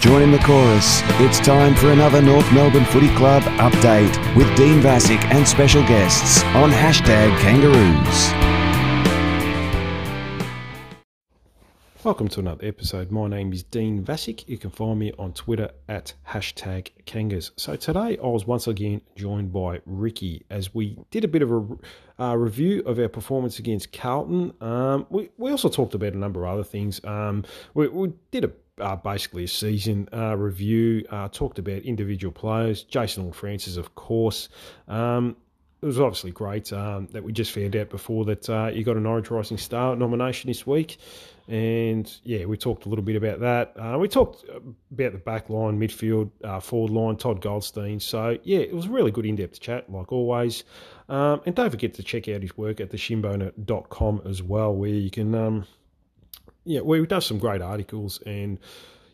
Join 0.00 0.22
in 0.22 0.30
the 0.30 0.38
chorus. 0.38 1.02
It's 1.20 1.38
time 1.40 1.74
for 1.74 1.92
another 1.92 2.22
North 2.22 2.50
Melbourne 2.54 2.86
Footy 2.86 3.14
Club 3.16 3.42
update 3.58 4.34
with 4.34 4.46
Dean 4.56 4.80
Vasick 4.80 5.22
and 5.26 5.46
special 5.46 5.82
guests 5.82 6.42
on 6.54 6.70
hashtag 6.70 7.38
Kangaroos. 7.40 8.32
Welcome 12.02 12.28
to 12.28 12.40
another 12.40 12.66
episode. 12.66 13.10
My 13.10 13.28
name 13.28 13.52
is 13.52 13.62
Dean 13.62 14.02
Vasick. 14.02 14.48
You 14.48 14.56
can 14.56 14.70
find 14.70 14.98
me 14.98 15.12
on 15.18 15.34
Twitter 15.34 15.70
at 15.86 16.14
hashtag 16.26 16.88
Kangas. 17.04 17.50
So 17.56 17.76
today 17.76 18.16
I 18.16 18.26
was 18.26 18.46
once 18.46 18.68
again 18.68 19.02
joined 19.16 19.52
by 19.52 19.82
Ricky 19.84 20.46
as 20.48 20.74
we 20.74 20.96
did 21.10 21.24
a 21.24 21.28
bit 21.28 21.42
of 21.42 21.52
a 21.52 21.66
uh, 22.18 22.36
review 22.36 22.82
of 22.86 22.98
our 22.98 23.08
performance 23.08 23.58
against 23.58 23.92
Carlton. 23.92 24.54
Um, 24.62 25.06
we, 25.10 25.28
we 25.36 25.50
also 25.50 25.68
talked 25.68 25.94
about 25.94 26.14
a 26.14 26.18
number 26.18 26.46
of 26.46 26.54
other 26.54 26.64
things. 26.64 27.04
Um, 27.04 27.44
we, 27.74 27.88
we 27.88 28.14
did 28.30 28.44
a 28.44 28.52
uh, 28.80 28.96
basically 28.96 29.44
a 29.44 29.48
season 29.48 30.08
uh, 30.12 30.36
review, 30.36 31.04
uh, 31.10 31.28
talked 31.28 31.58
about 31.58 31.82
individual 31.82 32.32
players, 32.32 32.82
Jason 32.82 33.30
Francis, 33.32 33.76
of 33.76 33.94
course. 33.94 34.48
Um, 34.88 35.36
it 35.82 35.86
was 35.86 35.98
obviously 35.98 36.30
great 36.30 36.72
um, 36.72 37.08
that 37.12 37.24
we 37.24 37.32
just 37.32 37.52
found 37.52 37.74
out 37.74 37.88
before 37.88 38.26
that 38.26 38.48
uh, 38.50 38.70
you 38.72 38.84
got 38.84 38.96
an 38.96 39.06
Orange 39.06 39.30
Rising 39.30 39.56
Star 39.56 39.96
nomination 39.96 40.48
this 40.48 40.66
week. 40.66 40.98
And 41.48 42.10
yeah, 42.22 42.44
we 42.44 42.56
talked 42.56 42.86
a 42.86 42.88
little 42.88 43.04
bit 43.04 43.16
about 43.16 43.40
that. 43.40 43.74
Uh, 43.76 43.98
we 43.98 44.06
talked 44.06 44.44
about 44.48 45.12
the 45.12 45.18
back 45.18 45.48
line, 45.48 45.80
midfield, 45.80 46.30
uh, 46.44 46.60
forward 46.60 46.92
line, 46.92 47.16
Todd 47.16 47.40
Goldstein. 47.40 47.98
So 47.98 48.38
yeah, 48.44 48.60
it 48.60 48.74
was 48.74 48.86
a 48.86 48.90
really 48.90 49.10
good 49.10 49.26
in 49.26 49.36
depth 49.36 49.58
chat, 49.58 49.90
like 49.90 50.12
always. 50.12 50.64
Um, 51.08 51.40
and 51.46 51.54
don't 51.56 51.70
forget 51.70 51.94
to 51.94 52.02
check 52.02 52.28
out 52.28 52.42
his 52.42 52.56
work 52.56 52.80
at 52.80 52.90
theshinboner.com 52.90 54.22
as 54.26 54.42
well, 54.42 54.74
where 54.74 54.90
you 54.90 55.10
can 55.10 55.34
um, 55.34 55.66
yeah, 56.64 56.80
well, 56.80 57.00
he 57.00 57.06
does 57.06 57.26
some 57.26 57.38
great 57.38 57.62
articles, 57.62 58.20
and 58.26 58.58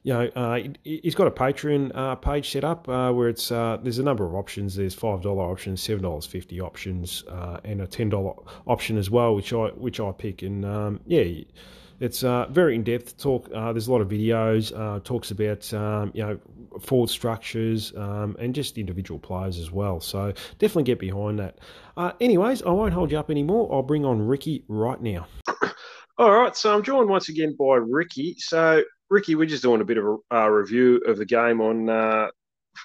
you 0.07 0.13
know, 0.13 0.27
uh, 0.37 0.61
he's 0.85 1.17
got 1.17 1.27
a 1.27 1.33
Patreon 1.33 1.91
uh, 1.93 2.15
page 2.15 2.51
set 2.53 2.63
up 2.63 2.89
uh, 2.89 3.11
where 3.13 3.29
it's 3.29 3.51
uh, 3.51 3.77
there's 3.83 3.99
a 3.99 4.05
number 4.05 4.25
of 4.25 4.37
options. 4.37 4.77
There's 4.77 4.95
five 4.95 5.21
dollar 5.21 5.43
options, 5.43 5.83
seven 5.83 6.05
dollars 6.05 6.27
fifty 6.27 6.61
options, 6.61 7.25
uh, 7.29 7.59
and 7.65 7.81
a 7.83 7.89
ten 7.89 8.09
dollar 8.09 8.35
option 8.69 8.99
as 8.99 9.11
well, 9.11 9.35
which 9.35 9.53
I 9.53 9.67
which 9.71 9.99
I 9.99 10.13
pick. 10.13 10.43
And 10.43 10.65
um, 10.65 11.01
yeah, 11.07 11.43
it's 11.99 12.23
uh, 12.23 12.47
very 12.51 12.77
in 12.77 12.85
depth 12.85 13.19
talk. 13.19 13.51
there's 13.51 13.89
a 13.89 13.91
lot 13.91 14.01
of 14.01 14.09
videos. 14.09 14.71
talks 15.03 15.33
about 15.33 15.75
um, 15.75 16.13
you 16.15 16.23
know 16.23 16.39
forward 16.81 17.11
structures 17.11 17.93
um, 17.97 18.37
and 18.39 18.55
just 18.55 18.79
individual 18.79 19.19
players 19.19 19.59
as 19.59 19.73
well. 19.73 20.01
So 20.01 20.33
definitely 20.61 20.85
get 20.85 21.01
behind 21.01 21.41
that. 21.41 21.59
anyways, 22.21 22.63
I 22.63 22.71
won't 22.71 22.95
hold 22.95 23.11
you 23.11 23.19
up 23.19 23.29
anymore. 23.29 23.69
I'll 23.73 23.83
bring 23.83 24.05
on 24.05 24.25
Ricky 24.25 24.63
right 24.69 25.01
now. 25.01 25.27
All 26.19 26.33
right, 26.33 26.57
so 26.57 26.75
I'm 26.75 26.83
joined 26.83 27.11
once 27.11 27.29
again 27.29 27.55
by 27.59 27.77
Ricky. 27.77 28.37
So, 28.39 28.83
Ricky, 29.11 29.35
we're 29.35 29.47
just 29.47 29.63
doing 29.63 29.83
a 29.83 29.85
bit 29.85 29.99
of 29.99 30.19
a 30.31 30.35
uh, 30.35 30.47
review 30.49 30.97
of 31.07 31.19
the 31.19 31.27
game 31.27 31.61
on 31.61 31.91
uh, 31.91 32.29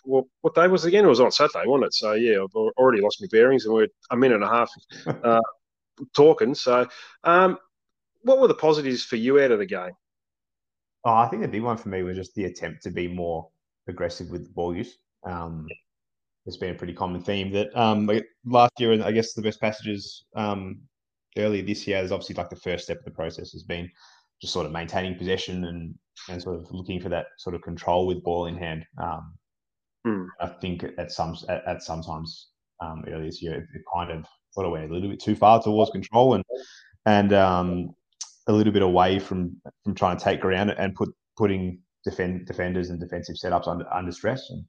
well, 0.04 0.28
what 0.42 0.54
day 0.54 0.68
was 0.68 0.84
it 0.84 0.90
again? 0.90 1.06
It 1.06 1.10
was 1.10 1.22
on 1.22 1.32
Saturday, 1.32 1.66
wasn't 1.66 1.86
it? 1.86 1.94
So, 1.94 2.12
yeah, 2.12 2.44
I've 2.44 2.54
already 2.54 3.02
lost 3.02 3.22
my 3.22 3.28
bearings, 3.32 3.64
and 3.64 3.74
we're 3.74 3.88
a 4.10 4.18
minute 4.18 4.36
and 4.36 4.44
a 4.44 4.50
half 4.50 4.70
uh, 5.24 5.40
talking. 6.14 6.54
So, 6.54 6.88
um, 7.24 7.58
what 8.24 8.40
were 8.40 8.50
the 8.50 8.54
positives 8.54 9.04
for 9.04 9.16
you 9.16 9.40
out 9.42 9.52
of 9.52 9.60
the 9.60 9.66
game? 9.66 9.92
Oh, 11.06 11.14
I 11.14 11.28
think 11.28 11.42
the 11.42 11.48
big 11.48 11.64
one 11.64 11.78
for 11.78 11.88
me 11.88 12.04
was 12.04 12.18
just 12.18 12.36
the 12.36 12.46
attempt 12.46 12.84
to 12.84 12.92
be 12.92 13.08
more 13.08 13.48
aggressive 13.88 14.30
with 14.30 14.44
the 14.44 14.54
ball 14.54 14.76
use. 14.76 14.98
Um, 15.24 15.68
it's 16.46 16.58
been 16.58 16.76
a 16.76 16.78
pretty 16.78 16.94
common 16.94 17.22
theme 17.22 17.52
that 17.54 17.76
um, 17.80 18.10
last 18.46 18.74
year, 18.78 18.92
and 18.92 19.04
I 19.04 19.14
guess 19.14 19.32
the 19.32 19.42
best 19.42 19.62
passages 19.62 20.26
um, 20.36 20.82
earlier 21.38 21.64
this 21.64 21.88
year 21.88 22.00
is 22.00 22.12
obviously 22.12 22.36
like 22.36 22.50
the 22.50 22.56
first 22.58 22.86
step 22.86 23.00
of 23.00 23.06
the 23.06 23.12
process 23.12 23.52
has 23.52 23.64
been 23.64 23.90
just 24.42 24.54
sort 24.54 24.66
of 24.66 24.72
maintaining 24.72 25.18
possession 25.18 25.66
and 25.66 25.96
and 26.30 26.42
sort 26.42 26.58
of 26.58 26.72
looking 26.72 27.00
for 27.00 27.10
that 27.10 27.28
sort 27.38 27.56
of 27.56 27.62
control 27.62 28.06
with 28.06 28.24
ball 28.24 28.46
in 28.46 28.58
hand. 28.58 28.86
Um, 29.02 29.34
mm. 30.06 30.28
I 30.40 30.48
think 30.48 30.86
at 30.98 31.12
some 31.12 31.36
at, 31.50 31.66
at 31.66 31.82
sometimes 31.82 32.50
um, 32.82 33.04
earlier 33.08 33.26
this 33.26 33.42
year 33.42 33.56
it, 33.56 33.66
it 33.74 33.82
kind 33.94 34.12
of 34.12 34.26
sort 34.52 34.66
of 34.66 34.72
went 34.72 34.90
a 34.90 34.94
little 34.94 35.10
bit 35.10 35.22
too 35.22 35.36
far 35.36 35.62
towards 35.62 35.92
control 35.92 36.34
and 36.36 36.44
and 37.06 37.34
um, 37.34 37.96
a 38.48 38.54
little 38.54 38.74
bit 38.74 38.84
away 38.84 39.20
from 39.20 39.56
from 39.84 39.96
trying 39.96 40.18
to 40.18 40.24
take 40.24 40.42
ground 40.42 40.72
and 40.78 40.96
put 40.96 41.10
putting 41.38 41.80
defend 42.04 42.46
defenders 42.48 42.90
and 42.90 43.00
defensive 43.00 43.36
setups 43.36 43.68
under 43.68 43.92
under 43.94 44.12
stress. 44.12 44.50
And 44.50 44.66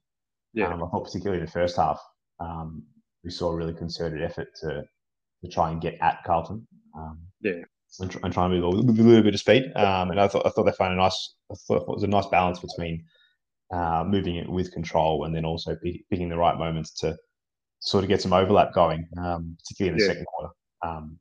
yeah, 0.53 0.73
um, 0.73 0.83
I 0.83 0.87
thought 0.87 1.05
particularly 1.05 1.39
in 1.39 1.45
the 1.45 1.51
first 1.51 1.77
half 1.77 1.99
um, 2.39 2.83
we 3.23 3.31
saw 3.31 3.51
a 3.51 3.55
really 3.55 3.73
concerted 3.73 4.21
effort 4.21 4.49
to 4.61 4.83
to 5.43 5.49
try 5.49 5.71
and 5.71 5.81
get 5.81 5.97
at 6.01 6.23
Carlton. 6.25 6.67
Um, 6.95 7.19
yeah. 7.41 7.61
And, 7.99 8.09
try, 8.09 8.21
and 8.23 8.33
try 8.33 8.45
and 8.45 8.53
move 8.53 8.63
a 8.63 8.67
little, 8.67 8.89
a 8.89 8.91
little 8.91 9.23
bit 9.23 9.35
of 9.35 9.39
speed. 9.39 9.71
Um, 9.75 10.09
and 10.09 10.19
I 10.19 10.27
thought 10.27 10.47
I 10.47 10.49
thought 10.49 10.63
they 10.63 10.71
found 10.71 10.93
a 10.93 10.97
nice. 10.97 11.35
I 11.51 11.55
thought 11.67 11.83
it 11.83 11.87
was 11.87 12.03
a 12.03 12.07
nice 12.07 12.25
balance 12.25 12.59
between 12.59 13.05
uh, 13.71 14.03
moving 14.07 14.37
it 14.37 14.49
with 14.49 14.71
control 14.71 15.25
and 15.25 15.35
then 15.35 15.45
also 15.45 15.77
picking 16.09 16.29
the 16.29 16.37
right 16.37 16.57
moments 16.57 16.91
to 17.01 17.15
sort 17.81 18.03
of 18.03 18.07
get 18.07 18.21
some 18.21 18.33
overlap 18.33 18.73
going, 18.73 19.07
um, 19.17 19.55
particularly 19.59 19.91
in 19.91 19.97
the 19.97 20.03
yeah. 20.03 20.09
second 20.09 20.25
quarter. 20.25 20.53
Um, 20.81 21.17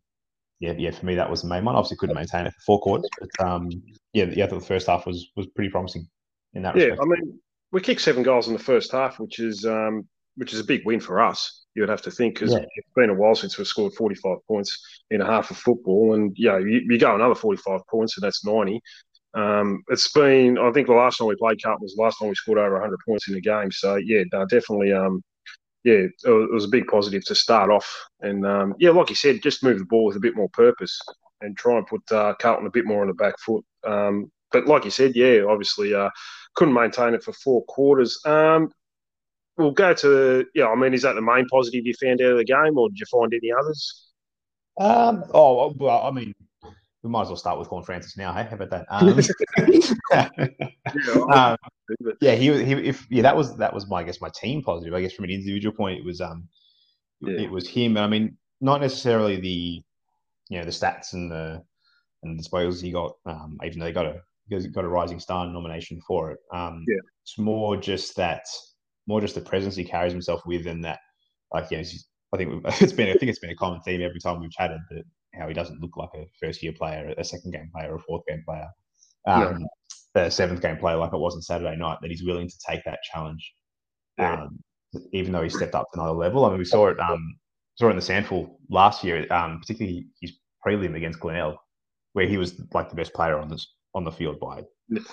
yeah, 0.60 0.72
yeah. 0.78 0.92
For 0.92 1.04
me, 1.04 1.14
that 1.16 1.28
was 1.28 1.42
the 1.42 1.48
main 1.48 1.64
one. 1.64 1.74
Obviously, 1.74 1.98
couldn't 1.98 2.16
maintain 2.16 2.46
it 2.46 2.54
for 2.54 2.60
four 2.64 2.80
quarters, 2.80 3.10
but 3.20 3.46
um, 3.46 3.68
yeah, 4.14 4.24
yeah. 4.32 4.44
I 4.44 4.48
thought 4.48 4.60
the 4.60 4.66
first 4.66 4.86
half 4.86 5.04
was 5.04 5.30
was 5.36 5.48
pretty 5.48 5.70
promising 5.70 6.08
in 6.54 6.62
that. 6.62 6.74
Yeah, 6.74 6.84
respect. 6.84 7.02
I 7.02 7.04
mean, 7.04 7.38
we 7.72 7.82
kicked 7.82 8.00
seven 8.00 8.22
goals 8.22 8.46
in 8.46 8.54
the 8.54 8.58
first 8.58 8.92
half, 8.92 9.18
which 9.18 9.40
is 9.40 9.66
um, 9.66 10.08
which 10.36 10.54
is 10.54 10.60
a 10.60 10.64
big 10.64 10.86
win 10.86 11.00
for 11.00 11.20
us 11.20 11.61
you 11.74 11.82
would 11.82 11.88
have 11.88 12.02
to 12.02 12.10
think 12.10 12.34
because 12.34 12.52
yeah. 12.52 12.64
it's 12.76 12.88
been 12.94 13.10
a 13.10 13.14
while 13.14 13.34
since 13.34 13.56
we've 13.56 13.66
scored 13.66 13.94
45 13.94 14.38
points 14.46 14.78
in 15.10 15.20
a 15.20 15.26
half 15.26 15.50
of 15.50 15.56
football. 15.56 16.14
And, 16.14 16.32
yeah, 16.36 16.58
you, 16.58 16.82
you 16.86 16.98
go 16.98 17.14
another 17.14 17.34
45 17.34 17.80
points, 17.90 18.16
and 18.16 18.22
that's 18.22 18.44
90. 18.44 18.80
Um, 19.34 19.82
it's 19.88 20.12
been, 20.12 20.58
I 20.58 20.70
think 20.72 20.86
the 20.86 20.92
last 20.92 21.18
time 21.18 21.28
we 21.28 21.36
played 21.36 21.62
Carlton 21.62 21.82
was 21.82 21.94
the 21.94 22.02
last 22.02 22.18
time 22.18 22.28
we 22.28 22.34
scored 22.34 22.58
over 22.58 22.74
100 22.74 22.98
points 23.06 23.28
in 23.28 23.36
a 23.36 23.40
game. 23.40 23.72
So, 23.72 23.96
yeah, 23.96 24.22
no, 24.32 24.44
definitely, 24.46 24.92
um, 24.92 25.22
yeah, 25.84 26.06
it 26.24 26.52
was 26.52 26.64
a 26.64 26.68
big 26.68 26.86
positive 26.86 27.24
to 27.24 27.34
start 27.34 27.70
off. 27.70 27.90
And, 28.20 28.46
um, 28.46 28.74
yeah, 28.78 28.90
like 28.90 29.08
you 29.08 29.16
said, 29.16 29.42
just 29.42 29.64
move 29.64 29.78
the 29.78 29.86
ball 29.86 30.04
with 30.04 30.16
a 30.16 30.20
bit 30.20 30.36
more 30.36 30.50
purpose 30.50 31.00
and 31.40 31.56
try 31.56 31.78
and 31.78 31.86
put 31.86 32.02
uh, 32.12 32.34
Carlton 32.38 32.66
a 32.66 32.70
bit 32.70 32.84
more 32.84 33.02
on 33.02 33.08
the 33.08 33.14
back 33.14 33.38
foot. 33.40 33.64
Um, 33.84 34.30
but 34.52 34.66
like 34.66 34.84
you 34.84 34.90
said, 34.90 35.16
yeah, 35.16 35.42
obviously 35.48 35.94
uh, 35.94 36.10
couldn't 36.54 36.74
maintain 36.74 37.14
it 37.14 37.24
for 37.24 37.32
four 37.32 37.64
quarters. 37.64 38.20
Um, 39.58 39.64
we'll 39.64 39.72
go 39.72 39.94
to 39.94 40.46
yeah. 40.54 40.68
I 40.68 40.74
mean, 40.74 40.94
is 40.94 41.02
that 41.02 41.14
the 41.14 41.22
main 41.22 41.46
positive 41.48 41.86
you 41.86 41.94
found 41.94 42.20
out 42.20 42.32
of 42.32 42.38
the 42.38 42.44
game, 42.44 42.78
or 42.78 42.88
did 42.88 42.98
you 42.98 43.06
find 43.06 43.32
any 43.32 43.52
others? 43.52 44.10
Um. 44.80 45.24
Oh 45.34 45.74
well, 45.78 46.02
I 46.02 46.10
mean, 46.10 46.34
we 47.02 47.10
might 47.10 47.22
as 47.22 47.28
well 47.28 47.36
start 47.36 47.58
with 47.58 47.68
Horne-Francis 47.68 48.16
now. 48.16 48.32
Hey, 48.32 48.44
how 48.44 48.56
about 48.56 48.70
that? 48.70 48.86
Um, 48.88 49.18
yeah, 50.12 50.28
um, 51.32 51.56
yeah, 52.20 52.34
he, 52.34 52.64
he, 52.64 52.72
if 52.74 53.06
yeah, 53.10 53.22
that 53.22 53.36
was 53.36 53.56
that 53.56 53.74
was 53.74 53.88
my 53.88 53.98
I 53.98 54.02
guess 54.04 54.20
my 54.20 54.30
team 54.34 54.62
positive. 54.62 54.94
I 54.94 55.00
guess 55.00 55.12
from 55.12 55.24
an 55.24 55.30
individual 55.30 55.74
point, 55.74 55.98
it 55.98 56.04
was 56.04 56.20
um, 56.20 56.48
yeah. 57.20 57.40
it 57.40 57.50
was 57.50 57.69
him. 57.69 57.96
I 57.96 58.06
mean, 58.06 58.36
not 58.60 58.80
necessarily 58.80 59.40
the 59.40 59.82
you 60.48 60.58
know 60.58 60.64
the 60.64 60.70
stats 60.70 61.12
and 61.12 61.30
the 61.30 61.62
and 62.22 62.38
the 62.38 62.44
spoils 62.44 62.80
he 62.80 62.92
got. 62.92 63.16
Um, 63.26 63.58
even 63.64 63.80
though 63.80 63.86
they 63.86 63.92
got 63.92 64.06
a 64.06 64.20
he 64.48 64.69
got 64.69 64.84
a 64.84 64.88
Rising 64.88 65.20
Star 65.20 65.46
nomination 65.46 66.00
for 66.06 66.30
it. 66.30 66.38
Um, 66.52 66.84
yeah, 66.86 66.98
it's 67.24 67.38
more 67.38 67.76
just 67.76 68.14
that 68.16 68.44
more 69.06 69.20
just 69.20 69.34
the 69.34 69.40
presence 69.40 69.76
he 69.76 69.84
carries 69.84 70.12
himself 70.12 70.42
with, 70.46 70.66
and 70.66 70.84
that 70.84 70.98
like 71.52 71.70
you 71.70 71.78
know, 71.78 71.84
I 72.32 72.36
think 72.36 72.62
it's 72.80 72.92
been 72.92 73.08
I 73.08 73.14
think 73.14 73.30
it's 73.30 73.38
been 73.38 73.50
a 73.50 73.56
common 73.56 73.80
theme 73.82 74.02
every 74.02 74.20
time 74.20 74.40
we've 74.40 74.50
chatted 74.50 74.80
that 74.90 75.04
how 75.34 75.48
he 75.48 75.54
doesn't 75.54 75.80
look 75.80 75.96
like 75.96 76.10
a 76.14 76.26
first 76.40 76.62
year 76.62 76.72
player, 76.72 77.14
a 77.16 77.24
second 77.24 77.52
game 77.52 77.70
player, 77.74 77.94
a 77.94 77.98
fourth 77.98 78.22
game 78.28 78.42
player, 78.46 78.68
um, 79.26 79.66
yeah. 80.14 80.24
a 80.24 80.30
seventh 80.30 80.60
game 80.60 80.76
player 80.76 80.96
like 80.96 81.12
it 81.12 81.18
was 81.18 81.34
on 81.34 81.42
Saturday 81.42 81.76
night. 81.76 81.98
That 82.02 82.10
he's 82.10 82.24
willing 82.24 82.48
to 82.48 82.58
take 82.68 82.84
that 82.84 82.98
challenge, 83.12 83.54
yeah. 84.18 84.42
um, 84.42 84.58
even 85.12 85.32
though 85.32 85.42
he 85.42 85.48
stepped 85.48 85.74
up 85.74 85.86
to 85.92 86.00
another 86.00 86.19
level. 86.19 86.44
I 86.44 86.50
mean, 86.50 86.58
we 86.58 86.64
saw 86.64 86.88
it 86.88 87.00
um, 87.00 87.36
saw 87.76 87.86
it 87.86 87.90
in 87.90 87.96
the 87.96 88.02
SANFL 88.02 88.50
last 88.70 89.04
year, 89.04 89.26
um, 89.32 89.58
particularly 89.60 90.06
his 90.20 90.32
prelim 90.66 90.96
against 90.96 91.20
Glenelg, 91.20 91.56
where 92.12 92.26
he 92.26 92.36
was 92.36 92.60
like 92.72 92.90
the 92.90 92.96
best 92.96 93.14
player 93.14 93.38
on 93.38 93.48
this 93.48 93.66
on 93.94 94.04
the 94.04 94.12
field 94.12 94.40
by 94.40 94.62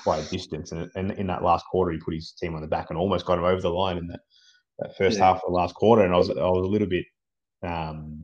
by 0.06 0.18
a 0.18 0.24
distance. 0.24 0.72
And, 0.72 0.90
and 0.96 1.12
in 1.12 1.28
that 1.28 1.44
last 1.44 1.66
quarter, 1.72 1.92
he 1.92 2.00
put 2.00 2.14
his 2.14 2.32
team 2.32 2.56
on 2.56 2.62
the 2.62 2.68
back 2.68 2.88
and 2.90 2.98
almost 2.98 3.26
got 3.26 3.38
him 3.38 3.46
over 3.46 3.62
the 3.62 3.70
line 3.70 3.98
in 3.98 4.08
that, 4.08 4.20
that 4.80 4.98
first 4.98 5.18
yeah. 5.18 5.26
half 5.26 5.38
of 5.38 5.44
the 5.48 5.56
last 5.56 5.76
quarter. 5.76 6.04
And 6.04 6.14
I 6.14 6.18
was 6.18 6.30
I 6.30 6.34
was 6.34 6.66
a 6.66 6.70
little 6.70 6.88
bit, 6.88 7.06
um, 7.64 8.24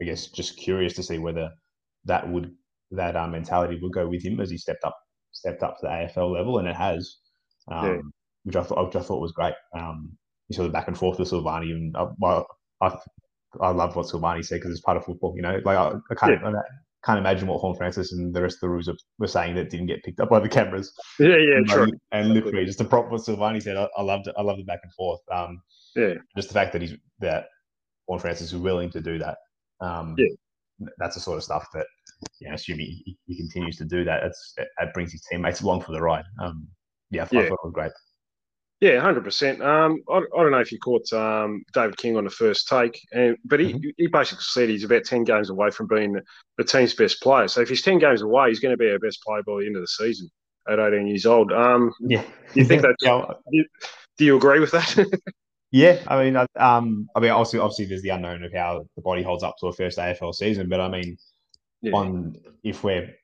I 0.00 0.04
guess, 0.04 0.28
just 0.28 0.56
curious 0.56 0.94
to 0.94 1.02
see 1.02 1.18
whether 1.18 1.50
that 2.04 2.28
would 2.28 2.54
that 2.90 3.16
uh, 3.16 3.28
mentality 3.28 3.78
would 3.80 3.92
go 3.92 4.06
with 4.06 4.24
him 4.24 4.40
as 4.40 4.50
he 4.50 4.58
stepped 4.58 4.84
up 4.84 4.96
stepped 5.32 5.62
up 5.62 5.78
to 5.78 5.86
the 5.86 5.88
AFL 5.88 6.32
level, 6.32 6.58
and 6.58 6.68
it 6.68 6.76
has, 6.76 7.16
um, 7.70 7.86
yeah. 7.86 8.00
which 8.44 8.56
I 8.56 8.62
thought 8.62 8.86
which 8.86 8.96
I 8.96 9.02
thought 9.02 9.20
was 9.20 9.32
great. 9.32 9.54
Um, 9.74 10.16
you 10.48 10.56
saw 10.56 10.64
the 10.64 10.68
back 10.68 10.88
and 10.88 10.98
forth 10.98 11.18
with 11.18 11.30
Silvagni, 11.30 11.70
and 11.70 11.96
uh, 11.96 12.08
well, 12.18 12.46
I 12.80 12.96
I 13.60 13.70
love 13.70 13.96
what 13.96 14.06
Silvagni 14.06 14.44
said 14.44 14.56
because 14.56 14.70
it's 14.70 14.80
part 14.80 14.96
of 14.96 15.04
football. 15.04 15.34
You 15.36 15.42
know, 15.42 15.60
like 15.64 15.76
I, 15.76 15.92
I 16.10 16.14
can't 16.14 16.40
yeah 16.42 16.62
can't 17.04 17.18
imagine 17.18 17.48
what 17.48 17.60
Horne-Francis 17.60 18.12
and 18.12 18.34
the 18.34 18.42
rest 18.42 18.56
of 18.56 18.60
the 18.60 18.68
rules 18.68 18.88
were 19.18 19.26
saying 19.26 19.54
that 19.56 19.70
didn't 19.70 19.86
get 19.86 20.02
picked 20.04 20.20
up 20.20 20.30
by 20.30 20.40
the 20.40 20.48
cameras. 20.48 20.92
Yeah, 21.18 21.36
yeah, 21.36 21.56
and, 21.56 21.66
true. 21.66 21.92
And 22.12 22.32
literally, 22.32 22.64
just 22.64 22.78
to 22.78 22.84
prop 22.84 23.10
what 23.10 23.20
Silvagni 23.20 23.62
said, 23.62 23.76
I, 23.76 23.88
I 23.96 24.02
loved 24.02 24.28
it. 24.28 24.34
I 24.38 24.42
love 24.42 24.56
the 24.56 24.64
back 24.64 24.80
and 24.82 24.92
forth. 24.94 25.20
Um, 25.32 25.60
yeah, 25.96 26.14
just 26.36 26.48
the 26.48 26.54
fact 26.54 26.72
that 26.72 26.82
he's 26.82 26.94
that 27.20 27.46
Horne-Francis 28.08 28.52
is 28.52 28.56
willing 28.56 28.90
to 28.90 29.00
do 29.00 29.18
that. 29.18 29.38
Um, 29.80 30.14
yeah, 30.16 30.88
that's 30.98 31.14
the 31.14 31.20
sort 31.20 31.38
of 31.38 31.44
stuff 31.44 31.66
that, 31.74 31.86
you 32.40 32.48
know, 32.48 32.54
assuming 32.54 32.86
he, 32.86 33.16
he 33.26 33.36
continues 33.36 33.76
to 33.78 33.84
do 33.84 34.04
that, 34.04 34.22
it, 34.22 34.32
it 34.58 34.94
brings 34.94 35.12
his 35.12 35.22
teammates 35.30 35.60
along 35.60 35.82
for 35.82 35.92
the 35.92 36.00
ride. 36.00 36.24
Um, 36.40 36.68
yeah, 37.10 37.22
I 37.22 37.28
Yeah. 37.30 37.48
thought 37.48 37.54
it 37.54 37.58
was 37.64 37.72
great. 37.72 37.92
Yeah, 38.82 38.98
hundred 38.98 39.22
percent. 39.22 39.62
Um, 39.62 40.02
I, 40.10 40.14
I 40.16 40.42
don't 40.42 40.50
know 40.50 40.58
if 40.58 40.72
you 40.72 40.78
caught 40.80 41.10
um, 41.12 41.62
David 41.72 41.96
King 41.96 42.16
on 42.16 42.24
the 42.24 42.30
first 42.30 42.66
take, 42.66 43.00
and 43.12 43.36
but 43.44 43.60
he, 43.60 43.74
Mhm. 43.74 43.92
he 43.96 44.08
basically 44.08 44.42
said 44.42 44.68
he's 44.68 44.82
about 44.82 45.04
ten 45.04 45.22
games 45.22 45.50
away 45.50 45.70
from 45.70 45.86
being 45.86 46.20
the, 46.58 46.64
team's 46.64 46.92
best 46.92 47.22
player. 47.22 47.46
So 47.46 47.60
if 47.60 47.68
he's 47.68 47.82
ten 47.82 48.00
games 48.00 48.22
away, 48.22 48.48
he's 48.48 48.58
going 48.58 48.72
to 48.72 48.76
be 48.76 48.90
our 48.90 48.98
best 48.98 49.22
player 49.22 49.44
by 49.46 49.60
the 49.60 49.66
end 49.66 49.76
of 49.76 49.82
the 49.82 49.86
season 49.86 50.28
at 50.68 50.80
eighteen 50.80 51.06
years 51.06 51.26
old. 51.26 51.52
Um, 51.52 51.92
Yeah, 52.00 52.24
you 52.54 52.64
think 52.64 52.82
that's- 52.82 52.96
yeah, 53.02 53.62
do 54.18 54.24
you 54.24 54.36
agree 54.36 54.58
with 54.58 54.72
that? 54.72 54.96
Yeah, 55.74 56.02
I 56.06 56.22
mean, 56.24 56.36
I- 56.36 56.46
um, 56.56 57.08
I 57.16 57.20
mean, 57.20 57.30
obviously, 57.30 57.60
obviously, 57.60 57.86
there's 57.86 58.02
the 58.02 58.10
unknown 58.10 58.42
of 58.42 58.52
how 58.52 58.84
the 58.96 59.00
body 59.00 59.22
holds 59.22 59.42
up 59.44 59.54
to 59.60 59.68
a 59.68 59.72
first 59.72 59.96
AFL 59.96 60.34
season. 60.34 60.68
But 60.68 60.80
I 60.80 60.88
mean, 60.88 61.16
Yeah. 61.82 61.92
on 61.92 62.36
if 62.64 62.82
we're 62.82 63.14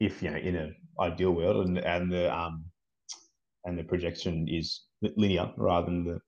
if 0.00 0.22
you 0.22 0.30
know 0.30 0.38
in 0.38 0.56
an 0.56 0.74
ideal 0.98 1.32
world 1.32 1.66
and 1.66 1.76
and 1.78 2.10
the 2.10 2.34
um 2.34 2.64
and 3.68 3.78
the 3.78 3.84
projection 3.84 4.48
is 4.48 4.84
linear 5.16 5.52
rather 5.58 5.86
than 5.86 6.04
the 6.04 6.20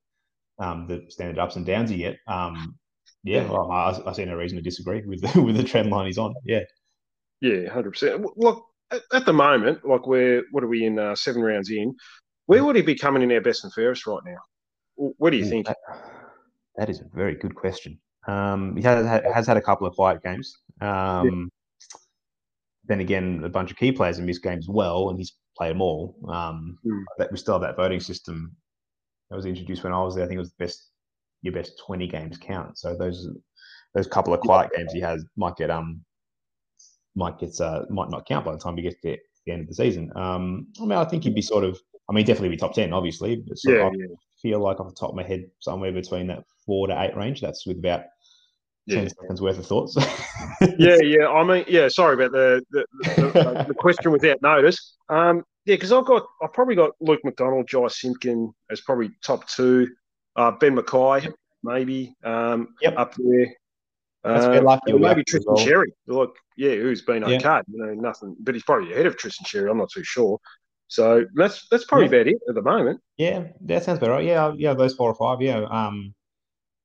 um 0.64 0.86
the 0.88 1.04
standard 1.10 1.38
ups 1.38 1.56
and 1.56 1.66
downs 1.66 1.90
you 1.90 1.98
get. 1.98 2.18
Um, 2.28 2.76
yeah, 3.24 3.42
Yeah. 3.42 3.50
well, 3.50 3.70
I, 3.72 4.00
I 4.06 4.12
see 4.12 4.24
no 4.24 4.36
reason 4.36 4.56
to 4.58 4.62
disagree 4.62 5.02
with 5.06 5.22
the, 5.22 5.42
with 5.46 5.56
the 5.56 5.64
trend 5.64 5.90
line 5.90 6.06
he's 6.06 6.18
on. 6.18 6.34
Yeah, 6.44 6.64
yeah, 7.40 7.68
hundred 7.70 7.92
percent. 7.92 8.26
Look, 8.36 8.64
at, 8.92 9.02
at 9.12 9.26
the 9.26 9.32
moment, 9.32 9.86
like 9.86 10.06
we're 10.06 10.44
what 10.52 10.64
are 10.64 10.68
we 10.68 10.84
in 10.86 10.98
uh, 10.98 11.14
seven 11.14 11.42
rounds 11.42 11.70
in? 11.70 11.94
Where 12.46 12.64
would 12.64 12.76
he 12.76 12.82
be 12.82 12.96
coming 12.96 13.22
in 13.22 13.32
our 13.32 13.40
best 13.40 13.64
and 13.64 13.72
fairest 13.72 14.06
right 14.06 14.22
now? 14.24 14.38
What 14.96 15.30
do 15.30 15.38
you 15.38 15.44
Ooh, 15.44 15.50
think? 15.50 15.66
that, 15.66 15.76
that 16.76 16.90
is 16.90 17.00
a 17.00 17.04
very 17.14 17.36
good 17.36 17.54
question. 17.54 18.00
Um, 18.28 18.76
he 18.76 18.82
has 18.82 19.06
had, 19.06 19.24
has 19.34 19.46
had 19.46 19.56
a 19.56 19.62
couple 19.62 19.86
of 19.86 19.94
quiet 19.94 20.22
games. 20.22 20.58
Um, 20.80 21.50
Then 22.84 23.00
again, 23.00 23.42
a 23.44 23.48
bunch 23.48 23.70
of 23.70 23.76
key 23.76 23.92
players 23.92 24.16
have 24.16 24.26
missed 24.26 24.42
games 24.42 24.68
well, 24.68 25.10
and 25.10 25.18
he's 25.18 25.34
played 25.60 25.74
them 25.74 25.82
all. 25.82 26.16
Um, 26.28 26.78
Hmm. 26.82 27.02
that 27.18 27.30
we 27.30 27.36
still 27.36 27.54
have 27.54 27.62
that 27.62 27.76
voting 27.76 28.00
system 28.00 28.56
that 29.28 29.36
was 29.36 29.46
introduced 29.46 29.84
when 29.84 29.92
I 29.92 30.02
was 30.02 30.14
there. 30.14 30.24
I 30.24 30.28
think 30.28 30.38
it 30.38 30.46
was 30.46 30.52
the 30.52 30.64
best 30.64 30.88
your 31.42 31.54
best 31.54 31.78
twenty 31.78 32.06
games 32.06 32.38
count. 32.38 32.78
So 32.78 32.96
those 32.96 33.28
those 33.94 34.06
couple 34.06 34.32
of 34.34 34.40
quiet 34.40 34.70
games 34.74 34.92
he 34.92 35.00
has 35.00 35.24
might 35.36 35.56
get 35.56 35.70
um 35.70 36.04
might 37.14 37.38
get 37.38 37.60
uh, 37.60 37.82
might 37.90 38.10
not 38.10 38.26
count 38.26 38.44
by 38.44 38.52
the 38.52 38.58
time 38.58 38.76
he 38.76 38.82
gets 38.82 39.00
to 39.02 39.18
the 39.46 39.52
end 39.52 39.62
of 39.62 39.68
the 39.68 39.74
season. 39.74 40.10
Um, 40.16 40.66
I 40.80 40.82
mean, 40.82 40.98
I 40.98 41.04
think 41.04 41.24
he'd 41.24 41.34
be 41.34 41.42
sort 41.42 41.64
of. 41.64 41.78
I 42.08 42.12
mean, 42.12 42.24
definitely 42.24 42.48
be 42.50 42.56
top 42.56 42.74
ten, 42.74 42.92
obviously. 42.92 43.36
But 43.36 43.58
Yeah, 43.64 43.86
of, 43.86 43.94
yeah, 43.94 44.06
I 44.06 44.16
feel 44.42 44.60
like 44.60 44.80
off 44.80 44.88
the 44.88 44.94
top 44.94 45.10
of 45.10 45.16
my 45.16 45.22
head, 45.22 45.44
somewhere 45.60 45.92
between 45.92 46.26
that 46.28 46.44
four 46.66 46.86
to 46.88 47.02
eight 47.02 47.16
range. 47.16 47.40
That's 47.40 47.66
with 47.66 47.78
about 47.78 48.04
yeah. 48.86 48.96
ten 49.00 49.08
seconds 49.10 49.40
worth 49.42 49.58
of 49.58 49.66
thoughts. 49.66 49.96
Yeah, 50.78 50.96
yeah. 51.02 51.26
I 51.28 51.42
mean, 51.42 51.64
yeah. 51.68 51.88
Sorry 51.88 52.14
about 52.14 52.32
the 52.32 52.62
the, 52.70 52.84
the, 53.02 53.64
the 53.68 53.74
question 53.78 54.12
without 54.12 54.42
notice. 54.42 54.96
Um, 55.08 55.42
yeah, 55.64 55.76
because 55.76 55.90
I've 55.92 56.04
got 56.04 56.26
I've 56.42 56.52
probably 56.52 56.74
got 56.74 56.90
Luke 57.00 57.20
McDonald, 57.24 57.66
Jai 57.66 57.86
Simpkin 57.88 58.52
as 58.70 58.80
probably 58.82 59.10
top 59.24 59.46
two. 59.48 59.88
Uh, 60.36 60.50
Ben 60.52 60.76
McKay, 60.76 61.32
maybe 61.62 62.14
um, 62.24 62.74
Yep. 62.82 62.94
up 62.98 63.14
there. 63.16 63.46
That's 64.22 64.44
Uh, 64.44 64.52
fair 64.52 64.62
luck, 64.62 64.80
maybe 64.86 65.24
Tristan 65.24 65.54
well. 65.54 65.66
Xerri. 65.66 65.86
Look, 66.06 66.36
yeah, 66.56 66.74
who's 66.74 67.00
been 67.02 67.22
Yeah. 67.22 67.38
okay. 67.38 67.62
You 67.68 67.86
know, 67.86 67.94
nothing, 67.94 68.36
but 68.40 68.54
he's 68.54 68.64
probably 68.64 68.92
ahead 68.92 69.06
of 69.06 69.16
Tristan 69.16 69.46
Xerri. 69.46 69.70
I'm 69.70 69.78
not 69.78 69.90
too 69.90 70.04
sure. 70.04 70.38
So 70.88 71.24
that's 71.34 71.66
that's 71.70 71.84
probably 71.86 72.06
Yeah. 72.08 72.20
about 72.22 72.28
it 72.28 72.36
at 72.48 72.54
the 72.54 72.62
moment. 72.62 73.00
Yeah, 73.16 73.44
that 73.62 73.82
sounds 73.84 73.98
about 73.98 74.10
right. 74.10 74.24
Yeah, 74.26 74.52
yeah, 74.56 74.74
those 74.74 74.94
four 74.94 75.10
or 75.10 75.14
five. 75.14 75.40
Yeah, 75.40 75.60
um, 75.70 76.14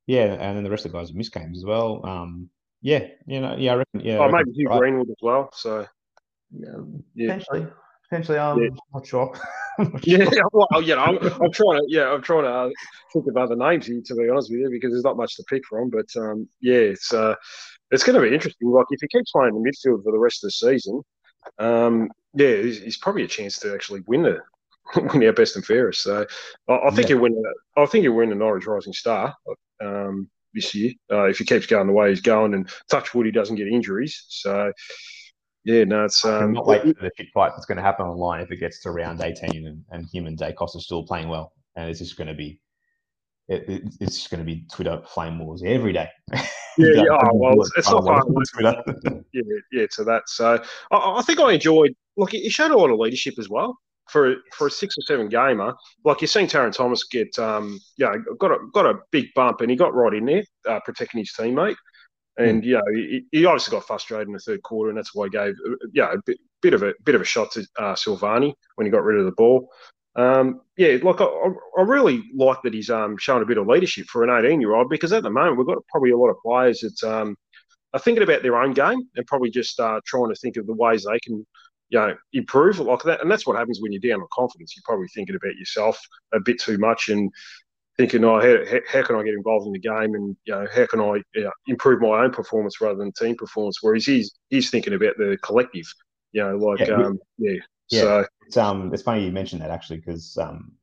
yeah, 0.07 0.33
and 0.33 0.55
then 0.57 0.63
the 0.63 0.69
rest 0.69 0.85
of 0.85 0.91
the 0.91 0.97
guys 0.97 1.09
have 1.09 1.15
missed 1.15 1.33
games 1.33 1.57
as 1.57 1.65
well. 1.65 2.05
Um, 2.05 2.49
yeah, 2.81 3.07
you 3.25 3.41
know, 3.41 3.55
yeah, 3.57 3.73
I 3.73 3.75
reckon. 3.75 3.99
Yeah, 4.01 4.19
I 4.19 4.25
Oh, 4.25 4.31
reckon 4.31 4.45
maybe 4.47 4.51
Hugh 4.57 4.67
right. 4.69 4.79
Greenwood 4.79 5.09
as 5.09 5.15
well. 5.21 5.49
So 5.53 5.87
Yeah, 6.51 6.69
Yeah. 7.15 7.27
potentially, 7.27 7.67
potentially. 8.09 8.37
Um, 8.37 8.61
Yeah. 8.63 8.69
not 8.93 9.05
sure. 9.07 9.33
Yeah, 10.03 10.25
well, 10.53 10.81
you 10.81 10.95
know, 10.95 11.01
I'm, 11.01 11.17
I'm 11.17 11.51
trying 11.51 11.79
to, 11.79 11.85
yeah, 11.89 12.09
I'm 12.09 12.21
trying 12.21 12.43
to 12.43 12.49
uh, 12.49 12.69
think 13.11 13.27
of 13.27 13.35
other 13.35 13.57
names 13.57 13.87
here, 13.87 13.99
to 14.05 14.15
be 14.15 14.29
honest 14.29 14.49
with 14.49 14.61
you, 14.61 14.69
because 14.69 14.91
there's 14.91 15.03
not 15.03 15.17
much 15.17 15.35
to 15.35 15.43
pick 15.49 15.63
from. 15.69 15.89
But 15.89 16.05
um, 16.15 16.47
yeah, 16.61 16.77
it's 16.77 17.13
uh, 17.13 17.35
it's 17.91 18.05
going 18.05 18.15
to 18.17 18.25
be 18.25 18.33
interesting. 18.33 18.69
Like 18.69 18.85
if 18.91 19.01
he 19.01 19.07
keeps 19.09 19.31
playing 19.33 19.53
in 19.53 19.61
the 19.61 19.69
midfield 19.69 20.01
for 20.05 20.13
the 20.13 20.17
rest 20.17 20.45
of 20.45 20.47
the 20.47 20.51
season, 20.51 21.01
um, 21.59 22.09
yeah, 22.35 22.55
he's, 22.55 22.81
he's 22.81 22.97
probably 22.97 23.23
a 23.23 23.27
chance 23.27 23.59
to 23.59 23.73
actually 23.73 24.01
win 24.07 24.23
the 24.23 24.39
win 25.13 25.25
our 25.25 25.33
best 25.33 25.57
and 25.57 25.65
fairest. 25.65 26.03
So 26.03 26.25
I, 26.69 26.73
I 26.73 26.89
think 26.91 27.09
Yeah. 27.09 27.15
he'll 27.15 27.23
win. 27.23 27.33
the- 27.33 27.81
I 27.81 27.85
think 27.85 28.03
he'll 28.03 28.13
win 28.13 28.29
the 28.29 28.35
Norwich 28.35 28.65
Rising 28.67 28.93
Star 28.93 29.35
um, 29.81 30.29
this 30.53 30.73
year 30.73 30.93
uh, 31.11 31.25
if 31.25 31.37
he 31.37 31.45
keeps 31.45 31.65
going 31.65 31.87
the 31.87 31.93
way 31.93 32.09
he's 32.09 32.21
going, 32.21 32.53
and 32.53 32.69
touch 32.89 33.13
wood 33.13 33.25
he 33.25 33.31
doesn't 33.31 33.55
get 33.55 33.67
injuries. 33.67 34.25
So 34.29 34.71
yeah, 35.65 35.83
no, 35.83 36.05
it's 36.05 36.23
um, 36.23 36.53
cannot 36.53 36.67
wait 36.67 36.81
for 36.83 36.93
the 36.93 37.11
shit 37.17 37.27
fight 37.33 37.51
that's 37.55 37.65
going 37.65 37.77
to 37.77 37.83
happen 37.83 38.05
online 38.05 38.41
if 38.41 38.51
it 38.51 38.57
gets 38.57 38.81
to 38.83 38.91
round 38.91 39.21
18 39.21 39.65
and, 39.65 39.83
and 39.89 40.07
him 40.13 40.27
and 40.27 40.37
Daicos 40.37 40.75
are 40.75 40.79
still 40.79 41.03
playing 41.03 41.27
well. 41.27 41.53
And 41.75 41.89
it's 41.89 41.99
just 41.99 42.17
going 42.17 42.27
to 42.27 42.35
be, 42.35 42.61
it, 43.47 43.67
it, 43.67 43.83
it's 43.99 44.15
just 44.15 44.29
going 44.29 44.39
to 44.39 44.45
be 44.45 44.65
Twitter 44.71 45.01
flame 45.07 45.39
wars 45.39 45.63
every 45.65 45.91
day. 45.91 46.07
Yeah, 46.31 46.39
yeah. 46.77 47.03
Oh, 47.09 47.29
well, 47.33 47.59
it's, 47.61 47.71
it's 47.77 47.89
not 47.89 48.05
far 48.05 48.21
away 48.21 48.43
Twitter. 48.53 48.83
yeah, 49.33 49.41
yeah, 49.71 49.85
to 49.93 50.03
that. 50.03 50.29
So 50.29 50.63
I, 50.91 51.13
I 51.17 51.21
think 51.23 51.39
I 51.39 51.53
enjoyed. 51.53 51.95
Look, 52.15 52.31
he 52.31 52.49
showed 52.49 52.71
a 52.71 52.77
lot 52.77 52.91
of 52.91 52.99
leadership 52.99 53.33
as 53.39 53.49
well 53.49 53.79
for 54.09 54.35
for 54.53 54.67
a 54.67 54.71
six 54.71 54.97
or 54.97 55.01
seven 55.01 55.29
gamer. 55.29 55.73
Like 56.03 56.21
you're 56.21 56.27
seeing 56.27 56.47
Tarryn 56.47 56.73
Thomas 56.73 57.03
get, 57.05 57.37
um, 57.39 57.79
yeah, 57.97 58.13
got 58.39 58.51
a 58.51 58.57
got 58.73 58.85
a 58.85 58.99
big 59.11 59.27
bump, 59.35 59.61
and 59.61 59.69
he 59.69 59.77
got 59.77 59.93
right 59.95 60.13
in 60.13 60.25
there, 60.25 60.43
uh, 60.67 60.79
protecting 60.85 61.19
his 61.19 61.33
teammate. 61.37 61.75
And 62.37 62.63
Hmm. 62.63 62.67
you 62.67 62.73
know, 62.75 62.81
he, 62.93 63.25
he 63.31 63.45
obviously 63.45 63.71
got 63.71 63.87
frustrated 63.87 64.27
in 64.27 64.33
the 64.33 64.39
third 64.39 64.61
quarter, 64.63 64.89
and 64.89 64.97
that's 64.97 65.15
why 65.15 65.25
he 65.27 65.31
gave, 65.31 65.53
uh, 65.67 65.75
yeah, 65.93 66.13
a 66.13 66.17
bit, 66.25 66.37
bit 66.61 66.73
of 66.73 66.83
a 66.83 66.93
bit 67.03 67.15
of 67.15 67.21
a 67.21 67.25
shot 67.25 67.51
to 67.51 67.61
uh, 67.77 67.93
Silvagni 67.95 68.53
when 68.75 68.85
he 68.85 68.91
got 68.91 69.03
rid 69.03 69.19
of 69.19 69.25
the 69.25 69.31
ball. 69.31 69.69
Um, 70.17 70.61
yeah, 70.77 70.97
like 71.03 71.21
I, 71.21 71.25
I 71.25 71.51
I 71.79 71.81
really 71.81 72.23
like 72.35 72.61
that 72.63 72.73
he's 72.73 72.89
um, 72.89 73.17
showing 73.17 73.43
a 73.43 73.45
bit 73.45 73.57
of 73.57 73.67
leadership 73.67 74.07
for 74.07 74.23
an 74.23 74.45
18 74.45 74.61
year 74.61 74.73
old 74.73 74.89
because 74.89 75.11
at 75.13 75.23
the 75.23 75.29
moment 75.29 75.57
we've 75.57 75.67
got 75.67 75.85
probably 75.89 76.11
a 76.11 76.17
lot 76.17 76.29
of 76.29 76.37
players 76.45 76.79
that 76.81 77.03
um, 77.09 77.35
are 77.93 77.99
thinking 77.99 78.23
about 78.23 78.41
their 78.41 78.57
own 78.57 78.73
game 78.73 78.99
and 79.15 79.27
probably 79.27 79.49
just 79.49 79.79
uh, 79.79 79.99
trying 80.05 80.29
to 80.29 80.35
think 80.35 80.57
of 80.57 80.67
the 80.67 80.73
ways 80.73 81.03
they 81.05 81.19
can, 81.19 81.45
you 81.89 81.99
know, 81.99 82.15
improve 82.33 82.79
like 82.79 83.03
that. 83.03 83.21
And 83.21 83.29
that's 83.29 83.45
what 83.45 83.57
happens 83.57 83.79
when 83.81 83.91
you're 83.91 84.01
down 84.01 84.21
on 84.21 84.27
confidence. 84.33 84.75
You're 84.75 84.83
probably 84.85 85.07
thinking 85.13 85.35
about 85.35 85.55
yourself 85.55 85.99
a 86.33 86.39
bit 86.39 86.59
too 86.59 86.77
much 86.77 87.09
and 87.09 87.31
thinking, 87.97 88.23
oh, 88.23 88.39
how, 88.39 88.79
how, 88.91 89.03
can 89.03 89.15
I 89.15 89.23
get 89.23 89.33
involved 89.33 89.67
in 89.67 89.73
the 89.73 89.79
game 89.79 90.15
and 90.15 90.35
you 90.45 90.53
know 90.53 90.67
how 90.73 90.85
can 90.87 90.99
I 90.99 91.21
you 91.33 91.43
know, 91.43 91.51
improve 91.67 92.01
my 92.01 92.23
own 92.23 92.31
performance 92.31 92.81
rather 92.81 92.97
than 92.97 93.11
team 93.13 93.35
performance? 93.35 93.79
Whereas 93.81 94.05
he's 94.05 94.35
he's 94.49 94.69
thinking 94.69 94.93
about 94.93 95.17
the 95.17 95.37
collective. 95.41 95.85
You 96.31 96.43
know, 96.43 96.57
like 96.57 96.87
Yeah, 96.87 96.95
um, 96.95 97.19
yeah. 97.37 97.59
Yeah. 97.89 98.01
So 98.01 98.25
It's 98.47 98.57
um, 98.57 98.93
it's 98.93 99.03
funny 99.03 99.25
you 99.25 99.31
mentioned 99.31 99.61
that 99.61 99.69
actually 99.69 99.97
because 99.97 100.37
um, 100.37 100.73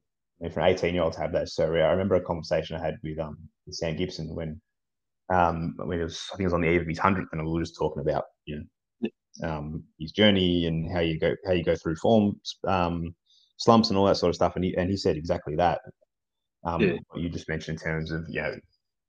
I 0.40 0.44
mean, 0.44 0.52
for 0.52 0.60
an 0.60 0.68
eighteen-year-old 0.68 1.12
to 1.14 1.20
have 1.20 1.32
that 1.32 1.48
so 1.48 1.68
rare. 1.68 1.88
I 1.88 1.92
remember 1.92 2.14
a 2.14 2.20
conversation 2.20 2.76
I 2.76 2.84
had 2.84 2.98
with 3.02 3.18
um 3.18 3.36
with 3.66 3.74
Sam 3.74 3.96
Gibson 3.96 4.34
when 4.34 4.60
um 5.32 5.74
when 5.76 6.00
it 6.00 6.04
was 6.04 6.26
I 6.32 6.36
think 6.36 6.44
it 6.44 6.46
was 6.46 6.54
on 6.54 6.62
the 6.62 6.70
eve 6.70 6.82
of 6.82 6.86
his 6.86 6.98
hundredth, 6.98 7.28
and 7.32 7.44
we 7.44 7.52
were 7.52 7.60
just 7.60 7.76
talking 7.76 8.02
about 8.02 8.24
you 8.44 8.56
know 8.56 8.62
um 9.42 9.82
his 9.98 10.12
journey 10.12 10.66
and 10.66 10.90
how 10.92 11.00
you 11.00 11.18
go 11.18 11.34
how 11.46 11.52
you 11.52 11.64
go 11.64 11.74
through 11.74 11.96
form 11.96 12.38
um 12.66 13.14
slumps 13.62 13.90
and 13.90 13.98
all 13.98 14.06
that 14.06 14.16
sort 14.16 14.30
of 14.30 14.34
stuff, 14.34 14.56
and 14.56 14.64
he 14.64 14.74
and 14.76 14.90
he 14.90 14.96
said 14.96 15.16
exactly 15.16 15.56
that. 15.56 15.80
Um, 16.64 16.82
Yeah. 16.82 16.98
what 17.08 17.20
you 17.22 17.28
just 17.28 17.48
mentioned 17.48 17.78
in 17.78 17.84
terms 17.84 18.10
of 18.10 18.24
you 18.28 18.42
know 18.42 18.56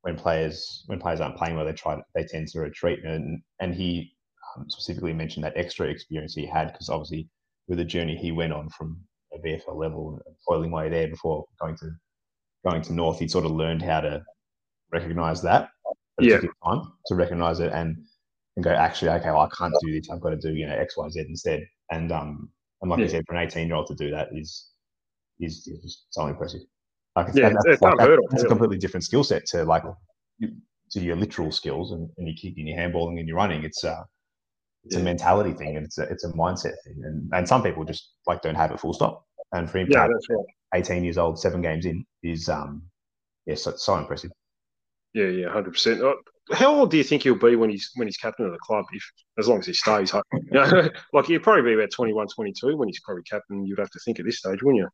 when 0.02 0.16
players 0.16 0.84
when 0.88 1.00
players 1.00 1.22
aren't 1.22 1.38
playing 1.38 1.56
well, 1.56 1.66
they 1.66 1.74
try 1.74 2.00
they 2.16 2.26
tend 2.26 2.48
to 2.50 2.60
retreat, 2.60 3.04
and 3.04 3.42
and 3.60 3.74
he 3.74 4.14
um, 4.56 4.70
specifically 4.70 5.14
mentioned 5.14 5.44
that 5.44 5.58
extra 5.58 5.88
experience 5.88 6.36
he 6.36 6.46
had 6.46 6.72
because 6.72 6.90
obviously 6.90 7.28
with 7.68 7.78
the 7.78 7.86
journey 7.86 8.16
he 8.16 8.32
went 8.32 8.54
on 8.54 8.70
from 8.70 9.00
a 9.34 9.40
VFL 9.40 9.76
level, 9.76 10.20
toiling 10.48 10.72
way 10.72 10.90
there 10.90 11.08
before 11.08 11.46
going 11.60 11.78
to 11.78 11.90
going 12.66 12.82
to 12.84 12.94
North, 12.94 13.20
he 13.20 13.28
sort 13.28 13.46
of 13.46 13.52
learned 13.52 13.82
how 13.82 14.02
to 14.02 14.24
recognize 14.92 15.42
that. 15.42 15.70
Yeah. 16.20 16.40
time 16.64 16.84
to 17.08 17.16
recognize 17.16 17.60
it 17.60 17.74
and 17.74 17.98
and 18.56 18.64
go 18.64 18.72
actually 18.72 19.10
okay, 19.10 19.32
well, 19.32 19.42
I 19.42 19.50
can't 19.56 19.74
do 19.82 19.92
this. 19.94 20.10
I've 20.10 20.22
got 20.22 20.30
to 20.32 20.38
do 20.38 20.54
you 20.54 20.68
know 20.68 20.76
X 20.76 20.98
Y 20.98 21.10
Z 21.10 21.26
instead. 21.28 21.66
And 21.92 22.12
um 22.12 22.50
and 22.82 22.92
like 22.92 23.00
Yeah. 23.00 23.06
I 23.06 23.10
said, 23.10 23.26
for 23.28 23.36
an 23.36 23.44
eighteen 23.46 23.68
year 23.68 23.76
old 23.76 23.88
to 23.88 23.96
do 23.96 24.12
that 24.12 24.30
is 24.34 24.70
is, 25.40 25.68
is 25.68 26.06
so 26.10 26.28
impressive. 26.28 26.62
Like 27.16 27.30
it's, 27.30 27.38
Yeah, 27.38 27.50
that's, 27.50 27.66
it's 27.66 27.82
like, 27.82 27.94
unheard 27.94 28.20
that's 28.30 28.44
a 28.44 28.48
completely 28.48 28.78
different 28.78 29.04
skill 29.04 29.24
set 29.24 29.46
to 29.48 29.64
like 29.64 29.84
to 30.92 31.00
your 31.00 31.16
literal 31.16 31.52
skills 31.52 31.92
and, 31.92 32.10
and 32.18 32.28
your 32.28 32.36
kicking, 32.36 32.68
your 32.68 32.78
handballing, 32.78 33.20
and 33.20 33.28
your 33.28 33.38
running. 33.38 33.64
It's 33.64 33.84
uh 33.84 34.04
it's 34.86 34.98
a 34.98 35.00
mentality 35.00 35.54
thing 35.54 35.78
and 35.78 35.86
it's 35.86 35.98
a, 35.98 36.04
it's 36.04 36.26
a 36.26 36.32
mindset 36.34 36.74
thing. 36.84 37.02
And, 37.04 37.30
and 37.34 37.48
some 37.48 37.64
people 37.64 37.86
just 37.86 38.12
like 38.28 38.42
don't 38.42 38.56
have 38.56 38.72
it 38.72 38.80
full 38.80 38.94
stop. 38.94 39.26
And 39.54 39.70
for 39.70 39.78
him 39.78 39.88
yeah, 39.90 40.08
that's 40.08 40.28
right. 40.30 40.46
18 40.76 41.04
years 41.04 41.18
old, 41.18 41.40
seven 41.40 41.62
games 41.62 41.86
in 41.86 42.06
is 42.22 42.50
um 42.50 42.84
yeah, 43.46 43.56
so, 43.56 43.76
so 43.76 43.98
impressive. 43.98 44.32
Yeah, 45.14 45.28
yeah, 45.28 45.50
hundred 45.50 45.72
percent. 45.72 46.02
How 46.52 46.76
old 46.76 46.92
do 46.92 46.98
you 46.98 47.04
think 47.04 47.24
he'll 47.24 47.36
be 47.36 47.56
when 47.56 47.70
he's 47.70 47.90
when 47.96 48.08
he's 48.08 48.18
captain 48.18 48.46
of 48.46 48.52
the 48.52 48.58
club? 48.60 48.86
If 48.92 49.04
as 49.40 49.48
long 49.48 49.60
as 49.60 49.66
he 49.66 49.74
stays, 49.74 50.14
you 50.34 50.42
know, 50.52 50.90
like 51.14 51.26
he'll 51.26 51.40
probably 51.40 51.62
be 51.64 51.74
about 51.74 51.92
21, 51.92 52.28
22 52.28 52.76
when 52.76 52.90
he's 52.90 53.00
probably 53.00 53.24
captain. 53.24 53.66
You'd 53.66 53.80
have 53.80 53.90
to 53.92 54.00
think 54.04 54.20
at 54.20 54.26
this 54.26 54.40
stage, 54.40 54.62
wouldn't 54.62 54.82
you? 54.84 54.90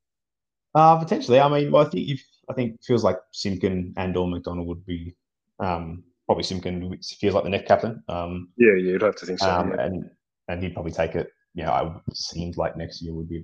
Uh 0.75 0.97
potentially. 0.99 1.39
I 1.39 1.49
mean, 1.49 1.73
I 1.73 1.83
think 1.85 2.09
if 2.09 2.23
I 2.49 2.53
think 2.53 2.75
it 2.75 2.83
feels 2.85 3.03
like 3.03 3.17
Simpkin 3.31 3.93
and 3.97 4.15
or 4.15 4.27
McDonald 4.27 4.67
would 4.67 4.85
be 4.85 5.15
um 5.59 6.03
probably 6.27 6.43
Simpkin 6.43 6.95
feels 7.01 7.33
like 7.33 7.43
the 7.43 7.49
next 7.49 7.67
captain. 7.67 8.03
Um 8.07 8.49
Yeah, 8.57 8.73
yeah, 8.77 8.91
you'd 8.91 9.01
have 9.01 9.15
to 9.15 9.25
think 9.25 9.39
so. 9.39 9.49
um, 9.49 9.71
yeah. 9.71 9.85
and 9.85 10.09
and 10.47 10.63
he'd 10.63 10.73
probably 10.73 10.91
take 10.91 11.15
it. 11.15 11.31
You 11.55 11.63
know, 11.65 11.71
I 11.71 11.99
seems 12.13 12.57
like 12.57 12.77
next 12.77 13.01
year 13.01 13.13
would 13.15 13.27
be 13.27 13.43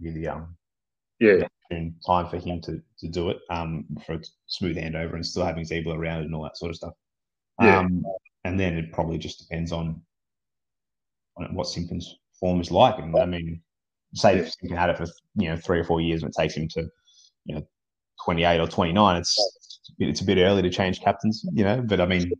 the 0.00 0.28
um 0.28 0.56
Yeah. 1.18 1.46
time 2.06 2.28
for 2.28 2.36
him 2.38 2.60
to, 2.62 2.82
to 2.98 3.08
do 3.08 3.30
it, 3.30 3.38
um, 3.50 3.86
for 4.04 4.14
a 4.14 4.20
smooth 4.46 4.76
handover 4.76 5.14
and 5.14 5.24
still 5.24 5.44
having 5.44 5.64
Ziebell 5.64 5.96
around 5.96 6.22
and 6.24 6.34
all 6.34 6.42
that 6.42 6.56
sort 6.56 6.70
of 6.70 6.76
stuff. 6.76 6.94
Yeah. 7.60 7.78
Um, 7.80 8.02
and 8.44 8.58
then 8.58 8.76
it 8.78 8.92
probably 8.92 9.18
just 9.18 9.38
depends 9.38 9.72
on, 9.72 10.00
on 11.36 11.54
what 11.54 11.66
Simpkins' 11.66 12.16
form 12.38 12.60
is 12.60 12.70
like. 12.70 12.98
And 12.98 13.16
I 13.16 13.26
mean, 13.26 13.62
say 14.14 14.36
Yeah. 14.36 14.42
if 14.42 14.52
Simpkin 14.52 14.78
had 14.78 14.90
it 14.90 14.96
for 14.96 15.06
you 15.36 15.48
know 15.48 15.56
three 15.56 15.78
or 15.78 15.84
four 15.84 16.00
years 16.00 16.22
and 16.22 16.30
it 16.30 16.40
takes 16.40 16.54
him 16.56 16.68
to 16.68 16.88
you 17.44 17.54
know 17.56 17.62
28 18.24 18.60
or 18.60 18.66
29, 18.66 19.16
it's 19.16 19.36
it's 19.56 19.92
it's 19.98 20.20
a 20.20 20.24
bit 20.24 20.38
early 20.38 20.62
to 20.62 20.70
change 20.70 21.00
captains, 21.00 21.44
you 21.52 21.64
know. 21.64 21.82
But 21.82 22.00
I 22.00 22.06
mean, 22.06 22.32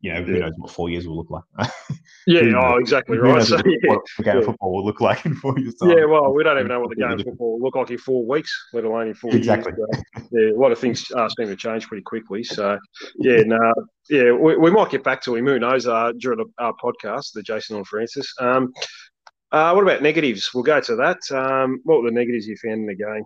you 0.00 0.12
know, 0.12 0.22
who 0.22 0.34
Yeah. 0.34 0.38
knows 0.40 0.54
what 0.56 0.70
four 0.70 0.88
years 0.90 1.06
will 1.06 1.16
look 1.16 1.30
like? 1.30 1.44
Yeah. 2.26 2.42
Who 2.42 2.56
Oh, 2.56 2.76
exactly 2.76 3.16
right. 3.18 3.36
knows 3.38 3.48
So, 3.50 3.56
what 3.56 3.66
yeah. 3.82 3.90
what 3.90 4.02
the 4.18 4.24
game 4.24 4.36
of 4.36 4.42
Yeah. 4.42 4.46
football 4.46 4.72
will 4.74 4.84
look 4.84 5.00
like 5.00 5.24
in 5.26 5.34
four 5.34 5.58
years' 5.58 5.74
time? 5.76 5.90
Yeah, 5.90 6.04
well, 6.04 6.32
we 6.34 6.44
don't 6.44 6.56
even 6.58 6.68
know 6.68 6.80
what 6.80 6.90
the 6.90 6.96
game 7.02 7.12
of 7.12 7.22
football 7.22 7.52
will 7.58 7.66
look 7.66 7.74
like 7.74 7.90
in 7.90 7.98
four 7.98 8.26
weeks, 8.26 8.52
let 8.72 8.84
alone 8.84 9.08
in 9.08 9.14
four 9.14 9.34
Exactly. 9.34 9.72
years. 9.76 10.02
So, 10.14 10.28
yeah, 10.38 10.50
a 10.52 10.58
lot 10.58 10.70
of 10.70 10.78
things 10.78 11.10
are 11.12 11.28
seem 11.30 11.48
to 11.48 11.56
change 11.56 11.88
pretty 11.88 12.02
quickly. 12.02 12.44
So, 12.44 12.78
yeah, 13.18 13.42
no, 13.46 13.72
yeah, 14.10 14.32
we, 14.32 14.56
we 14.58 14.70
might 14.70 14.90
get 14.90 15.02
back 15.02 15.22
to 15.22 15.34
him. 15.34 15.46
Who 15.46 15.58
knows? 15.58 15.86
Uh, 15.86 16.12
during 16.18 16.38
the, 16.38 16.62
our 16.62 16.74
podcast, 16.74 17.32
the 17.32 17.42
Jason 17.42 17.76
and 17.76 17.86
Francis. 17.86 18.32
Um, 18.38 18.72
uh, 19.52 19.72
what 19.72 19.82
about 19.82 20.02
negatives? 20.02 20.52
We'll 20.54 20.62
go 20.62 20.80
to 20.80 20.96
that. 20.96 21.18
Um, 21.32 21.80
what 21.84 22.02
were 22.02 22.10
the 22.10 22.14
negatives 22.14 22.46
you 22.46 22.56
found 22.56 22.82
in 22.82 22.86
the 22.86 22.94
game? 22.94 23.24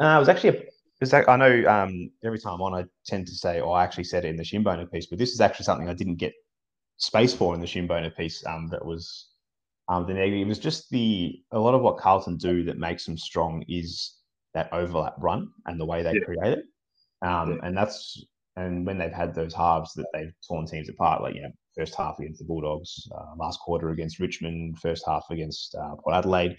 Uh, 0.00 0.16
it 0.16 0.18
was 0.18 0.28
actually 0.28 0.66
I 1.12 1.36
know 1.36 1.68
um, 1.68 2.10
every 2.24 2.38
time 2.38 2.54
I'm 2.54 2.62
on, 2.62 2.74
I 2.74 2.84
tend 3.04 3.26
to 3.26 3.34
say, 3.34 3.60
oh, 3.60 3.72
I 3.72 3.84
actually 3.84 4.04
said 4.04 4.24
it 4.24 4.28
in 4.28 4.36
the 4.36 4.42
Shinboner 4.42 4.90
piece, 4.90 5.06
but 5.06 5.18
this 5.18 5.32
is 5.32 5.40
actually 5.40 5.64
something 5.64 5.88
I 5.88 5.94
didn't 5.94 6.16
get 6.16 6.32
space 6.96 7.34
for 7.34 7.54
in 7.54 7.60
the 7.60 7.66
Shinboner 7.66 8.14
piece. 8.16 8.44
Um, 8.46 8.68
that 8.68 8.84
was 8.84 9.28
um, 9.88 10.06
the 10.06 10.14
negative. 10.14 10.40
It 10.42 10.48
was 10.48 10.58
just 10.58 10.88
the 10.90 11.42
a 11.52 11.58
lot 11.58 11.74
of 11.74 11.82
what 11.82 11.98
Carlton 11.98 12.36
do 12.36 12.64
that 12.64 12.78
makes 12.78 13.04
them 13.04 13.18
strong 13.18 13.64
is 13.68 14.14
that 14.54 14.72
overlap 14.72 15.14
run 15.18 15.50
and 15.66 15.78
the 15.80 15.84
way 15.84 16.02
they 16.02 16.14
Yeah. 16.14 16.24
create 16.24 16.58
it. 16.58 16.64
Um, 17.22 17.52
Yeah. 17.52 17.66
and 17.68 17.76
that's 17.76 18.24
and 18.56 18.86
when 18.86 18.98
they've 18.98 19.12
had 19.12 19.34
those 19.34 19.52
halves 19.52 19.92
that 19.94 20.06
they've 20.12 20.32
torn 20.46 20.66
teams 20.66 20.88
apart, 20.88 21.22
like 21.22 21.34
you 21.34 21.42
know, 21.42 21.50
first 21.76 21.94
half 21.96 22.18
against 22.20 22.38
the 22.38 22.44
Bulldogs, 22.44 23.08
uh, 23.12 23.34
last 23.36 23.58
quarter 23.60 23.90
against 23.90 24.20
Richmond, 24.20 24.78
first 24.78 25.04
half 25.06 25.24
against 25.30 25.74
uh, 25.74 25.96
Port 25.96 26.14
Adelaide, 26.14 26.56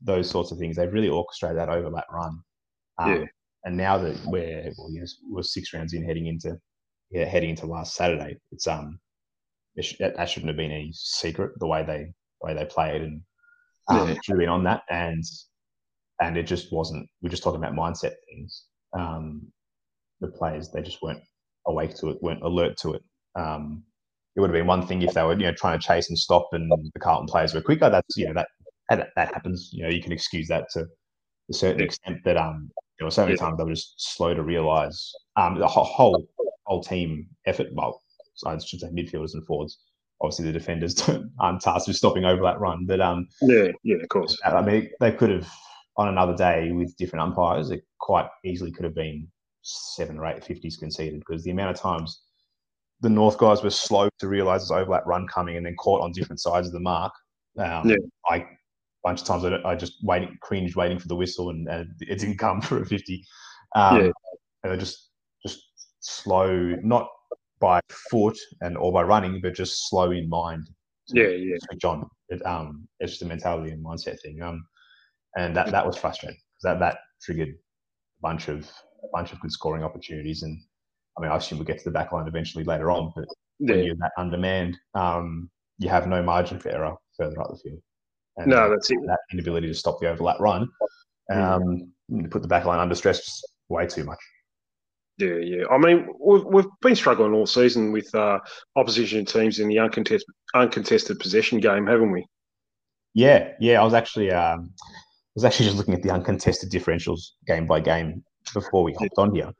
those 0.00 0.30
sorts 0.30 0.52
of 0.52 0.58
things. 0.58 0.76
They've 0.76 0.92
really 0.92 1.08
orchestrated 1.08 1.58
that 1.58 1.68
overlap 1.68 2.06
run. 2.12 2.42
Um, 2.98 3.10
Yeah. 3.10 3.24
And 3.64 3.76
now 3.76 3.98
that 3.98 4.18
we're 4.26 4.72
well, 4.76 4.90
you 4.90 5.00
know, 5.00 5.06
we're 5.30 5.42
six 5.42 5.72
rounds 5.72 5.92
in, 5.94 6.04
heading 6.04 6.26
into 6.26 6.58
yeah, 7.10 7.24
heading 7.26 7.50
into 7.50 7.66
last 7.66 7.94
Saturday, 7.94 8.36
it's 8.50 8.66
um, 8.66 8.98
it 9.76 9.84
sh- 9.84 9.96
that, 10.00 10.16
that 10.16 10.28
shouldn't 10.28 10.48
have 10.48 10.56
been 10.56 10.72
any 10.72 10.90
secret 10.94 11.52
the 11.60 11.66
way 11.66 11.84
they 11.84 12.12
the 12.40 12.46
way 12.46 12.54
they 12.54 12.64
played, 12.64 13.02
and 13.02 13.22
um, 13.88 14.08
Yeah. 14.08 14.14
should 14.22 14.32
have 14.32 14.38
been 14.38 14.48
on 14.48 14.64
that, 14.64 14.82
and 14.90 15.22
and 16.20 16.36
it 16.36 16.44
just 16.44 16.72
wasn't. 16.72 17.06
We're 17.20 17.30
just 17.30 17.42
talking 17.42 17.62
about 17.62 17.74
mindset 17.74 18.14
things. 18.28 18.64
Um, 18.98 19.52
the 20.20 20.28
players 20.28 20.70
they 20.70 20.82
just 20.82 21.02
weren't 21.02 21.22
awake 21.66 21.94
to 21.96 22.10
it, 22.10 22.22
weren't 22.22 22.42
alert 22.42 22.76
to 22.78 22.94
it. 22.94 23.02
Um, 23.34 23.84
it 24.36 24.40
would 24.40 24.50
have 24.50 24.54
been 24.54 24.66
one 24.66 24.86
thing 24.86 25.02
if 25.02 25.12
they 25.14 25.22
were 25.22 25.34
you 25.34 25.46
know 25.46 25.52
trying 25.52 25.78
to 25.78 25.86
chase 25.86 26.08
and 26.08 26.18
stop, 26.18 26.48
and 26.52 26.70
the 26.94 27.00
Carlton 27.00 27.26
players 27.26 27.54
were 27.54 27.60
quicker. 27.60 27.90
That's 27.90 28.16
you 28.16 28.26
know 28.26 28.34
that 28.34 28.48
that, 28.88 29.08
that 29.16 29.34
happens. 29.34 29.70
You 29.72 29.84
know 29.84 29.90
you 29.90 30.02
can 30.02 30.12
excuse 30.12 30.48
that 30.48 30.68
to 30.72 30.86
a 31.50 31.54
certain 31.54 31.82
extent, 31.82 32.18
but 32.24 32.36
um, 32.36 32.70
there 33.02 33.06
were 33.06 33.10
so 33.10 33.22
many 33.22 33.34
Yeah. 33.34 33.40
times 33.40 33.58
they 33.58 33.64
were 33.64 33.70
just 33.70 33.94
slow 34.14 34.32
to 34.32 34.42
realise 34.44 35.12
um 35.36 35.58
the 35.58 35.66
whole 35.66 36.28
whole, 36.66 36.82
team 36.82 37.26
effort. 37.44 37.66
Well, 37.72 38.00
I 38.46 38.56
should 38.58 38.80
say 38.80 38.88
midfielders 38.88 39.34
and 39.34 39.44
forwards. 39.44 39.78
Obviously, 40.20 40.46
the 40.46 40.52
defenders 40.52 40.94
aren't 41.40 41.60
tasked 41.60 41.88
with 41.88 41.96
stopping 41.96 42.24
over 42.24 42.40
that 42.42 42.60
run, 42.60 42.86
but 42.86 43.00
um, 43.00 43.26
Yeah, 43.42 43.72
yeah, 43.82 43.96
of 43.96 44.08
course. 44.08 44.38
I 44.44 44.62
mean, 44.62 44.88
they 45.00 45.10
could 45.12 45.30
have 45.30 45.50
on 45.96 46.08
another 46.08 46.34
day 46.36 46.70
with 46.70 46.96
different 46.96 47.24
umpires. 47.24 47.70
It 47.70 47.82
quite 47.98 48.28
easily 48.44 48.70
could 48.70 48.84
have 48.84 48.94
been 48.94 49.26
seven 49.62 50.18
or 50.18 50.26
eight 50.26 50.44
fifties 50.44 50.76
conceded 50.76 51.18
because 51.18 51.42
the 51.42 51.50
amount 51.50 51.74
of 51.76 51.82
times 51.82 52.22
the 53.00 53.10
North 53.10 53.36
guys 53.36 53.62
were 53.62 53.70
slow 53.70 54.08
to 54.20 54.28
realise 54.28 54.62
this 54.62 54.70
overlap 54.70 55.04
run 55.06 55.26
coming 55.26 55.56
and 55.56 55.66
then 55.66 55.74
caught 55.76 56.00
on 56.02 56.12
different 56.12 56.40
sides 56.40 56.68
of 56.68 56.72
the 56.72 56.80
mark. 56.80 57.12
Um, 57.58 57.88
Yeah. 57.88 57.96
I 58.28 58.46
bunch 59.04 59.20
of 59.20 59.26
times 59.26 59.44
I, 59.44 59.60
I 59.64 59.74
just 59.74 59.94
waiting, 60.02 60.36
cringed, 60.40 60.76
waiting 60.76 60.98
for 60.98 61.08
the 61.08 61.16
whistle, 61.16 61.50
and, 61.50 61.68
and 61.68 61.90
it 62.00 62.18
didn't 62.18 62.38
come 62.38 62.60
for 62.62 62.80
a 62.82 62.86
fifty. 62.86 63.24
Um, 63.74 63.96
Yeah. 63.96 64.10
And 64.64 64.70
they're 64.70 64.76
just 64.76 65.10
just 65.44 65.60
slow, 66.00 66.76
not 66.82 67.08
by 67.58 67.80
foot 68.10 68.38
and 68.60 68.76
or 68.76 68.92
by 68.92 69.02
running, 69.02 69.40
but 69.40 69.54
just 69.54 69.88
slow 69.88 70.10
in 70.10 70.28
mind. 70.28 70.68
Yeah, 71.08 71.28
yeah. 71.28 71.56
Switch 71.68 71.84
on. 71.84 72.08
It, 72.28 72.44
um, 72.46 72.86
it's 73.00 73.12
just 73.12 73.22
a 73.22 73.26
mentality 73.26 73.72
and 73.72 73.84
mindset 73.84 74.20
thing. 74.20 74.40
Um, 74.40 74.64
and 75.36 75.56
that 75.56 75.70
that 75.70 75.86
was 75.86 75.96
frustrating 75.96 76.38
because 76.38 76.78
that 76.78 76.80
that 76.80 76.98
triggered 77.22 77.48
a 77.48 78.20
bunch 78.20 78.48
of 78.48 78.70
a 79.02 79.08
bunch 79.12 79.32
of 79.32 79.40
good 79.40 79.52
scoring 79.52 79.82
opportunities. 79.82 80.42
And 80.42 80.58
I 81.18 81.22
mean, 81.22 81.30
I 81.30 81.36
assume 81.36 81.58
we'll 81.58 81.66
get 81.66 81.78
to 81.78 81.84
the 81.84 81.90
back 81.90 82.12
line 82.12 82.28
eventually 82.28 82.64
later 82.64 82.90
on, 82.90 83.12
but 83.16 83.24
when 83.58 83.84
you're 83.84 83.96
that 83.96 84.12
undermanned, 84.16 84.78
um, 84.94 85.50
you 85.78 85.88
have 85.88 86.06
no 86.06 86.22
margin 86.22 86.58
for 86.58 86.70
error 86.70 86.94
further 87.16 87.40
up 87.40 87.50
the 87.50 87.58
field. 87.58 87.80
And 88.36 88.48
No, 88.50 88.70
that's 88.70 88.90
it. 88.90 88.98
that 89.06 89.18
inability 89.32 89.68
to 89.68 89.74
stop 89.74 90.00
the 90.00 90.08
overlap 90.08 90.40
run, 90.40 90.68
um, 91.30 91.92
you 92.08 92.28
put 92.28 92.42
the 92.42 92.48
back 92.48 92.64
line 92.64 92.78
under 92.78 92.94
stress 92.94 93.42
way 93.68 93.86
too 93.86 94.04
much. 94.04 94.18
Yeah, 95.18 95.34
yeah. 95.36 95.64
I 95.70 95.76
mean, 95.78 96.08
we've, 96.18 96.44
we've 96.44 96.66
been 96.80 96.96
struggling 96.96 97.32
all 97.34 97.46
season 97.46 97.92
with 97.92 98.12
uh, 98.14 98.38
opposition 98.76 99.24
teams 99.26 99.58
in 99.58 99.68
the 99.68 99.78
uncontested 99.78 100.34
uncontested 100.54 101.18
possession 101.20 101.60
game, 101.60 101.86
haven't 101.86 102.10
we? 102.10 102.26
Yeah, 103.14 103.52
yeah. 103.60 103.80
I 103.80 103.84
was 103.84 103.92
actually 103.94 104.30
um, 104.32 104.72
I 104.80 105.34
was 105.34 105.44
actually 105.44 105.66
just 105.66 105.76
looking 105.76 105.94
at 105.94 106.02
the 106.02 106.10
uncontested 106.10 106.70
differentials 106.70 107.32
game 107.46 107.66
by 107.66 107.80
game 107.80 108.24
before 108.54 108.82
we 108.82 108.94
hopped 108.94 109.18
on 109.18 109.34
here, 109.34 109.52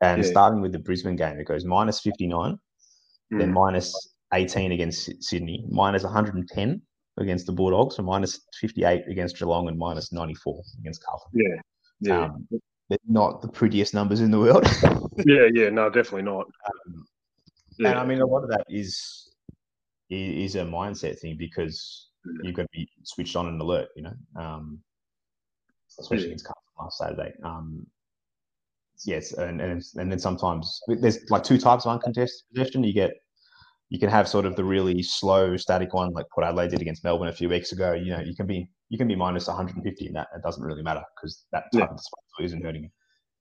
and 0.00 0.22
Yeah. 0.22 0.30
starting 0.30 0.60
with 0.60 0.70
the 0.72 0.78
Brisbane 0.78 1.16
game, 1.16 1.38
it 1.40 1.48
goes 1.48 1.64
minus 1.64 2.00
fifty 2.00 2.28
nine, 2.28 2.58
then 3.30 3.50
Mm. 3.50 3.54
minus 3.54 4.14
eighteen 4.32 4.70
against 4.70 5.22
Sydney, 5.22 5.64
minus 5.68 6.04
one 6.04 6.12
hundred 6.12 6.36
and 6.36 6.48
ten 6.48 6.80
against 7.18 7.46
the 7.46 7.52
Bulldogs, 7.52 7.98
and 7.98 8.06
minus 8.06 8.40
fifty 8.60 8.84
eight 8.84 9.02
against 9.08 9.38
Geelong, 9.38 9.68
and 9.68 9.78
minus 9.78 10.12
ninety 10.12 10.34
four 10.34 10.62
against 10.80 11.04
Carlton. 11.04 11.30
Yeah, 11.34 11.60
yeah, 12.00 12.24
Um, 12.24 12.46
they're 12.88 12.98
not 13.08 13.42
the 13.42 13.48
prettiest 13.48 13.94
numbers 13.94 14.20
in 14.20 14.30
the 14.30 14.38
world. 14.38 14.64
yeah, 15.26 15.48
yeah. 15.52 15.70
No, 15.70 15.88
definitely 15.90 16.22
not. 16.22 16.46
Um, 16.66 17.04
Yeah, 17.78 17.90
And 17.90 17.98
I 17.98 18.04
mean, 18.04 18.20
a 18.20 18.26
lot 18.26 18.42
of 18.42 18.50
that 18.50 18.64
is 18.68 19.30
is 20.10 20.56
a 20.56 20.64
mindset 20.64 21.18
thing 21.20 21.36
because 21.38 22.10
you've 22.42 22.54
got 22.54 22.62
to 22.62 22.68
be 22.72 22.86
switched 23.02 23.34
on 23.34 23.46
and 23.48 23.58
alert, 23.60 23.88
you 23.96 24.02
know, 24.02 24.12
um, 24.36 24.78
especially 25.98 26.24
Yeah. 26.24 26.26
against 26.28 26.44
Carlton 26.44 26.62
last 26.78 26.98
Saturday. 26.98 27.32
Um, 27.42 27.86
yes, 29.06 29.32
and, 29.32 29.60
and 29.60 29.82
and 29.96 30.12
then 30.12 30.18
sometimes 30.18 30.80
there's 30.86 31.18
like 31.30 31.44
two 31.44 31.58
types 31.58 31.86
of 31.86 31.92
uncontested 31.92 32.42
possession. 32.54 32.84
You 32.84 32.92
get 32.92 33.12
you 33.92 33.98
can 33.98 34.08
have 34.08 34.26
sort 34.26 34.46
of 34.46 34.56
the 34.56 34.64
really 34.64 35.02
slow, 35.02 35.54
static 35.58 35.92
one, 35.92 36.14
like 36.14 36.24
Port 36.32 36.46
Adelaide 36.46 36.70
did 36.70 36.80
against 36.80 37.04
Melbourne 37.04 37.28
a 37.28 37.32
few 37.32 37.50
weeks 37.50 37.72
ago. 37.72 37.92
You 37.92 38.12
know, 38.12 38.20
you 38.20 38.34
can 38.34 38.46
be 38.46 38.66
you 38.88 38.96
can 38.96 39.06
be 39.06 39.14
minus 39.14 39.48
150 39.48 40.06
in 40.06 40.14
that. 40.14 40.28
It 40.34 40.42
doesn't 40.42 40.64
really 40.64 40.82
matter 40.82 41.02
because 41.14 41.44
that 41.52 41.64
type 41.64 41.80
Yeah. 41.80 41.84
of 41.84 41.96
disposal 41.98 42.42
isn't 42.42 42.64
hurting 42.64 42.84
you. 42.84 42.90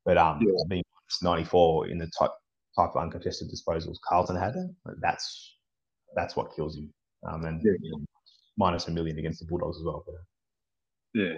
But 0.04 0.18
um, 0.18 0.42
Yeah. 0.42 0.52
being 0.68 0.84
minus 0.94 1.24
94 1.24 1.88
in 1.88 1.98
the 1.98 2.12
type 2.20 2.32
type 2.78 2.90
of 2.94 3.02
uncontested 3.02 3.50
disposals 3.50 3.96
Carlton 4.06 4.36
had, 4.36 4.54
that's 5.00 5.56
that's 6.16 6.36
what 6.36 6.54
kills 6.54 6.76
you. 6.78 6.90
Um, 7.26 7.46
and 7.46 7.62
Yeah. 7.64 7.72
you 7.82 7.92
know, 7.92 8.06
minus 8.58 8.90
a 8.90 8.92
million 8.92 9.18
against 9.20 9.40
the 9.40 9.46
Bulldogs 9.46 9.78
as 9.78 9.86
well. 9.86 10.04
But, 10.06 10.16
yeah, 11.14 11.38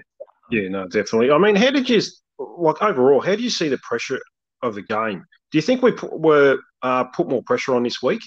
yeah. 0.50 0.70
No, 0.70 0.88
definitely. 0.88 1.30
I 1.30 1.38
mean, 1.38 1.56
how 1.56 1.70
did 1.70 1.88
you 1.88 2.02
like 2.40 2.82
overall? 2.82 3.22
How 3.22 3.36
do 3.36 3.44
you 3.44 3.52
see 3.52 3.70
the 3.70 3.78
pressure 3.78 4.20
of 4.64 4.74
the 4.74 4.82
game? 4.82 5.24
Do 5.52 5.60
you 5.60 5.62
think 5.62 5.84
we 5.84 5.92
put, 5.92 6.20
were 6.20 6.58
uh, 6.82 7.04
put 7.04 7.30
more 7.30 7.44
pressure 7.44 7.76
on 7.76 7.84
this 7.84 8.02
week? 8.02 8.22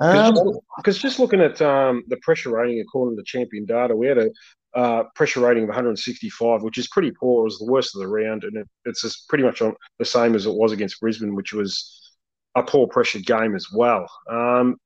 Um, 0.00 0.34
Because 0.76 0.98
just 0.98 1.18
looking 1.18 1.40
at 1.40 1.60
um, 1.62 2.04
the 2.08 2.16
pressure 2.18 2.50
rating 2.50 2.80
according 2.80 3.16
to 3.16 3.22
Champion 3.24 3.64
Data, 3.64 3.94
we 3.94 4.06
had 4.06 4.18
a 4.18 4.30
uh, 4.74 5.04
pressure 5.14 5.40
rating 5.40 5.64
of 5.64 5.68
165, 5.68 6.62
which 6.62 6.78
is 6.78 6.88
pretty 6.88 7.10
poor. 7.10 7.40
It 7.40 7.44
was 7.44 7.58
the 7.58 7.70
worst 7.70 7.94
of 7.94 8.00
the 8.00 8.08
round, 8.08 8.44
and 8.44 8.56
it, 8.56 8.68
it's 8.84 9.02
just 9.02 9.28
pretty 9.28 9.44
much 9.44 9.60
on 9.62 9.74
the 9.98 10.04
same 10.04 10.34
as 10.34 10.46
it 10.46 10.54
was 10.54 10.72
against 10.72 11.00
Brisbane, 11.00 11.34
which 11.34 11.52
was 11.52 12.16
a 12.54 12.62
poor 12.62 12.86
pressured 12.86 13.26
game 13.26 13.54
as 13.56 13.68
well. 13.72 14.06
Um, 14.30 14.76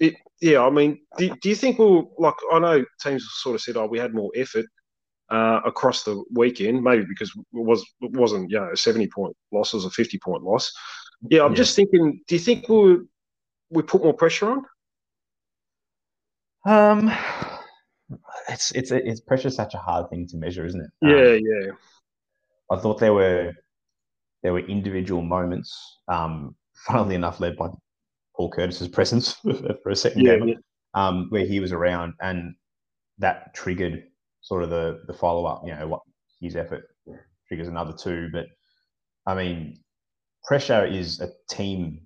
it, 0.00 0.14
yeah, 0.40 0.62
I 0.62 0.70
mean, 0.70 1.00
do, 1.16 1.34
do 1.40 1.48
you 1.48 1.54
think 1.54 1.78
we'll 1.78 2.12
like? 2.18 2.34
I 2.52 2.58
know 2.58 2.84
teams 3.02 3.26
sort 3.30 3.54
of 3.54 3.62
said, 3.62 3.76
"Oh, 3.76 3.86
we 3.86 3.98
had 3.98 4.14
more 4.14 4.30
effort." 4.36 4.66
Uh, 5.30 5.60
across 5.66 6.04
the 6.04 6.24
weekend, 6.32 6.82
maybe 6.82 7.04
because 7.06 7.28
it 7.36 7.44
was 7.52 7.84
it 8.00 8.10
wasn't 8.12 8.50
you 8.50 8.58
know 8.58 8.70
a 8.72 8.76
seventy 8.76 9.06
point 9.06 9.36
loss, 9.52 9.74
it 9.74 9.76
was 9.76 9.84
a 9.84 9.90
fifty 9.90 10.18
point 10.18 10.42
loss. 10.42 10.72
Yeah, 11.28 11.44
I'm 11.44 11.52
Yeah. 11.52 11.56
just 11.56 11.76
thinking. 11.76 12.22
Do 12.26 12.34
you 12.34 12.38
think 12.38 12.66
we 12.66 13.00
we 13.70 13.82
put 13.82 14.02
more 14.02 14.14
pressure 14.14 14.50
on? 14.50 14.64
um, 16.66 17.10
it's 18.48 18.72
it's 18.72 18.90
it's 18.90 19.20
pressure 19.20 19.50
such 19.50 19.74
a 19.74 19.78
hard 19.78 20.10
thing 20.10 20.26
to 20.28 20.36
measure, 20.36 20.66
isn't 20.66 20.80
it? 20.80 20.90
Um, 21.06 21.10
Yeah, 21.10 21.32
yeah. 21.34 21.72
I 22.70 22.76
thought 22.78 22.98
there 22.98 23.14
were 23.14 23.52
there 24.42 24.52
were 24.52 24.60
individual 24.60 25.22
moments, 25.22 26.00
um, 26.08 26.54
funnily 26.86 27.14
enough, 27.14 27.40
led 27.40 27.56
by 27.56 27.68
Paul 28.36 28.50
Curtis's 28.50 28.88
presence 28.88 29.32
for 29.82 29.90
a 29.90 29.96
second 29.96 30.24
Yeah, 30.24 30.36
game, 30.36 30.48
yeah. 30.48 30.54
um, 30.94 31.26
where 31.30 31.44
he 31.46 31.60
was 31.60 31.72
around, 31.72 32.14
and 32.20 32.54
that 33.18 33.54
triggered 33.54 34.04
sort 34.40 34.62
of 34.62 34.70
the 34.70 35.02
the 35.06 35.14
follow 35.14 35.44
up. 35.46 35.62
You 35.64 35.74
know, 35.74 35.88
what 35.88 36.02
his 36.40 36.56
effort 36.56 36.84
triggers 37.46 37.68
another 37.68 37.92
two. 37.92 38.28
But 38.32 38.46
I 39.26 39.34
mean, 39.34 39.80
pressure 40.44 40.84
is 40.86 41.20
a 41.20 41.30
team 41.50 42.00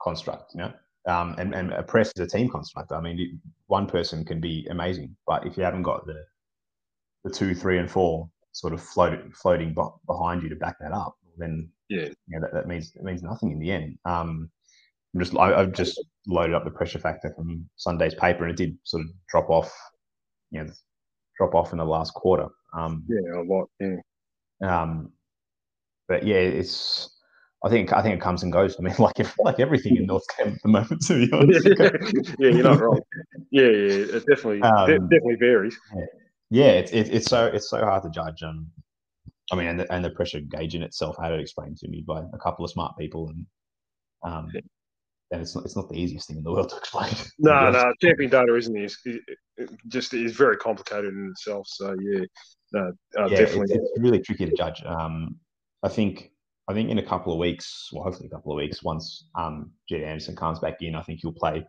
construct, 0.00 0.54
you 0.54 0.60
know, 0.60 0.72
um, 1.06 1.34
and, 1.38 1.54
and 1.54 1.72
a 1.72 1.82
press 1.82 2.12
is 2.16 2.20
a 2.20 2.26
team 2.26 2.48
construct. 2.48 2.92
I 2.92 3.00
mean, 3.00 3.18
it, 3.18 3.30
one 3.66 3.86
person 3.86 4.24
can 4.24 4.40
be 4.40 4.66
amazing, 4.70 5.16
but 5.26 5.46
if 5.46 5.56
you 5.56 5.62
haven't 5.62 5.82
got 5.82 6.06
the 6.06 6.24
the 7.24 7.30
two, 7.30 7.54
three, 7.54 7.78
and 7.78 7.90
four 7.90 8.28
sort 8.52 8.72
of 8.72 8.82
floating 8.82 9.32
floating 9.32 9.74
behind 10.06 10.42
you 10.42 10.48
to 10.48 10.56
back 10.56 10.76
that 10.80 10.92
up, 10.92 11.16
then 11.36 11.68
yeah, 11.88 12.04
you 12.04 12.14
know, 12.28 12.40
that, 12.40 12.52
that 12.54 12.68
means 12.68 12.92
it 12.94 13.02
means 13.02 13.22
nothing 13.22 13.52
in 13.52 13.58
the 13.58 13.70
end. 13.70 13.98
Um, 14.04 14.50
I'm 15.14 15.20
just 15.20 15.36
I, 15.36 15.58
have 15.58 15.72
just 15.72 16.02
loaded 16.26 16.54
up 16.54 16.64
the 16.64 16.70
pressure 16.70 16.98
factor 16.98 17.32
from 17.34 17.68
Sunday's 17.76 18.14
paper, 18.14 18.44
and 18.44 18.52
it 18.52 18.56
did 18.56 18.76
sort 18.84 19.02
of 19.04 19.10
drop 19.28 19.48
off, 19.48 19.72
you 20.50 20.62
know, 20.62 20.70
drop 21.38 21.54
off 21.54 21.72
in 21.72 21.78
the 21.78 21.84
last 21.84 22.14
quarter. 22.14 22.48
Um, 22.76 23.04
yeah, 23.08 23.40
a 23.40 23.42
lot. 23.42 23.68
Yeah. 23.80 23.96
Um, 24.62 25.12
but 26.08 26.24
yeah, 26.24 26.36
it's. 26.36 27.12
I 27.66 27.68
think 27.68 27.92
I 27.92 28.00
think 28.00 28.14
it 28.14 28.20
comes 28.20 28.44
and 28.44 28.52
goes. 28.52 28.76
I 28.78 28.82
mean, 28.82 28.94
like 28.98 29.18
if, 29.18 29.34
like 29.40 29.58
everything 29.58 29.96
in 29.96 30.06
North 30.06 30.24
Camp 30.36 30.54
at 30.54 30.62
the 30.62 30.68
moment, 30.68 31.02
to 31.06 31.26
be 31.26 31.32
honest. 31.36 31.66
yeah, 32.38 32.50
you're 32.50 32.62
not 32.62 32.80
wrong. 32.80 33.00
Yeah, 33.50 33.64
yeah, 33.64 34.16
it 34.16 34.26
definitely 34.26 34.62
um, 34.62 34.86
definitely 35.08 35.36
varies. 35.36 35.76
Yeah, 35.94 36.04
yeah 36.50 36.70
it's 36.72 36.92
it, 36.92 37.12
it's 37.12 37.26
so 37.26 37.46
it's 37.46 37.68
so 37.68 37.80
hard 37.80 38.04
to 38.04 38.10
judge. 38.10 38.42
Um, 38.42 38.70
I 39.52 39.56
mean, 39.56 39.66
and 39.66 39.80
the, 39.80 39.92
and 39.92 40.04
the 40.04 40.10
pressure 40.10 40.40
gauge 40.40 40.74
in 40.74 40.82
itself 40.82 41.16
had 41.20 41.32
it 41.32 41.40
explained 41.40 41.76
to 41.78 41.88
me 41.88 42.04
by 42.06 42.22
a 42.32 42.38
couple 42.38 42.64
of 42.64 42.70
smart 42.70 42.96
people, 42.98 43.28
and 43.28 43.46
um, 44.22 44.50
and 45.32 45.42
it's 45.42 45.54
not, 45.54 45.64
it's 45.64 45.76
not 45.76 45.88
the 45.88 45.96
easiest 45.96 46.28
thing 46.28 46.36
in 46.36 46.44
the 46.44 46.52
world 46.52 46.68
to 46.70 46.76
explain. 46.76 47.12
No, 47.38 47.70
no, 47.70 47.92
champion 48.00 48.30
data 48.30 48.54
isn't 48.54 48.76
it? 48.76 48.94
It 49.56 49.70
just 49.88 50.14
is 50.14 50.36
very 50.36 50.56
complicated 50.56 51.12
in 51.12 51.30
itself. 51.32 51.66
So 51.68 51.96
yeah, 52.00 52.24
no, 52.72 52.92
uh, 53.18 53.26
yeah, 53.26 53.38
definitely, 53.38 53.74
it's, 53.74 53.90
it's, 53.90 54.00
really 54.00 54.20
tricky 54.20 54.46
to 54.46 54.52
judge. 54.52 54.82
Um, 54.84 55.36
I 55.82 55.88
think 55.88 56.30
I 56.68 56.74
think 56.74 56.90
in 56.90 56.98
a 56.98 57.02
couple 57.02 57.32
of 57.32 57.38
weeks, 57.38 57.90
well, 57.92 58.04
hopefully 58.04 58.28
a 58.28 58.34
couple 58.34 58.52
of 58.52 58.56
weeks, 58.56 58.82
once 58.82 59.28
um, 59.36 59.70
Jed 59.88 60.02
Anderson 60.02 60.34
comes 60.34 60.58
back 60.58 60.82
in, 60.82 60.96
I 60.96 61.02
think 61.02 61.20
he'll 61.22 61.32
play 61.32 61.64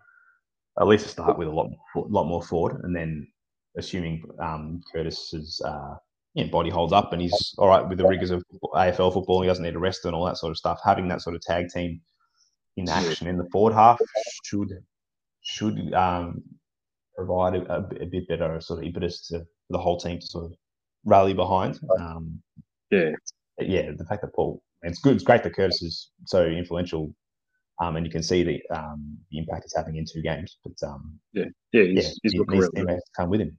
at 0.80 0.88
least 0.88 1.08
start 1.08 1.38
with 1.38 1.48
a 1.48 1.52
lot 1.52 1.70
more, 1.70 2.08
lot 2.10 2.26
more 2.26 2.42
forward, 2.42 2.84
and 2.84 2.96
then 2.96 3.28
assuming 3.78 4.24
um, 4.40 4.82
Curtis's 4.92 5.62
uh, 5.66 5.96
body 6.52 6.70
holds 6.70 6.94
up 6.94 7.14
and 7.14 7.22
he's 7.22 7.56
all 7.58 7.68
right 7.68 7.88
with 7.88 7.98
the 7.98 8.08
rigors 8.08 8.32
of 8.32 8.44
AFL 8.76 9.14
football, 9.14 9.42
he 9.42 9.48
doesn't 9.48 9.64
need 9.64 9.76
a 9.76 9.80
rest 9.80 10.06
and 10.06 10.16
all 10.16 10.26
that 10.26 10.38
sort 10.38 10.52
of 10.52 10.58
stuff. 10.58 10.80
Having 10.84 11.08
that 11.08 11.22
sort 11.22 11.36
of 11.36 11.42
tag 11.42 11.70
team 11.70 12.00
in 12.76 12.88
action 12.90 13.28
in 13.28 13.38
the 13.38 13.50
forward 13.52 13.74
half 13.74 14.00
should 14.44 14.72
should 15.42 15.94
um, 15.94 16.44
provide 17.16 17.56
a, 17.56 17.76
a, 17.76 17.82
bit 17.82 18.28
better 18.28 18.60
sort 18.62 18.80
of 18.80 18.86
impetus 18.86 19.28
to 19.28 19.44
the 19.70 19.78
whole 19.78 19.98
team 19.98 20.20
to 20.20 20.28
sort 20.28 20.46
of 20.46 20.54
rally 21.06 21.34
behind. 21.34 21.80
Um, 22.00 22.40
yeah, 22.92 23.12
yeah. 23.60 23.92
The 23.98 24.06
fact 24.06 24.22
that 24.22 24.34
Paul, 24.36 24.62
it's 24.84 25.00
good. 25.00 25.16
It's 25.16 25.24
great 25.24 25.44
that 25.44 25.56
Curtis 25.56 25.82
is 25.82 26.12
so 26.26 26.46
influential, 26.46 27.14
um, 27.82 27.96
and 27.96 28.06
you 28.06 28.12
can 28.12 28.24
see 28.24 28.44
the 28.44 28.62
um, 28.76 29.18
the 29.32 29.40
impact 29.40 29.66
it's 29.66 29.76
having 29.76 29.98
in 29.98 30.06
two 30.06 30.22
games. 30.22 30.58
But 30.64 30.88
um, 30.88 31.20
yeah, 31.34 31.46
yeah, 31.72 31.84
he's, 31.84 32.06
yeah, 32.06 32.12
he's 32.24 32.32
he 32.34 32.40
needs 32.48 32.70
to 32.70 33.02
come 33.16 33.30
with 33.30 33.42
him. 33.42 33.58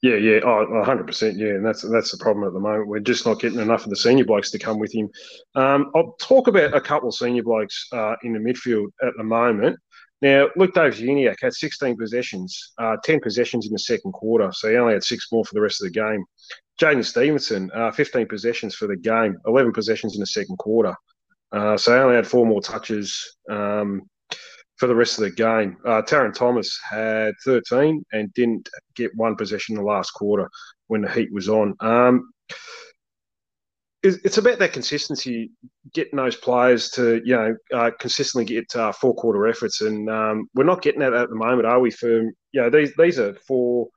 Yeah, 0.00 0.14
yeah, 0.14 0.38
oh, 0.44 0.64
100%. 0.86 1.38
Yeah, 1.38 1.54
and 1.54 1.66
that's 1.66 1.82
that's 1.90 2.12
the 2.12 2.18
problem 2.18 2.46
at 2.46 2.52
the 2.52 2.60
moment. 2.60 2.86
We're 2.86 3.00
just 3.00 3.26
not 3.26 3.40
getting 3.40 3.58
enough 3.58 3.82
of 3.82 3.90
the 3.90 3.96
senior 3.96 4.24
blokes 4.24 4.52
to 4.52 4.58
come 4.58 4.78
with 4.78 4.94
him. 4.94 5.10
Um, 5.56 5.90
I'll 5.94 6.14
talk 6.20 6.46
about 6.46 6.72
a 6.72 6.80
couple 6.80 7.08
of 7.08 7.16
senior 7.16 7.42
blokes 7.42 7.88
uh, 7.92 8.14
in 8.22 8.32
the 8.32 8.38
midfield 8.38 8.86
at 9.02 9.14
the 9.16 9.24
moment. 9.24 9.76
Now, 10.20 10.48
Luke 10.56 10.74
Davies-Uniacke 10.74 11.36
had 11.40 11.52
16 11.52 11.96
possessions, 11.96 12.72
uh, 12.78 12.96
10 13.04 13.20
possessions 13.20 13.66
in 13.66 13.72
the 13.72 13.78
second 13.78 14.12
quarter, 14.12 14.50
so 14.52 14.68
he 14.68 14.76
only 14.76 14.94
had 14.94 15.04
six 15.04 15.28
more 15.30 15.44
for 15.44 15.54
the 15.54 15.60
rest 15.60 15.80
of 15.80 15.86
the 15.86 15.92
game. 15.92 16.24
Jaidyn 16.80 17.04
Stevenson, 17.04 17.70
uh, 17.74 17.90
15 17.90 18.26
possessions 18.26 18.74
for 18.74 18.86
the 18.86 18.96
game, 18.96 19.36
11 19.46 19.72
possessions 19.72 20.14
in 20.14 20.20
the 20.20 20.26
second 20.26 20.56
quarter. 20.58 20.94
Uh, 21.50 21.76
so 21.76 21.92
he 21.92 21.98
only 21.98 22.16
had 22.16 22.26
four 22.26 22.46
more 22.46 22.60
touches. 22.60 23.36
Um, 23.50 24.02
for 24.78 24.86
the 24.86 24.94
rest 24.94 25.18
of 25.18 25.24
the 25.24 25.30
game. 25.30 25.76
Uh, 25.84 26.02
Tarryn 26.02 26.32
Thomas 26.32 26.78
had 26.88 27.34
13 27.44 28.04
and 28.12 28.32
didn't 28.34 28.68
get 28.94 29.10
one 29.16 29.34
possession 29.34 29.76
in 29.76 29.82
the 29.82 29.88
last 29.88 30.12
quarter 30.12 30.48
when 30.86 31.02
the 31.02 31.10
heat 31.10 31.32
was 31.32 31.48
on. 31.48 31.74
Um, 31.80 32.30
it's 34.04 34.38
about 34.38 34.60
that 34.60 34.72
consistency, 34.72 35.50
getting 35.92 36.18
those 36.18 36.36
players 36.36 36.88
to 36.90 37.20
you 37.24 37.34
know 37.34 37.56
uh, 37.74 37.90
consistently 37.98 38.44
get 38.44 38.64
uh, 38.76 38.92
four 38.92 39.12
quarter 39.16 39.48
efforts, 39.48 39.80
and 39.80 40.08
um, 40.08 40.48
we're 40.54 40.62
not 40.62 40.82
getting 40.82 41.00
that 41.00 41.12
at 41.12 41.28
the 41.28 41.34
moment, 41.34 41.66
are 41.66 41.80
we? 41.80 41.90
For 41.90 42.20
you 42.20 42.32
know 42.54 42.70
these 42.70 42.92
these 42.96 43.18
are 43.18 43.34
four. 43.46 43.88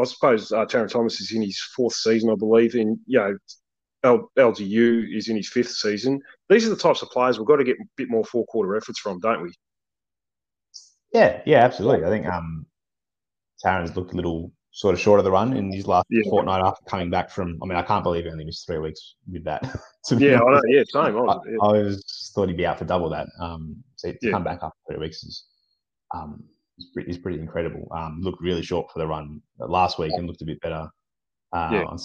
I 0.00 0.04
suppose 0.04 0.52
uh, 0.52 0.64
Thomas 0.64 1.20
is 1.20 1.32
in 1.32 1.42
his 1.42 1.60
fourth 1.76 1.94
season, 1.94 2.30
I 2.30 2.34
believe. 2.34 2.74
In 2.74 2.98
you 3.06 3.18
know 3.18 3.36
L- 4.04 4.30
LDU 4.38 5.16
is 5.16 5.28
in 5.28 5.36
his 5.36 5.48
fifth 5.48 5.72
season. 5.72 6.20
These 6.48 6.66
are 6.66 6.70
the 6.70 6.76
types 6.76 7.02
of 7.02 7.10
players 7.10 7.38
we've 7.38 7.48
got 7.48 7.56
to 7.56 7.64
get 7.64 7.76
a 7.76 7.84
bit 7.96 8.10
more 8.10 8.24
four 8.24 8.44
quarter 8.46 8.76
efforts 8.76 9.00
from, 9.00 9.18
don't 9.18 9.42
we? 9.42 9.52
Yeah, 11.12 11.40
yeah, 11.46 11.64
absolutely. 11.64 12.04
I 12.04 12.08
think 12.08 12.26
um, 12.26 12.66
looked 13.94 14.12
a 14.12 14.16
little 14.16 14.52
sort 14.72 14.92
of 14.92 15.00
short 15.00 15.20
of 15.20 15.24
the 15.24 15.30
run 15.30 15.56
in 15.56 15.72
his 15.72 15.86
last 15.86 16.06
yeah. 16.10 16.28
fortnight 16.28 16.60
after 16.60 16.84
coming 16.86 17.08
back 17.08 17.30
from. 17.30 17.58
I 17.62 17.66
mean, 17.66 17.78
I 17.78 17.82
can't 17.82 18.02
believe 18.02 18.24
he 18.24 18.30
only 18.30 18.44
missed 18.44 18.66
three 18.66 18.78
weeks 18.78 19.14
with 19.30 19.44
that. 19.44 19.62
yeah, 20.18 20.40
I 20.42 20.50
know. 20.50 20.60
Yeah, 20.68 20.82
same. 20.88 21.16
I, 21.16 21.20
I, 21.20 21.36
I, 21.62 21.82
was 21.82 22.32
thought 22.34 22.48
he'd 22.48 22.56
be 22.56 22.66
out 22.66 22.78
for 22.78 22.84
double 22.84 23.08
that. 23.10 23.28
Um, 23.40 23.76
so 23.96 24.10
to 24.10 24.18
yeah. 24.20 24.32
come 24.32 24.44
back 24.44 24.58
after 24.62 24.76
three 24.88 24.98
weeks 24.98 25.22
is 25.22 25.44
um 26.14 26.44
is 26.78 26.90
pretty, 26.92 27.10
is 27.10 27.18
pretty 27.18 27.40
incredible. 27.40 27.88
Um, 27.96 28.20
looked 28.20 28.40
really 28.40 28.62
short 28.62 28.90
for 28.92 28.98
the 28.98 29.06
run 29.06 29.40
last 29.58 29.98
week 29.98 30.12
and 30.14 30.26
looked 30.26 30.42
a 30.42 30.46
bit 30.46 30.60
better. 30.60 30.88
Uh, 31.52 31.70
yeah. 31.72 31.96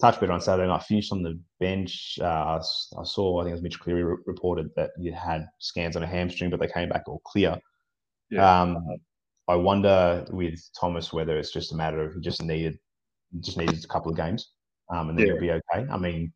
touch 0.00 0.18
better 0.18 0.32
on 0.32 0.40
Saturday 0.40 0.66
night. 0.66 0.82
Finished 0.82 1.12
on 1.12 1.22
the 1.22 1.38
bench. 1.60 2.18
Uh, 2.20 2.58
I 2.58 3.04
saw. 3.04 3.40
I 3.40 3.44
think 3.44 3.50
it 3.50 3.54
was 3.54 3.62
Mitch 3.62 3.78
Cleary 3.78 4.16
reported 4.24 4.70
that 4.76 4.90
you 4.98 5.12
had 5.12 5.46
scans 5.58 5.96
on 5.96 6.02
a 6.02 6.06
hamstring, 6.06 6.50
but 6.50 6.58
they 6.58 6.68
came 6.68 6.88
back 6.88 7.02
all 7.06 7.20
clear. 7.24 7.58
Yeah. 8.30 8.62
Um, 8.62 8.78
I 9.46 9.56
wonder 9.56 10.24
with 10.30 10.58
Thomas 10.78 11.12
whether 11.12 11.38
it's 11.38 11.52
just 11.52 11.72
a 11.72 11.76
matter 11.76 12.02
of 12.02 12.14
he 12.14 12.20
just 12.20 12.42
needed 12.42 12.78
just 13.40 13.58
needed 13.58 13.84
a 13.84 13.88
couple 13.88 14.10
of 14.10 14.16
games, 14.16 14.52
um, 14.90 15.10
and 15.10 15.18
then 15.18 15.26
yeah. 15.26 15.32
he'll 15.32 15.40
be 15.40 15.50
okay. 15.50 15.86
I 15.90 15.98
mean, 15.98 16.32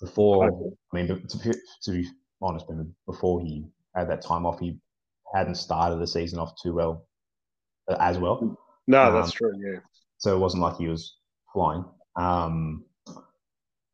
before 0.00 0.46
I 0.92 0.96
mean 0.96 1.08
to, 1.08 1.18
to 1.80 1.90
be 1.90 2.06
honest, 2.42 2.66
before 3.06 3.40
he 3.40 3.64
had 3.96 4.10
that 4.10 4.20
time 4.22 4.44
off, 4.44 4.60
he 4.60 4.78
hadn't 5.34 5.56
started 5.56 5.96
the 5.96 6.06
season 6.06 6.38
off 6.38 6.52
too 6.62 6.74
well 6.74 7.06
uh, 7.88 7.96
as 8.00 8.18
well. 8.18 8.58
No, 8.86 9.02
um, 9.02 9.14
that's 9.14 9.32
true. 9.32 9.52
Yeah. 9.58 9.80
So 10.18 10.34
it 10.34 10.38
wasn't 10.38 10.62
like 10.62 10.76
he 10.76 10.88
was 10.88 11.16
flying. 11.52 11.84
Um, 12.16 12.84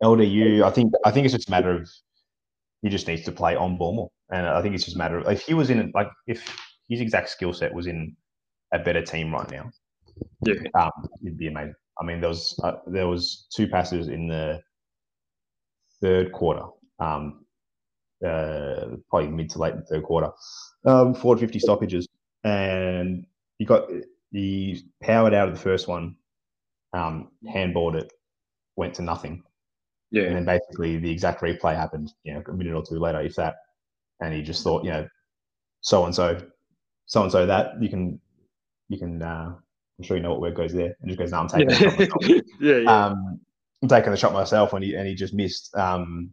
LDU, 0.03 0.63
I 0.63 0.71
think 0.71 0.93
I 1.05 1.11
think 1.11 1.25
it's 1.25 1.35
just 1.35 1.49
a 1.49 1.51
matter 1.51 1.71
of 1.71 1.89
he 2.83 2.89
just 2.89 3.07
needs 3.07 3.23
to 3.25 3.33
play 3.33 3.57
on 3.57 3.79
ball 3.79 3.95
more. 3.95 4.11
And 4.31 4.47
I 4.47 4.61
think 4.63 4.75
it's 4.75 4.85
just 4.85 4.97
a 4.97 4.99
matter 4.99 5.19
of 5.19 5.29
if 5.29 5.43
he 5.43 5.55
was 5.55 5.71
in 5.71 5.91
like 5.95 6.09
if 6.27 6.43
his 6.89 7.01
exact 7.01 7.31
skill 7.31 7.53
set 7.53 7.75
was 7.75 7.87
in 7.87 8.17
a 8.73 8.79
better 8.79 9.03
team 9.03 9.33
right 9.33 9.51
now, 9.51 9.71
yeah, 10.43 10.55
um, 10.75 10.91
it'd 11.23 11.39
be 11.39 11.49
amazing. 11.49 11.75
I 12.01 12.05
mean, 12.05 12.21
there 12.21 12.29
was 12.29 12.59
uh, 12.63 12.77
there 12.87 13.09
was 13.09 13.47
two 13.55 13.69
passes 13.69 14.09
in 14.09 14.29
the 14.29 14.61
third 16.01 16.33
quarter, 16.33 16.67
um, 16.99 17.44
uh, 18.25 18.97
probably 19.09 19.29
mid 19.29 19.51
to 19.51 19.59
late 19.59 19.75
in 19.75 19.83
third 19.85 20.05
quarter, 20.05 20.31
um, 20.85 21.15
450 21.15 21.59
stoppages, 21.59 22.09
and 22.45 23.27
he 23.59 23.65
got 23.65 23.89
he 24.35 24.83
powered 25.01 25.33
out 25.33 25.49
of 25.49 25.55
the 25.55 25.61
first 25.61 25.87
one, 25.87 26.17
um, 26.93 27.29
handballed 27.47 27.95
it, 27.95 28.13
went 28.77 28.95
to 28.95 29.03
nothing. 29.03 29.45
Yeah. 30.11 30.25
And 30.25 30.37
then 30.37 30.45
basically 30.45 30.99
the 30.99 31.11
exact 31.11 31.41
replay 31.41 31.77
happened, 31.77 32.13
you 32.25 32.35
know, 32.35 32.43
a 32.47 32.53
minute 32.53 32.75
or 32.75 32.85
two 32.85 32.99
later, 32.99 33.21
if 33.21 33.37
that. 33.37 33.57
And 34.21 34.35
he 34.35 34.43
just 34.43 34.63
thought, 34.63 34.85
you 34.85 34.91
know, 34.91 35.09
so 35.81 36.05
and 36.05 36.15
so, 36.15 36.41
so 37.07 37.23
and 37.23 37.31
so 37.33 37.47
that 37.47 37.81
you 37.81 37.89
can, 37.89 38.21
you 38.89 38.99
can, 38.99 39.23
uh, 39.23 39.55
I'm 39.99 40.05
sure 40.05 40.17
you 40.17 40.23
know 40.23 40.31
what 40.31 40.41
word 40.41 40.57
goes 40.57 40.73
there. 40.73 40.97
And 41.01 41.09
just 41.09 41.19
goes, 41.19 41.31
no, 41.31 41.39
I'm 41.39 41.49
taking 41.49 41.71
yeah. 41.71 42.41
yeah, 42.61 42.77
yeah. 42.79 43.07
Um, 43.07 43.41
I'm 43.83 43.89
taking 43.89 44.11
the 44.11 44.17
shot 44.17 44.33
myself 44.33 44.73
and 44.73 44.85
he, 44.85 44.95
and 44.95 45.07
he 45.07 45.15
just 45.15 45.35
missed. 45.35 45.75
Um, 45.77 46.31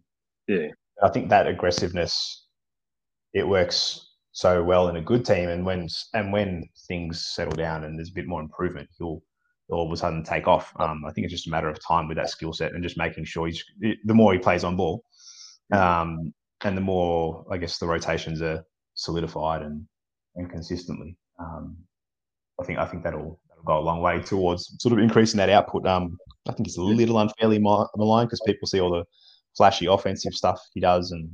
yeah. 0.48 0.68
I 1.02 1.10
think 1.10 1.30
that 1.30 1.48
aggressiveness, 1.48 2.48
it 3.34 3.48
works 3.48 4.08
so 4.34 4.64
well 4.64 4.88
in 4.90 4.98
a 4.98 5.02
good 5.02 5.26
team. 5.26 5.50
And 5.50 5.66
when, 5.66 5.88
and 6.14 6.32
when 6.32 6.64
things 6.88 7.32
settle 7.34 7.56
down 7.56 7.84
and 7.84 7.98
there's 7.98 8.10
a 8.10 8.14
bit 8.14 8.28
more 8.28 8.42
improvement, 8.42 8.90
he'll, 8.98 9.22
all 9.70 9.86
of 9.86 9.92
a 9.92 9.98
sudden 9.98 10.24
take 10.24 10.48
off. 10.48 10.74
Um, 10.80 11.04
I 11.08 11.12
think 11.12 11.26
it's 11.26 11.34
just 11.34 11.48
a 11.48 11.50
matter 11.50 11.70
of 11.70 11.80
time 11.86 12.08
with 12.08 12.18
that 12.18 12.30
skill 12.30 12.54
set 12.54 12.74
and 12.74 12.84
just 12.84 12.98
making 12.98 13.24
sure 13.24 13.48
he's 13.48 13.64
the 13.80 14.14
more 14.14 14.34
he 14.34 14.40
plays 14.40 14.64
on 14.66 14.76
ball, 14.76 15.04
um, 15.72 16.34
and 16.66 16.76
the 16.76 16.82
more 16.82 17.46
I 17.50 17.58
guess 17.58 17.78
the 17.78 17.88
rotations 17.88 18.42
are 18.42 18.66
solidified 18.96 19.62
and 19.62 19.86
and 20.36 20.50
consistently. 20.50 21.16
Um, 21.40 21.78
I 22.60 22.66
think 22.66 22.80
I 22.80 22.86
think 22.86 23.04
that'll 23.04 23.40
that'll 23.48 23.64
go 23.64 23.80
a 23.80 23.80
long 23.80 24.02
way 24.02 24.20
towards 24.22 24.76
sort 24.80 24.92
of 24.92 25.00
increasing 25.00 25.38
that 25.38 25.50
output. 25.50 25.88
Um, 25.88 26.18
I 26.50 26.52
think 26.52 26.68
it's 26.68 26.78
a 26.78 26.82
little 26.82 27.20
unfairly 27.20 27.60
maligned 27.60 28.28
because 28.28 28.42
people 28.46 28.68
see 28.68 28.82
all 28.82 28.92
the 28.92 29.06
flashy 29.58 29.86
offensive 29.86 30.34
stuff 30.34 30.60
he 30.74 30.80
does 30.80 31.12
and 31.12 31.30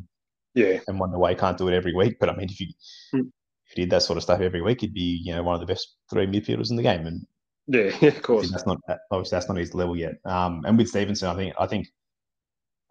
yeah, 0.56 0.80
and 0.88 1.00
wonder 1.00 1.18
why 1.18 1.32
he 1.32 1.36
can't 1.36 1.58
do 1.58 1.68
it 1.68 1.76
every 1.76 1.94
week. 1.94 2.18
But 2.20 2.30
I 2.30 2.36
mean, 2.36 2.50
if 2.50 2.60
you 2.60 2.68
mm. 3.14 3.30
if 3.70 3.78
you 3.78 3.84
did 3.84 3.92
that 3.92 4.04
sort 4.04 4.18
of 4.18 4.24
stuff 4.24 4.42
every 4.42 4.62
week, 4.62 4.82
he'd 4.82 4.94
be 4.94 5.22
you 5.24 5.36
know 5.36 5.44
one 5.44 5.56
of 5.56 5.62
the 5.62 5.68
best 5.68 5.96
three 6.10 6.26
midfielders 6.26 6.70
in 6.70 6.76
the 6.76 6.84
game, 6.84 7.06
and 7.06 7.26
Yeah, 7.68 7.92
of 8.08 8.22
course. 8.22 8.50
That's 8.50 8.66
not 8.66 8.78
obviously 9.12 9.36
that's 9.36 9.48
not 9.48 9.58
his 9.58 9.76
level 9.76 9.96
yet. 9.96 10.16
Um, 10.26 10.64
and 10.66 10.78
with 10.78 10.90
Stevenson, 10.90 11.30
I 11.30 11.36
think 11.36 11.54
I 11.60 11.68
think 11.68 11.88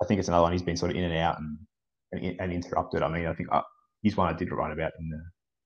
I 0.02 0.04
think 0.04 0.20
it's 0.20 0.28
another 0.28 0.42
one. 0.42 0.52
He's 0.52 0.62
been 0.62 0.76
sort 0.76 0.90
of 0.90 0.96
in 0.96 1.04
and 1.04 1.18
out 1.18 1.38
and 1.40 1.58
and, 2.12 2.40
and 2.40 2.52
interrupted. 2.52 3.02
I 3.02 3.08
mean, 3.08 3.26
I 3.26 3.34
think 3.34 3.48
uh, 3.50 3.62
he's 4.02 4.16
one 4.16 4.32
I 4.32 4.36
did 4.36 4.52
write 4.52 4.72
about 4.72 4.92
in 5.00 5.08
the, 5.08 5.16
in 5.16 5.22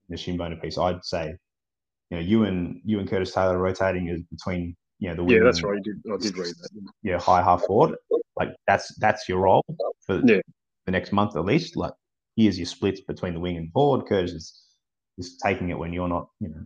the 0.09 0.17
Shinboner 0.17 0.61
piece. 0.61 0.79
I'd 0.79 1.05
say, 1.05 1.35
you 2.11 2.17
know, 2.17 2.23
you 2.23 2.45
and 2.45 2.81
you 2.85 2.99
and 2.99 3.09
Curtis 3.09 3.33
Taylor 3.33 3.59
rotating 3.59 4.09
is 4.09 4.23
between 4.31 4.77
you 5.01 5.09
know 5.09 5.27
the 5.27 5.35
yeah, 5.35 5.41
that's 5.43 5.63
right. 5.63 5.79
I 5.79 5.83
did, 5.83 5.97
I 6.13 6.17
did 6.19 6.37
read 6.37 6.55
that. 6.61 6.71
Yeah, 7.03 7.19
high 7.19 7.43
half 7.43 7.65
forward. 7.65 7.97
Like 8.37 8.51
that's 8.67 8.95
that's 8.97 9.29
your 9.29 9.41
role 9.41 9.65
for 10.07 10.21
yeah. 10.25 10.41
the 10.85 10.93
next 10.93 11.11
month 11.11 11.37
at 11.37 11.45
least. 11.45 11.75
Like 11.77 11.93
here's 12.37 12.59
your 12.59 12.67
splits 12.67 13.01
between 13.01 13.33
the 13.33 13.41
wing 13.41 13.57
and 13.57 13.73
forward. 13.73 14.07
Curtis 14.07 14.33
is, 14.33 14.63
is 15.17 15.39
taking 15.43 15.71
it 15.71 15.79
when 15.79 15.93
you're 15.93 16.09
not, 16.09 16.29
you 16.41 16.49
know, 16.49 16.65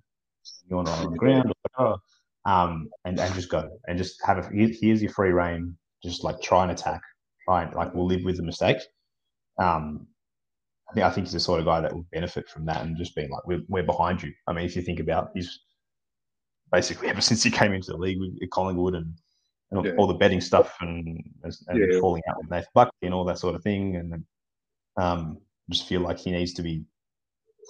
you're 0.69 0.83
not 0.83 0.99
on 1.05 1.13
the 1.13 1.19
ground 1.19 1.47
or 1.47 1.55
whatever. 1.77 1.97
Um, 2.47 2.91
and, 3.05 3.19
and 3.19 3.35
just 3.35 3.51
go 3.51 3.71
and 3.87 3.97
just 3.97 4.21
have 4.25 4.39
a 4.39 4.49
here's 4.53 5.01
your 5.01 5.13
free 5.13 5.31
reign. 5.31 5.77
Just 6.03 6.25
like 6.25 6.43
try 6.43 6.63
and 6.65 6.73
attack. 6.73 7.01
Try 7.45 7.63
and 7.63 7.75
like 7.75 7.95
we'll 7.95 8.07
live 8.07 8.25
with 8.25 8.37
the 8.37 8.43
mistakes. 8.43 8.85
Um, 9.59 10.09
I 10.91 10.93
think 10.93 11.07
I 11.07 11.11
think 11.11 11.27
he's 11.29 11.33
the 11.35 11.41
sort 11.41 11.61
of 11.61 11.67
guy 11.67 11.81
that 11.81 11.95
will 11.95 12.07
benefit 12.13 12.49
from 12.49 12.67
that 12.67 12.83
and 12.83 12.97
just 12.97 13.15
being 13.15 13.31
like 13.31 13.47
we're 13.47 13.63
we're 13.69 13.85
behind 13.85 14.23
you. 14.23 14.33
I 14.49 14.53
mean, 14.53 14.67
if 14.67 14.75
you 14.75 14.83
think 14.83 14.99
about 14.99 15.31
his 15.37 15.61
basically 16.73 17.09
ever 17.11 17.21
since 17.21 17.43
he 17.43 17.51
came 17.51 17.73
into 17.73 17.93
the 17.93 17.97
league 17.97 18.21
with 18.21 18.51
Collingwood 18.51 18.95
and, 18.95 19.15
and 19.71 19.85
yeah. 19.85 19.93
all 19.99 20.07
the 20.07 20.15
betting 20.15 20.41
stuff 20.41 20.77
and, 20.81 21.23
and 21.43 21.79
yeah. 21.79 22.01
falling 22.01 22.23
out 22.29 22.39
with 22.39 22.51
Nathan 22.51 22.69
Buckley 22.75 22.93
and 23.03 23.15
all 23.15 23.25
that 23.25 23.39
sort 23.39 23.55
of 23.55 23.63
thing, 23.63 23.97
and 23.97 24.25
um, 24.97 25.39
just 25.71 25.89
feel 25.89 26.01
like 26.01 26.19
he 26.19 26.31
needs 26.31 26.53
to 26.55 26.63
be 26.63 26.85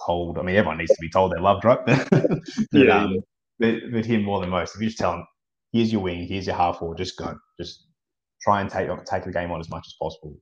told. 0.05 0.37
I 0.37 0.41
mean, 0.41 0.55
everyone 0.55 0.77
needs 0.77 0.91
to 0.91 1.01
be 1.01 1.09
told 1.09 1.31
they're 1.31 1.39
loved, 1.39 1.65
right? 1.65 1.79
but, 1.85 2.39
yeah, 2.71 3.03
um, 3.03 3.19
but, 3.59 3.75
but 3.91 4.05
him 4.05 4.23
more 4.23 4.41
than 4.41 4.49
most. 4.49 4.75
If 4.75 4.81
you 4.81 4.87
just 4.87 4.99
tell 4.99 5.13
him, 5.13 5.25
here's 5.71 5.91
your 5.91 6.01
wing, 6.01 6.27
here's 6.27 6.45
your 6.45 6.55
half 6.55 6.79
forward, 6.79 6.97
just 6.97 7.17
go, 7.17 7.37
just 7.59 7.87
try 8.41 8.61
and 8.61 8.69
take 8.69 8.89
take 9.05 9.23
the 9.23 9.31
game 9.31 9.51
on 9.51 9.59
as 9.59 9.69
much 9.69 9.85
as 9.87 9.95
possible. 9.99 10.35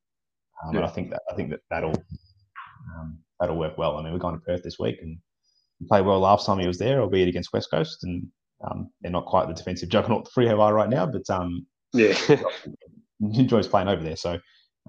Um, 0.66 0.74
yeah. 0.74 0.80
And 0.80 0.88
I 0.88 0.90
think 0.90 1.12
that 1.12 1.22
I 1.32 1.36
think 1.36 1.52
that 1.52 1.62
that'll 1.70 1.96
um, 2.98 3.20
that'll 3.40 3.58
work 3.58 3.78
well. 3.78 3.98
I 3.98 4.04
mean, 4.04 4.14
we're 4.14 4.20
going 4.20 4.36
to 4.36 4.42
Perth 4.42 4.64
this 4.64 4.80
week 4.80 4.98
and 5.02 5.18
he 5.80 5.86
played 5.88 6.06
well 6.06 6.20
last 6.20 6.46
time 6.46 6.60
he 6.60 6.68
was 6.68 6.78
there, 6.78 7.02
albeit 7.02 7.28
against 7.28 7.54
West 7.54 7.70
Coast, 7.72 8.04
and 8.04 8.28
um, 8.70 8.90
they're 9.02 9.12
not 9.12 9.26
quite 9.26 9.48
the 9.48 9.54
defensive 9.54 9.90
juggernaut 9.90 10.26
the 10.26 10.32
Freo 10.32 10.60
are 10.60 10.74
right 10.74 10.90
now, 10.90 11.06
but 11.06 11.30
um, 11.30 11.66
yeah, 11.94 12.16
enjoys 13.22 13.68
playing 13.68 13.88
over 13.88 14.04
there. 14.04 14.16
So 14.16 14.40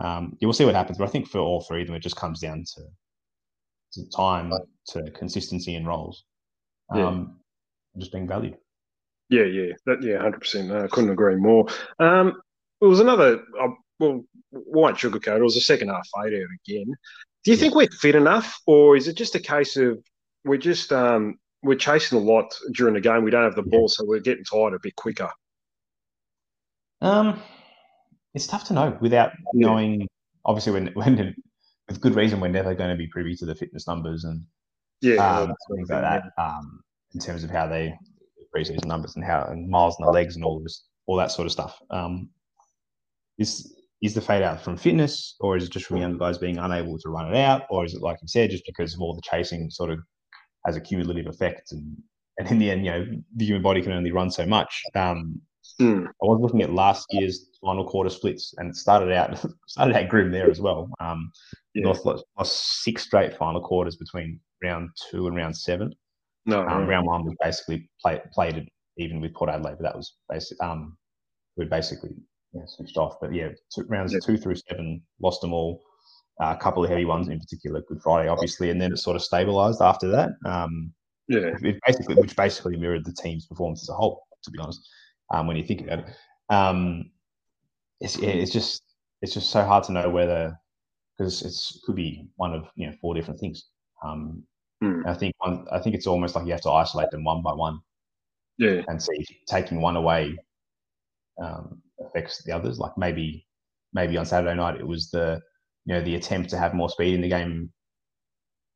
um, 0.00 0.36
you 0.40 0.48
will 0.48 0.52
see 0.52 0.64
what 0.64 0.74
happens. 0.74 0.98
But 0.98 1.08
I 1.08 1.10
think 1.10 1.28
for 1.28 1.38
all 1.38 1.62
three 1.62 1.82
of 1.82 1.86
them, 1.86 1.96
it 1.96 2.02
just 2.02 2.16
comes 2.16 2.40
down 2.40 2.64
to, 2.74 2.82
to 3.92 4.10
time, 4.10 4.52
to 4.88 5.10
consistency 5.12 5.74
in 5.74 5.86
roles, 5.86 6.24
yeah. 6.94 7.06
um, 7.06 7.40
just 7.98 8.12
being 8.12 8.28
valued. 8.28 8.56
Yeah, 9.30 9.44
yeah, 9.44 9.72
that, 9.86 10.02
yeah, 10.02 10.18
hundred 10.20 10.40
percent. 10.40 10.70
I 10.70 10.86
couldn't 10.88 11.10
agree 11.10 11.36
more. 11.36 11.66
Um, 11.98 12.40
it 12.80 12.86
was 12.86 13.00
another. 13.00 13.40
Uh, 13.60 13.68
well, 13.98 14.24
won't 14.50 14.96
sugarcoat. 14.96 15.38
It 15.38 15.42
was 15.42 15.56
a 15.56 15.60
second 15.60 15.88
half 15.88 16.06
fade 16.14 16.34
out 16.34 16.48
again. 16.66 16.86
Do 17.44 17.50
you 17.50 17.56
yeah. 17.56 17.56
think 17.56 17.74
we're 17.74 17.88
fit 17.88 18.14
enough, 18.14 18.58
or 18.66 18.96
is 18.96 19.08
it 19.08 19.16
just 19.16 19.34
a 19.34 19.40
case 19.40 19.76
of 19.76 19.98
we're 20.44 20.58
just 20.58 20.92
um, 20.92 21.38
we're 21.64 21.76
chasing 21.76 22.18
a 22.18 22.20
lot 22.20 22.54
during 22.72 22.94
the 22.94 23.00
game? 23.00 23.24
We 23.24 23.30
don't 23.30 23.44
have 23.44 23.54
the 23.54 23.62
ball, 23.62 23.88
so 23.88 24.04
we're 24.04 24.20
getting 24.20 24.44
tired 24.44 24.74
a 24.74 24.78
bit 24.80 24.94
quicker. 24.96 25.30
Um, 27.00 27.40
it's 28.34 28.46
tough 28.46 28.64
to 28.64 28.74
know 28.74 28.96
without 29.00 29.32
yeah. 29.54 29.66
knowing. 29.66 30.08
Obviously, 30.44 30.72
when 30.72 30.86
when 30.94 31.34
with 31.88 32.00
good 32.00 32.14
reason, 32.14 32.40
we're 32.40 32.48
never 32.48 32.74
going 32.74 32.90
to 32.90 32.96
be 32.96 33.06
privy 33.08 33.34
to 33.36 33.46
the 33.46 33.54
fitness 33.54 33.86
numbers 33.86 34.24
and 34.24 34.44
yeah, 35.00 35.16
um, 35.16 35.54
things 35.74 35.90
like 35.90 36.02
that. 36.02 36.24
Um, 36.38 36.80
in 37.14 37.20
terms 37.20 37.44
of 37.44 37.50
how 37.50 37.66
they 37.66 37.94
preseason 38.54 38.84
numbers 38.86 39.16
and 39.16 39.24
how 39.24 39.44
and 39.44 39.68
miles 39.68 39.96
and 39.98 40.06
the 40.06 40.12
legs 40.12 40.36
and 40.36 40.44
all 40.44 40.60
this, 40.60 40.84
all 41.06 41.16
that 41.16 41.30
sort 41.30 41.46
of 41.46 41.52
stuff. 41.52 41.78
Um, 41.90 42.30
is 43.38 43.74
is 44.02 44.14
the 44.14 44.20
fade 44.20 44.42
out 44.42 44.60
from 44.60 44.76
fitness, 44.76 45.36
or 45.40 45.56
is 45.56 45.64
it 45.64 45.70
just 45.70 45.86
from 45.86 45.96
young 45.96 46.18
guys 46.18 46.38
being 46.38 46.58
unable 46.58 46.98
to 46.98 47.08
run 47.08 47.34
it 47.34 47.38
out, 47.38 47.62
or 47.70 47.84
is 47.84 47.94
it 47.94 48.02
like 48.02 48.18
you 48.20 48.28
said, 48.28 48.50
just 48.50 48.66
because 48.66 48.94
of 48.94 49.00
all 49.00 49.14
the 49.14 49.22
chasing 49.22 49.70
sort 49.70 49.90
of 49.90 50.00
has 50.66 50.76
a 50.76 50.80
cumulative 50.80 51.26
effect 51.26 51.72
and 51.72 51.96
and 52.38 52.50
in 52.50 52.58
the 52.58 52.70
end, 52.70 52.84
you 52.84 52.90
know, 52.90 53.06
the 53.36 53.44
human 53.44 53.62
body 53.62 53.82
can 53.82 53.92
only 53.92 54.10
run 54.10 54.30
so 54.30 54.44
much. 54.44 54.82
Um, 54.94 55.40
mm. 55.80 56.06
I 56.06 56.10
was 56.20 56.40
looking 56.40 56.62
at 56.62 56.72
last 56.72 57.06
year's 57.10 57.48
final 57.62 57.86
quarter 57.86 58.10
splits, 58.10 58.54
and 58.58 58.70
it 58.70 58.76
started 58.76 59.12
out 59.12 59.38
started 59.68 59.96
out 59.96 60.08
grim 60.08 60.32
there 60.32 60.50
as 60.50 60.60
well. 60.60 60.88
Um, 61.00 61.30
yeah. 61.74 61.84
North 61.84 62.04
lost, 62.04 62.24
lost, 62.36 62.82
six 62.82 63.04
straight 63.04 63.36
final 63.36 63.60
quarters 63.60 63.96
between 63.96 64.40
round 64.62 64.90
two 65.10 65.26
and 65.26 65.36
round 65.36 65.56
seven. 65.56 65.94
No, 66.46 66.66
um, 66.66 66.86
round 66.86 67.06
one 67.06 67.24
was 67.24 67.34
basically 67.40 67.88
play, 68.02 68.20
played 68.32 68.56
it 68.56 68.68
even 68.98 69.20
with 69.20 69.34
Port 69.34 69.50
Adelaide, 69.50 69.76
but 69.78 69.84
that 69.84 69.96
was 69.96 70.16
basic. 70.28 70.62
Um, 70.62 70.96
we 71.56 71.64
basically 71.64 72.10
switched 72.66 72.96
off. 72.96 73.16
But 73.20 73.32
yeah, 73.32 73.48
two, 73.74 73.84
rounds 73.88 74.12
yeah. 74.12 74.18
two 74.24 74.36
through 74.36 74.56
seven 74.56 75.02
lost 75.20 75.40
them 75.40 75.52
all. 75.52 75.82
Uh, 76.42 76.52
a 76.58 76.60
couple 76.60 76.82
of 76.82 76.90
heavy 76.90 77.04
ones 77.04 77.28
in 77.28 77.38
particular, 77.38 77.80
Good 77.82 78.02
Friday, 78.02 78.28
obviously, 78.28 78.70
and 78.70 78.80
then 78.80 78.92
it 78.92 78.98
sort 78.98 79.14
of 79.14 79.22
stabilised 79.22 79.80
after 79.80 80.08
that. 80.08 80.30
Um, 80.44 80.92
yeah, 81.28 81.52
it 81.62 81.78
basically, 81.86 82.16
which 82.16 82.34
basically 82.34 82.76
mirrored 82.76 83.04
the 83.04 83.12
team's 83.12 83.46
performance 83.46 83.82
as 83.82 83.90
a 83.90 83.94
whole, 83.94 84.26
to 84.42 84.50
be 84.50 84.58
honest. 84.58 84.80
Um, 85.32 85.46
when 85.46 85.56
you 85.56 85.64
think 85.64 85.82
about 85.82 86.00
it, 86.00 86.06
um, 86.50 87.10
it's 88.00 88.16
it's 88.16 88.52
just 88.52 88.82
it's 89.22 89.32
just 89.32 89.50
so 89.50 89.64
hard 89.64 89.84
to 89.84 89.92
know 89.92 90.10
whether 90.10 90.58
because 91.16 91.42
it 91.42 91.86
could 91.86 91.94
be 91.94 92.26
one 92.34 92.52
of 92.52 92.64
you 92.74 92.88
know 92.88 92.92
four 93.00 93.14
different 93.14 93.38
things. 93.38 93.68
Um, 94.04 94.42
mm. 94.82 95.06
I 95.06 95.14
think 95.14 95.34
one, 95.38 95.66
I 95.70 95.78
think 95.78 95.94
it's 95.94 96.08
almost 96.08 96.34
like 96.34 96.46
you 96.46 96.52
have 96.52 96.62
to 96.62 96.70
isolate 96.70 97.10
them 97.10 97.22
one 97.22 97.42
by 97.42 97.52
one. 97.52 97.78
Yeah, 98.58 98.82
and 98.88 99.00
see 99.00 99.24
taking 99.48 99.80
one 99.80 99.94
away 99.94 100.36
um, 101.40 101.80
affects 102.04 102.42
the 102.42 102.52
others. 102.52 102.78
Like 102.78 102.98
maybe 102.98 103.46
maybe 103.92 104.16
on 104.16 104.26
Saturday 104.26 104.56
night 104.56 104.80
it 104.80 104.86
was 104.86 105.10
the 105.10 105.40
you 105.84 105.94
know 105.94 106.00
the 106.00 106.14
attempt 106.14 106.50
to 106.50 106.58
have 106.58 106.74
more 106.74 106.88
speed 106.88 107.14
in 107.14 107.20
the 107.20 107.28
game 107.28 107.70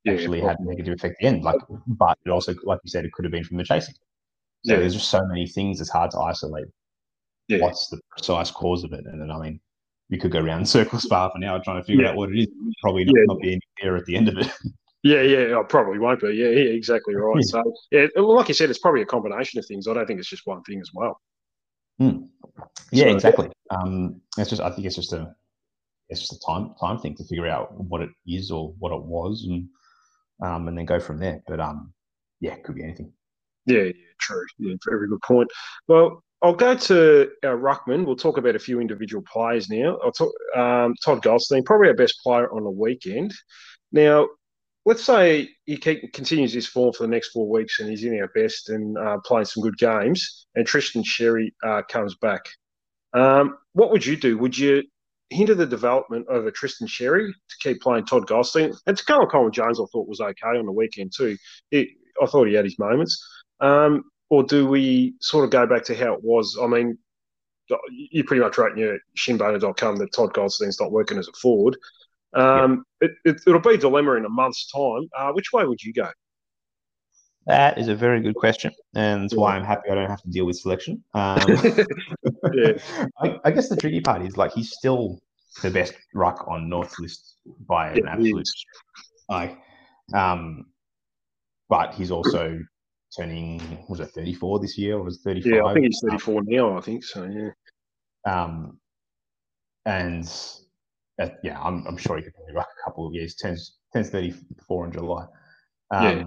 yeah, 0.04 0.12
actually 0.12 0.40
had 0.40 0.58
a 0.60 0.64
negative 0.64 0.94
effect 0.94 1.14
at 1.14 1.18
the 1.20 1.26
end. 1.26 1.42
Like, 1.42 1.60
but 1.86 2.18
it 2.24 2.30
also, 2.30 2.54
like 2.64 2.80
you 2.84 2.90
said, 2.90 3.04
it 3.04 3.12
could 3.12 3.24
have 3.24 3.32
been 3.32 3.44
from 3.44 3.56
the 3.56 3.64
chasing. 3.64 3.94
So 4.64 4.74
yeah. 4.74 4.80
there's 4.80 4.94
just 4.94 5.10
so 5.10 5.24
many 5.26 5.46
things. 5.46 5.80
It's 5.80 5.90
hard 5.90 6.10
to 6.12 6.18
isolate. 6.18 6.66
Yeah. 7.48 7.60
What's 7.60 7.88
the 7.88 8.00
precise 8.10 8.50
cause 8.50 8.84
of 8.84 8.92
it? 8.92 9.04
And 9.06 9.20
then 9.20 9.30
I 9.30 9.38
mean, 9.38 9.60
we 10.10 10.18
could 10.18 10.30
go 10.30 10.40
around 10.40 10.68
circles 10.68 11.04
for 11.04 11.14
half 11.14 11.32
an 11.34 11.44
hour 11.44 11.60
trying 11.62 11.80
to 11.80 11.84
figure 11.84 12.06
out 12.06 12.16
what 12.16 12.30
it 12.30 12.40
is. 12.40 12.48
Probably 12.82 13.04
not, 13.04 13.14
not 13.26 13.40
be 13.40 13.52
any 13.52 13.60
clear 13.80 13.96
at 13.96 14.04
the 14.06 14.16
end 14.16 14.28
of 14.28 14.38
it. 14.38 14.50
Yeah, 15.04 15.22
yeah, 15.22 15.56
I 15.56 15.62
probably 15.62 16.00
won't 16.00 16.20
be. 16.20 16.34
Yeah, 16.34 16.48
yeah, 16.48 16.70
exactly 16.70 17.14
right. 17.16 17.42
So, 17.44 17.62
yeah, 17.92 18.06
like 18.16 18.48
you 18.48 18.54
said, 18.54 18.68
it's 18.68 18.80
probably 18.80 19.02
a 19.02 19.06
combination 19.06 19.60
of 19.60 19.64
things. 19.64 19.86
I 19.86 19.94
don't 19.94 20.06
think 20.06 20.18
it's 20.18 20.28
just 20.28 20.44
one 20.44 20.60
thing 20.64 20.80
as 20.80 20.90
well. 20.92 21.20
Hmm. 21.98 22.24
Yeah, 22.90 23.04
so, 23.04 23.14
exactly. 23.14 23.48
Um, 23.70 24.20
it's 24.36 24.50
just 24.50 24.60
I 24.60 24.70
think 24.70 24.88
it's 24.88 24.96
just 24.96 25.12
a 25.12 25.34
it's 26.08 26.20
just 26.20 26.32
a 26.32 26.46
time 26.46 26.74
time 26.80 26.98
thing 26.98 27.14
to 27.16 27.24
figure 27.24 27.46
out 27.46 27.72
what 27.74 28.00
it 28.00 28.10
is 28.26 28.50
or 28.50 28.74
what 28.78 28.92
it 28.92 29.02
was, 29.02 29.46
and 29.48 29.68
um, 30.42 30.68
and 30.68 30.78
then 30.78 30.84
go 30.84 31.00
from 31.00 31.18
there. 31.18 31.42
But 31.46 31.60
um, 31.60 31.92
yeah, 32.40 32.54
it 32.54 32.64
could 32.64 32.74
be 32.74 32.84
anything. 32.84 33.12
Yeah, 33.66 33.82
yeah, 33.82 33.92
true. 34.20 34.46
Yeah, 34.58 34.74
very 34.88 35.08
good 35.08 35.22
point. 35.22 35.50
Well, 35.86 36.22
I'll 36.40 36.54
go 36.54 36.74
to 36.74 37.30
our 37.44 37.56
ruckman. 37.56 38.06
We'll 38.06 38.16
talk 38.16 38.38
about 38.38 38.56
a 38.56 38.60
few 38.60 38.80
individual 38.80 39.24
players 39.30 39.68
now. 39.68 39.98
I'll 40.04 40.12
talk 40.12 40.32
um, 40.56 40.94
Todd 41.04 41.22
Goldstein, 41.22 41.64
probably 41.64 41.88
our 41.88 41.94
best 41.94 42.20
player 42.22 42.50
on 42.52 42.64
the 42.64 42.70
weekend. 42.70 43.34
Now, 43.92 44.28
let's 44.86 45.02
say 45.02 45.50
he 45.66 45.76
keep, 45.76 46.12
continues 46.12 46.52
his 46.52 46.66
form 46.66 46.92
for 46.92 47.02
the 47.02 47.10
next 47.10 47.28
four 47.28 47.48
weeks 47.48 47.80
and 47.80 47.90
he's 47.90 48.04
in 48.04 48.18
our 48.20 48.28
best 48.28 48.70
and 48.70 48.96
uh, 48.96 49.18
playing 49.24 49.46
some 49.46 49.62
good 49.62 49.76
games, 49.78 50.46
and 50.54 50.66
Tristan 50.66 51.02
Xerri 51.02 51.52
uh, 51.66 51.82
comes 51.90 52.14
back. 52.16 52.42
Um, 53.12 53.58
what 53.72 53.90
would 53.90 54.06
you 54.06 54.16
do? 54.16 54.38
Would 54.38 54.56
you 54.56 54.84
hinder 55.30 55.54
the 55.54 55.66
development 55.66 56.26
of 56.28 56.46
a 56.46 56.50
Tristan 56.50 56.86
Xerri 56.86 57.28
to 57.28 57.56
keep 57.60 57.80
playing 57.80 58.06
Todd 58.06 58.26
Goldstein? 58.26 58.72
And 58.86 58.96
to 58.96 59.04
go 59.04 59.20
on 59.20 59.28
Coleman 59.28 59.52
Jones, 59.52 59.80
I 59.80 59.84
thought 59.92 60.08
was 60.08 60.20
okay 60.20 60.58
on 60.58 60.66
the 60.66 60.72
weekend 60.72 61.12
too. 61.16 61.36
It, 61.70 61.88
I 62.22 62.26
thought 62.26 62.48
he 62.48 62.54
had 62.54 62.64
his 62.64 62.78
moments. 62.78 63.22
Um, 63.60 64.04
or 64.30 64.42
do 64.42 64.66
we 64.66 65.14
sort 65.20 65.44
of 65.44 65.50
go 65.50 65.66
back 65.66 65.84
to 65.84 65.96
how 65.96 66.14
it 66.14 66.22
was? 66.22 66.58
I 66.60 66.66
mean, 66.66 66.98
you 67.90 68.24
pretty 68.24 68.42
much 68.42 68.58
wrote 68.58 68.72
in 68.72 68.78
your 68.78 68.98
shinboner.com 69.16 69.96
that 69.96 70.12
Todd 70.12 70.34
Goldstein's 70.34 70.80
not 70.80 70.92
working 70.92 71.18
as 71.18 71.28
a 71.28 71.32
forward. 71.32 71.76
Um, 72.34 72.84
it, 73.00 73.12
it, 73.24 73.40
will 73.46 73.60
be 73.60 73.74
a 73.74 73.78
dilemma 73.78 74.12
in 74.14 74.24
a 74.24 74.30
month's 74.30 74.70
time. 74.70 75.08
Uh, 75.16 75.32
which 75.32 75.52
way 75.52 75.64
would 75.64 75.82
you 75.82 75.92
go? 75.92 76.08
That 77.48 77.78
is 77.78 77.88
a 77.88 77.94
very 77.94 78.20
good 78.20 78.34
question, 78.34 78.72
and 78.94 79.24
that's 79.24 79.34
why 79.34 79.56
I'm 79.56 79.64
happy 79.64 79.88
I 79.90 79.94
don't 79.94 80.10
have 80.10 80.20
to 80.20 80.28
deal 80.28 80.44
with 80.44 80.58
selection. 80.58 81.02
Um, 81.14 81.40
yeah. 82.52 82.72
I, 83.20 83.40
I, 83.44 83.50
guess 83.50 83.70
the 83.70 83.76
tricky 83.76 84.00
part 84.00 84.22
is 84.22 84.36
like 84.36 84.52
he's 84.52 84.70
still 84.70 85.18
the 85.62 85.70
best 85.70 85.94
ruck 86.14 86.46
on 86.46 86.68
North 86.68 86.94
list 86.98 87.36
by 87.66 87.94
yeah, 87.94 88.00
an 88.00 88.08
absolute 88.08 88.48
like, 89.30 89.58
um, 90.12 90.66
but 91.70 91.94
he's 91.94 92.10
also 92.10 92.60
turning 93.16 93.60
was 93.88 94.00
it 94.00 94.10
34 94.10 94.60
this 94.60 94.76
year 94.76 94.98
or 94.98 95.02
was 95.02 95.22
35? 95.22 95.52
Yeah, 95.52 95.64
I 95.64 95.72
think 95.72 95.86
he's 95.86 96.00
34 96.06 96.38
um, 96.38 96.44
now. 96.46 96.76
I 96.76 96.80
think 96.82 97.02
so. 97.02 97.24
Yeah. 97.24 97.50
Um, 98.30 98.78
and 99.86 100.30
uh, 101.18 101.28
yeah, 101.42 101.58
I'm, 101.60 101.86
I'm 101.86 101.96
sure 101.96 102.18
he 102.18 102.22
could 102.22 102.34
probably 102.34 102.54
ruck 102.54 102.68
a 102.68 102.84
couple 102.84 103.06
of 103.06 103.14
years. 103.14 103.34
Turns 103.36 103.78
turns 103.92 104.10
34 104.10 104.86
in 104.86 104.92
July. 104.92 105.26
Um, 105.90 106.04
yeah. 106.04 106.24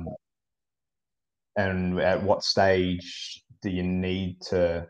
And 1.58 2.00
at 2.00 2.22
what 2.24 2.44
stage 2.44 3.44
do 3.62 3.70
you 3.70 3.84
need 3.84 4.42
to 4.50 4.88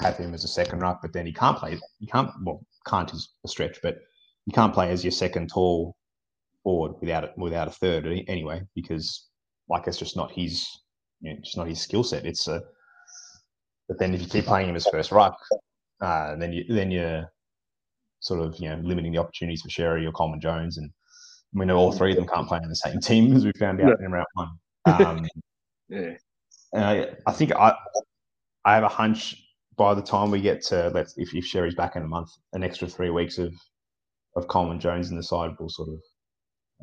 have 0.00 0.16
him 0.16 0.34
as 0.34 0.44
a 0.44 0.48
second 0.48 0.80
ruck? 0.80 1.00
But 1.02 1.12
then 1.12 1.26
he 1.26 1.32
can't 1.32 1.58
play. 1.58 1.78
You 1.98 2.06
can't. 2.06 2.30
Well, 2.44 2.64
can't 2.86 3.12
is 3.12 3.30
a 3.44 3.48
stretch, 3.48 3.80
but 3.82 3.98
you 4.46 4.52
can't 4.52 4.72
play 4.72 4.90
as 4.90 5.04
your 5.04 5.10
second 5.10 5.50
tall 5.52 5.96
forward 6.62 6.92
without 7.00 7.24
it 7.24 7.32
without 7.36 7.68
a 7.68 7.72
third 7.72 8.06
anyway, 8.28 8.62
because 8.74 9.28
like 9.68 9.86
it's 9.86 9.98
just 9.98 10.16
not 10.16 10.30
his, 10.32 10.66
you 11.20 11.32
know, 11.32 11.40
just 11.42 11.56
not 11.56 11.68
his 11.68 11.80
skill 11.80 12.04
set. 12.04 12.24
It's 12.26 12.48
a. 12.48 12.62
But 13.88 13.98
then 13.98 14.14
if 14.14 14.20
you 14.20 14.28
keep 14.28 14.46
playing 14.46 14.68
him 14.68 14.76
as 14.76 14.86
first 14.86 15.12
ruck, 15.12 15.36
uh, 16.00 16.36
then 16.36 16.52
you 16.52 16.64
then 16.68 16.90
you're 16.90 17.30
sort 18.20 18.40
of 18.40 18.58
you 18.58 18.68
know 18.68 18.80
limiting 18.82 19.12
the 19.12 19.18
opportunities 19.18 19.62
for 19.62 19.68
Xerri 19.68 20.06
or 20.06 20.12
Coleman 20.12 20.40
Jones, 20.40 20.78
and 20.78 20.90
we 21.52 21.66
know 21.66 21.76
all 21.76 21.92
three 21.92 22.10
of 22.10 22.16
them 22.16 22.26
can't 22.26 22.48
play 22.48 22.58
in 22.62 22.68
the 22.68 22.76
same 22.76 23.00
team 23.00 23.34
as 23.34 23.44
we 23.44 23.52
found 23.58 23.80
out 23.80 23.96
yeah. 24.00 24.06
in 24.06 24.12
round 24.12 24.26
one. 24.34 24.50
Um, 24.86 25.26
yeah, 25.88 26.14
I, 26.74 27.08
I 27.26 27.32
think 27.32 27.52
I 27.52 27.74
I 28.64 28.74
have 28.74 28.84
a 28.84 28.88
hunch 28.88 29.42
by 29.76 29.94
the 29.94 30.02
time 30.02 30.30
we 30.30 30.40
get 30.40 30.62
to 30.66 30.88
let's 30.94 31.16
if, 31.16 31.34
if 31.34 31.44
Xerri's 31.44 31.74
back 31.74 31.96
in 31.96 32.02
a 32.02 32.08
month, 32.08 32.30
an 32.52 32.62
extra 32.62 32.88
three 32.88 33.10
weeks 33.10 33.38
of 33.38 33.54
of 34.36 34.48
Coleman 34.48 34.80
Jones 34.80 35.10
in 35.10 35.16
the 35.16 35.22
side 35.22 35.50
will 35.58 35.68
sort 35.68 35.88
of 35.88 36.00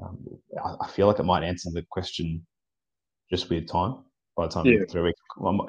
um, 0.03 0.17
I, 0.63 0.85
I, 0.85 0.87
feel 0.87 1.07
like 1.07 1.19
it 1.19 1.23
might 1.23 1.43
answer 1.43 1.69
the 1.71 1.85
question 1.91 2.45
just 3.29 3.49
with 3.49 3.67
time. 3.67 4.03
By 4.35 4.47
the 4.47 4.53
time 4.53 4.65
yeah. 4.65 4.79
three 4.89 5.03
weeks, 5.03 5.19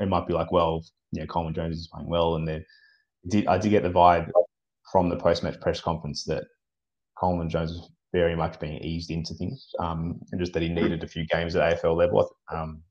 it 0.01 0.09
might 0.09 0.27
be 0.27 0.33
like, 0.33 0.51
well, 0.51 0.83
you 1.13 1.21
know, 1.21 1.27
Coleman 1.27 1.53
Jones 1.53 1.77
is 1.77 1.89
playing 1.93 2.09
well, 2.09 2.37
and 2.37 2.49
then 2.49 2.65
did, 3.29 3.47
I 3.47 3.59
did 3.59 3.69
get 3.69 3.83
the 3.83 3.91
vibe 3.91 4.31
from 4.91 5.11
the 5.11 5.17
post 5.17 5.43
match 5.43 5.61
press 5.61 5.81
conference 5.81 6.25
that 6.25 6.45
Coleman 7.19 7.51
Jones 7.51 7.73
was 7.73 7.91
very 8.13 8.35
much 8.35 8.59
being 8.61 8.79
eased 8.79 9.11
into 9.11 9.35
things, 9.35 9.69
um, 9.81 10.19
and 10.33 10.41
just 10.41 10.55
that 10.55 10.63
he 10.63 10.71
needed 10.71 11.05
a 11.05 11.09
few 11.09 11.27
games 11.27 11.55
at 11.57 11.83
AFL 11.83 11.97
level. 11.97 12.35
Um, 12.51 12.83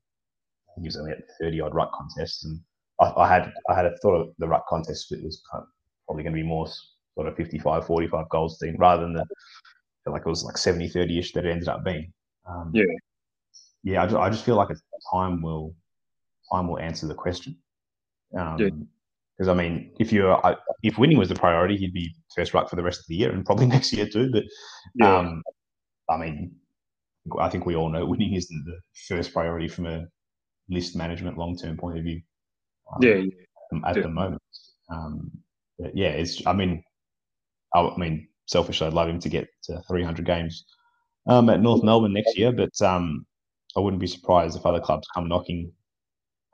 he 0.76 0.86
was 0.86 0.96
only 0.96 1.12
at 1.12 1.24
thirty 1.40 1.60
odd 1.60 1.74
ruck 1.74 1.92
contests, 1.92 2.44
and 2.44 2.60
I, 3.00 3.12
I, 3.16 3.28
had 3.28 3.52
I 3.68 3.74
had 3.74 3.86
a 3.86 3.96
thought 3.98 4.14
of 4.14 4.28
the 4.38 4.48
ruck 4.48 4.66
contest 4.68 5.04
split 5.04 5.24
was 5.24 5.42
kind 5.50 5.62
of 5.62 5.68
probably 6.06 6.22
going 6.22 6.34
to 6.34 6.42
be 6.42 6.46
more 6.46 6.68
sort 7.14 7.28
of 7.28 7.36
55, 7.36 7.86
45 7.86 8.28
goals 8.28 8.58
team 8.58 8.76
rather 8.78 9.02
than 9.02 9.14
the 9.14 9.24
like 10.06 10.22
it 10.26 10.28
was 10.28 10.44
like 10.44 10.58
70, 10.58 10.88
30 10.88 11.18
ish 11.18 11.32
that 11.32 11.46
it 11.46 11.50
ended 11.50 11.68
up 11.68 11.82
being. 11.82 12.12
Um, 12.46 12.70
yeah, 12.74 12.84
yeah. 13.82 14.02
I 14.02 14.06
just, 14.06 14.16
I 14.16 14.30
just 14.30 14.44
feel 14.44 14.56
like 14.56 14.68
time 15.10 15.40
will 15.40 15.74
time 16.52 16.68
will 16.68 16.78
answer 16.78 17.06
the 17.06 17.14
question. 17.14 17.56
Um, 18.38 18.58
yeah. 18.58 18.68
Because 19.36 19.48
I 19.48 19.54
mean, 19.54 19.92
if 19.98 20.12
you're 20.12 20.40
if 20.82 20.98
winning 20.98 21.18
was 21.18 21.30
the 21.30 21.34
priority, 21.34 21.76
he'd 21.76 21.94
be 21.94 22.14
first 22.36 22.54
ruck 22.54 22.68
for 22.68 22.76
the 22.76 22.82
rest 22.82 23.00
of 23.00 23.06
the 23.08 23.16
year 23.16 23.32
and 23.32 23.46
probably 23.46 23.66
next 23.76 23.92
year 23.92 24.06
too. 24.06 24.30
But 24.30 24.44
yeah. 24.94 25.16
um, 25.16 25.42
I 26.10 26.18
mean, 26.18 26.54
I 27.40 27.48
think 27.48 27.64
we 27.64 27.74
all 27.74 27.88
know 27.88 28.04
winning 28.04 28.34
isn't 28.34 28.64
the 28.66 28.78
first 29.08 29.32
priority 29.32 29.68
from 29.68 29.86
a 29.86 30.06
list 30.68 30.96
management 30.96 31.38
long 31.38 31.56
term 31.56 31.76
point 31.76 31.98
of 31.98 32.04
view. 32.04 32.20
Um, 32.92 33.02
yeah, 33.02 33.14
yeah, 33.14 33.78
at, 33.86 33.94
the 33.94 34.08
moment. 34.08 34.42
Um, 34.90 35.30
yeah, 35.78 36.08
it's. 36.08 36.46
I 36.46 36.52
mean, 36.52 36.82
I, 37.74 37.80
I, 37.80 37.96
mean, 37.96 38.28
selfishly, 38.46 38.86
I'd 38.86 38.92
love 38.92 39.08
him 39.08 39.20
to 39.20 39.28
get 39.28 39.48
to 39.64 39.82
300 39.88 40.24
games 40.24 40.64
um, 41.26 41.48
at 41.50 41.60
North 41.60 41.82
Melbourne 41.82 42.12
next 42.12 42.36
year, 42.38 42.52
but 42.52 42.80
um, 42.82 43.26
I 43.76 43.80
wouldn't 43.80 44.00
be 44.00 44.06
surprised 44.06 44.56
if 44.56 44.66
other 44.66 44.80
clubs 44.80 45.08
come 45.14 45.28
knocking 45.28 45.72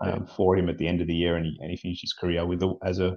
um, 0.00 0.26
for 0.26 0.56
him 0.56 0.68
at 0.68 0.78
the 0.78 0.86
end 0.86 1.00
of 1.00 1.06
the 1.06 1.14
year, 1.14 1.36
and 1.36 1.46
he, 1.46 1.58
and 1.60 1.70
he 1.70 1.76
finishes 1.76 2.02
his 2.02 2.12
career 2.12 2.46
with 2.46 2.62
a, 2.62 2.74
as 2.82 2.98
a 2.98 3.16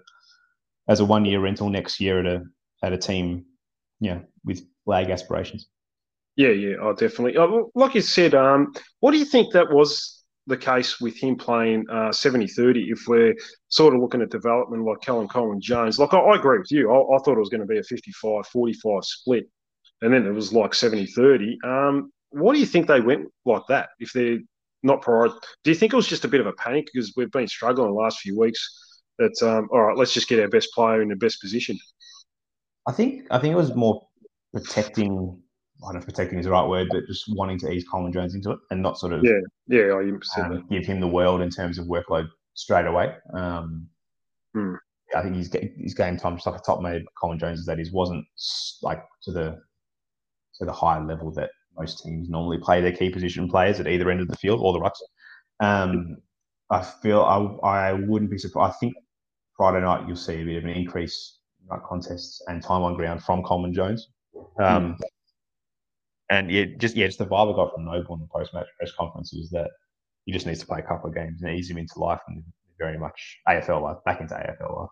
as 0.90 1.00
a 1.00 1.06
one 1.06 1.26
year 1.26 1.40
rental 1.40 1.70
next 1.70 2.00
year 2.00 2.20
at 2.20 2.26
a 2.26 2.44
at 2.84 2.94
a 2.94 2.98
team, 2.98 3.46
yeah, 4.00 4.20
with 4.44 4.66
flag 4.86 5.10
aspirations. 5.10 5.68
Yeah, 6.36 6.50
yeah, 6.50 6.76
oh, 6.82 6.94
definitely. 6.94 7.38
Oh, 7.38 7.72
like 7.76 7.94
you 7.94 8.02
said, 8.02 8.34
um, 8.34 8.74
what 9.00 9.12
do 9.12 9.18
you 9.18 9.26
think 9.26 9.54
that 9.54 9.72
was 9.72 10.23
the 10.48 10.58
case 10.58 11.00
with 11.00 11.16
him 11.18 11.36
playing 11.36 11.86
uh, 11.90 12.10
70-30 12.10 12.92
if 12.92 13.08
we're 13.08 13.34
sort 13.70 13.96
of 13.96 14.02
looking 14.02 14.22
at 14.22 14.30
development 14.30 14.86
like 14.86 15.02
Callum 15.02 15.28
Coleman 15.28 15.62
Jones. 15.62 16.00
Like, 16.00 16.14
I, 16.14 16.20
I, 16.20 16.36
agree 16.36 16.58
with 16.58 16.72
you. 16.72 16.92
I, 16.92 16.96
I, 16.96 17.20
thought 17.20 17.38
it 17.38 17.40
was 17.40 17.50
going 17.50 17.62
to 17.62 17.68
be 17.68 17.78
a 17.78 17.82
55-45 17.82 19.04
split, 19.06 19.46
and 20.02 20.14
then 20.14 20.26
it 20.26 20.32
was 20.32 20.52
like 20.52 20.72
70-30. 20.72 21.64
Um, 21.64 22.12
what 22.32 22.54
do 22.54 22.60
you 22.60 22.66
think 22.66 22.88
they 22.88 23.00
went 23.00 23.28
like 23.46 23.64
that 23.70 23.90
if 24.00 24.12
they're 24.12 24.40
not 24.82 25.02
prior? 25.02 25.30
Do 25.64 25.72
you 25.72 25.76
think 25.76 25.94
it 25.94 25.96
was 25.96 26.08
just 26.08 26.26
a 26.26 26.28
bit 26.28 26.42
of 26.42 26.48
a 26.48 26.54
panic 26.54 26.88
because 26.92 27.14
we've 27.16 27.32
been 27.32 27.48
struggling 27.48 27.88
the 27.88 27.94
last 27.94 28.20
few 28.20 28.38
weeks 28.38 29.02
that, 29.20 29.34
um, 29.44 29.70
all 29.72 29.82
right, 29.82 29.98
let's 29.98 30.14
just 30.14 30.28
get 30.28 30.40
our 30.40 30.50
best 30.50 30.70
player 30.74 31.02
in 31.02 31.10
the 31.10 31.16
best 31.16 31.40
position? 31.40 31.78
I 32.86 32.92
think 32.92 33.28
I 33.32 33.40
think 33.40 33.54
it 33.54 33.58
was 33.58 33.76
more 33.76 34.06
protecting 34.52 35.42
I 35.84 35.88
don't 35.88 35.96
know 35.96 36.00
if 36.00 36.06
protecting 36.06 36.40
is 36.40 36.46
the 36.46 36.52
right 36.52 36.68
word, 36.68 36.88
but 36.92 37.06
just 37.08 37.26
wanting 37.36 37.60
to 37.60 37.72
ease 37.72 37.86
Coleman 37.90 38.14
Jones 38.14 38.36
into 38.36 38.52
it 38.52 38.60
and 38.72 38.82
not 38.82 38.98
sort 38.98 39.14
of 39.14 39.24
yeah 39.24 39.40
yeah 39.68 39.92
um, 40.38 40.66
give 40.70 40.86
him 40.86 41.00
the 41.00 41.08
world 41.08 41.42
in 41.42 41.50
terms 41.50 41.78
of 41.78 41.88
workload 41.88 42.28
straight 42.54 42.86
away. 42.86 43.14
Um, 43.34 43.88
hmm. 44.54 44.76
I 45.16 45.22
think 45.22 45.36
his 45.36 45.52
his 45.78 45.94
game 45.94 46.18
time, 46.18 46.36
just 46.36 46.48
like 46.48 46.60
a 46.60 46.64
top 46.64 46.82
made 46.82 47.04
Coleman 47.20 47.40
Jones, 47.40 47.60
is 47.60 47.66
that 47.66 47.80
he 47.80 47.86
wasn't 47.92 48.26
like 48.82 49.04
to 49.24 49.32
the 49.32 49.60
to 50.60 50.66
the 50.66 50.72
high 50.72 51.04
level 51.04 51.32
that 51.34 51.50
most 51.78 52.04
teams 52.04 52.30
normally 52.30 52.60
play 52.60 52.82
their 52.82 52.92
key 52.92 53.10
position 53.10 53.50
players 53.50 53.80
at 53.80 53.88
either 53.88 54.10
end 54.10 54.22
of 54.22 54.28
the 54.28 54.38
field 54.38 54.62
or 54.62 54.74
the 54.74 54.80
rucks. 54.80 55.02
Um, 55.60 56.18
I 56.70 56.82
feel 56.82 57.22
I 57.24 57.68
I 57.68 57.94
wouldn't 57.94 58.32
be 58.32 58.38
surprised. 58.38 58.76
I 58.76 58.78
think 58.80 58.94
Friday 59.58 59.82
night 59.82 60.08
you'll 60.08 60.16
see 60.16 60.42
a 60.42 60.46
bit 60.46 60.58
of 60.58 60.64
an 60.64 60.70
increase 60.70 61.40
in 61.70 61.80
contests 61.88 62.42
and 62.48 62.64
time 62.64 62.84
on 62.84 62.96
ground 62.96 63.24
from 63.24 63.44
Coleman 63.44 63.74
Jones. 63.74 64.10
Um, 64.60 64.94
hmm 64.94 65.04
and 66.34 66.52
yeah, 66.52 66.66
just 66.78 66.96
yeah, 66.96 67.08
just 67.08 67.20
the 67.20 67.26
vibe 67.26 67.54
I 67.54 67.56
got 67.56 67.74
from 67.74 67.86
Noble 67.86 68.16
in 68.16 68.22
the 68.22 68.28
post 68.28 68.54
match 68.54 68.68
press 68.78 68.92
conference 68.98 69.34
was 69.34 69.50
that 69.52 69.70
he 70.26 70.32
just 70.32 70.46
needs 70.46 70.60
to 70.60 70.66
play 70.66 70.80
a 70.80 70.88
couple 70.88 71.10
of 71.10 71.16
games 71.16 71.42
and 71.42 71.54
ease 71.54 71.70
him 71.70 71.78
into 71.78 72.00
life 72.00 72.22
and 72.28 72.44
very 72.80 72.98
much 72.98 73.40
AFL 73.48 73.82
life, 73.82 73.98
back 74.06 74.22
into 74.22 74.34
AFL 74.34 74.78
life, 74.78 74.90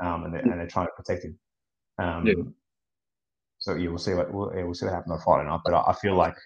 um, 0.00 0.24
and 0.24 0.34
they're, 0.34 0.40
and 0.42 0.60
they're 0.60 0.66
trying 0.66 0.86
to 0.86 0.92
protect 0.92 1.24
him. 1.24 1.38
Um, 1.98 2.26
yeah. 2.26 2.34
So 3.58 3.74
yeah, 3.74 3.88
we'll 3.88 3.98
see 3.98 4.14
what 4.14 4.32
we'll, 4.32 4.52
yeah, 4.54 4.64
we'll 4.64 4.74
see 4.74 4.86
what 4.86 4.94
happens 4.94 5.12
on 5.12 5.20
Friday 5.20 5.48
night. 5.48 5.60
But 5.64 5.74
I, 5.74 5.90
I 5.90 5.92
feel 5.94 6.14
like 6.14 6.36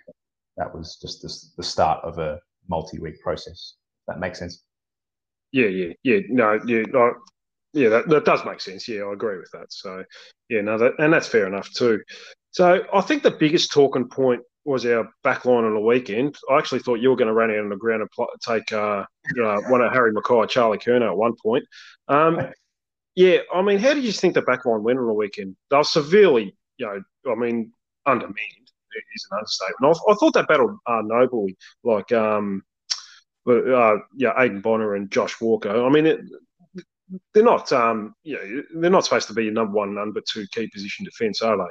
that 0.57 0.75
was 0.75 0.99
just 1.01 1.23
the, 1.23 1.63
the 1.63 1.67
start 1.67 2.03
of 2.05 2.19
a 2.19 2.39
multi-week 2.69 3.21
process. 3.21 3.75
That 4.09 4.21
makes 4.21 4.39
sense. 4.39 4.65
Yeah, 5.53 5.67
yeah, 5.67 5.93
yeah. 6.03 6.21
No, 6.29 6.59
yeah, 6.67 6.83
yeah. 7.75 7.89
That, 7.89 8.09
that 8.09 8.25
does 8.25 8.45
make 8.45 8.61
sense. 8.61 8.89
Yeah, 8.89 9.03
I 9.03 9.13
agree 9.13 9.39
with 9.39 9.51
that. 9.53 9.73
So, 9.73 10.05
yeah, 10.49 10.63
no, 10.63 10.79
that 10.79 10.93
and 10.99 11.13
that's 11.13 11.29
fair 11.29 11.47
enough 11.47 11.71
too. 11.73 12.01
So 12.53 12.85
I 12.93 13.01
think 13.01 13.23
the 13.23 13.31
biggest 13.31 13.73
talking 13.73 14.09
point 14.09 14.43
was 14.65 14.87
our 14.87 15.09
back 15.25 15.45
line 15.45 15.65
on 15.65 15.75
the 15.75 15.81
weekend. 15.81 16.37
I 16.51 16.59
actually 16.59 16.81
thought 16.81 17.01
you 17.01 17.11
were 17.11 17.17
going 17.17 17.29
to 17.29 17.35
run 17.35 17.51
out 17.51 17.59
on 17.59 17.69
the 17.69 17.77
ground 17.77 18.03
and 18.03 18.11
pl- 18.11 18.29
take 18.47 18.73
uh, 18.73 19.05
uh, 19.43 19.61
one 19.69 19.81
of 19.81 19.93
Harry 19.93 20.13
McKay, 20.13 20.49
Charlie 20.49 20.79
Curnow 20.79 21.11
at 21.11 21.17
one 21.17 21.35
point. 21.43 21.65
Um, 22.09 22.53
yeah, 23.17 23.39
I 23.53 23.63
mean, 23.63 23.79
how 23.79 23.95
did 23.95 24.05
you 24.05 24.13
think 24.13 24.35
the 24.35 24.43
back 24.43 24.65
line 24.65 24.83
went 24.83 24.99
on 24.99 25.07
the 25.07 25.13
weekend? 25.13 25.57
They 25.71 25.77
were 25.77 25.85
severely, 25.85 26.55
you 26.77 26.87
know, 26.87 27.33
I 27.33 27.35
mean, 27.35 27.73
undermanned 28.07 28.37
is 29.15 29.29
an 29.31 29.39
understatement. 29.39 29.97
I, 30.09 30.13
I 30.13 30.15
thought 30.15 30.35
that 30.35 30.49
battled 30.49 30.79
uh, 30.87 31.03
nobly, 31.05 31.57
like, 31.83 32.13
um, 32.13 32.63
uh, 33.49 33.97
yeah, 34.17 34.33
Aidan 34.39 34.61
Bonar 34.61 34.95
and 34.95 35.11
Josh 35.11 35.41
Walker. 35.41 35.85
I 35.85 35.89
mean, 35.89 36.07
it, 36.07 36.21
they're 37.35 37.43
not, 37.43 37.73
um, 37.73 38.15
you 38.23 38.37
know, 38.37 38.63
they're 38.81 38.91
not 38.91 39.05
supposed 39.05 39.29
to 39.29 39.35
be 39.35 39.45
your 39.45 39.53
number 39.53 39.73
one, 39.73 39.95
number 39.95 40.21
two 40.21 40.47
key 40.53 40.69
position 40.69 41.05
defence, 41.05 41.43
are 41.43 41.57
they? 41.57 41.65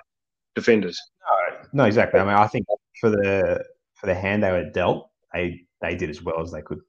Defenders. 0.56 1.00
No, 1.74 1.84
no, 1.84 1.84
exactly. 1.86 2.20
I 2.20 2.24
mean, 2.24 2.34
I 2.34 2.48
think 2.48 2.66
for 3.00 3.10
the 3.10 3.64
for 3.96 4.08
the 4.08 4.16
hand 4.16 4.44
they 4.44 4.52
were 4.52 4.70
dealt, 4.70 5.10
they 5.34 5.62
they 5.82 5.96
did 5.96 6.10
as 6.10 6.22
well 6.22 6.42
as 6.42 6.52
they 6.52 6.62
could. 6.62 6.80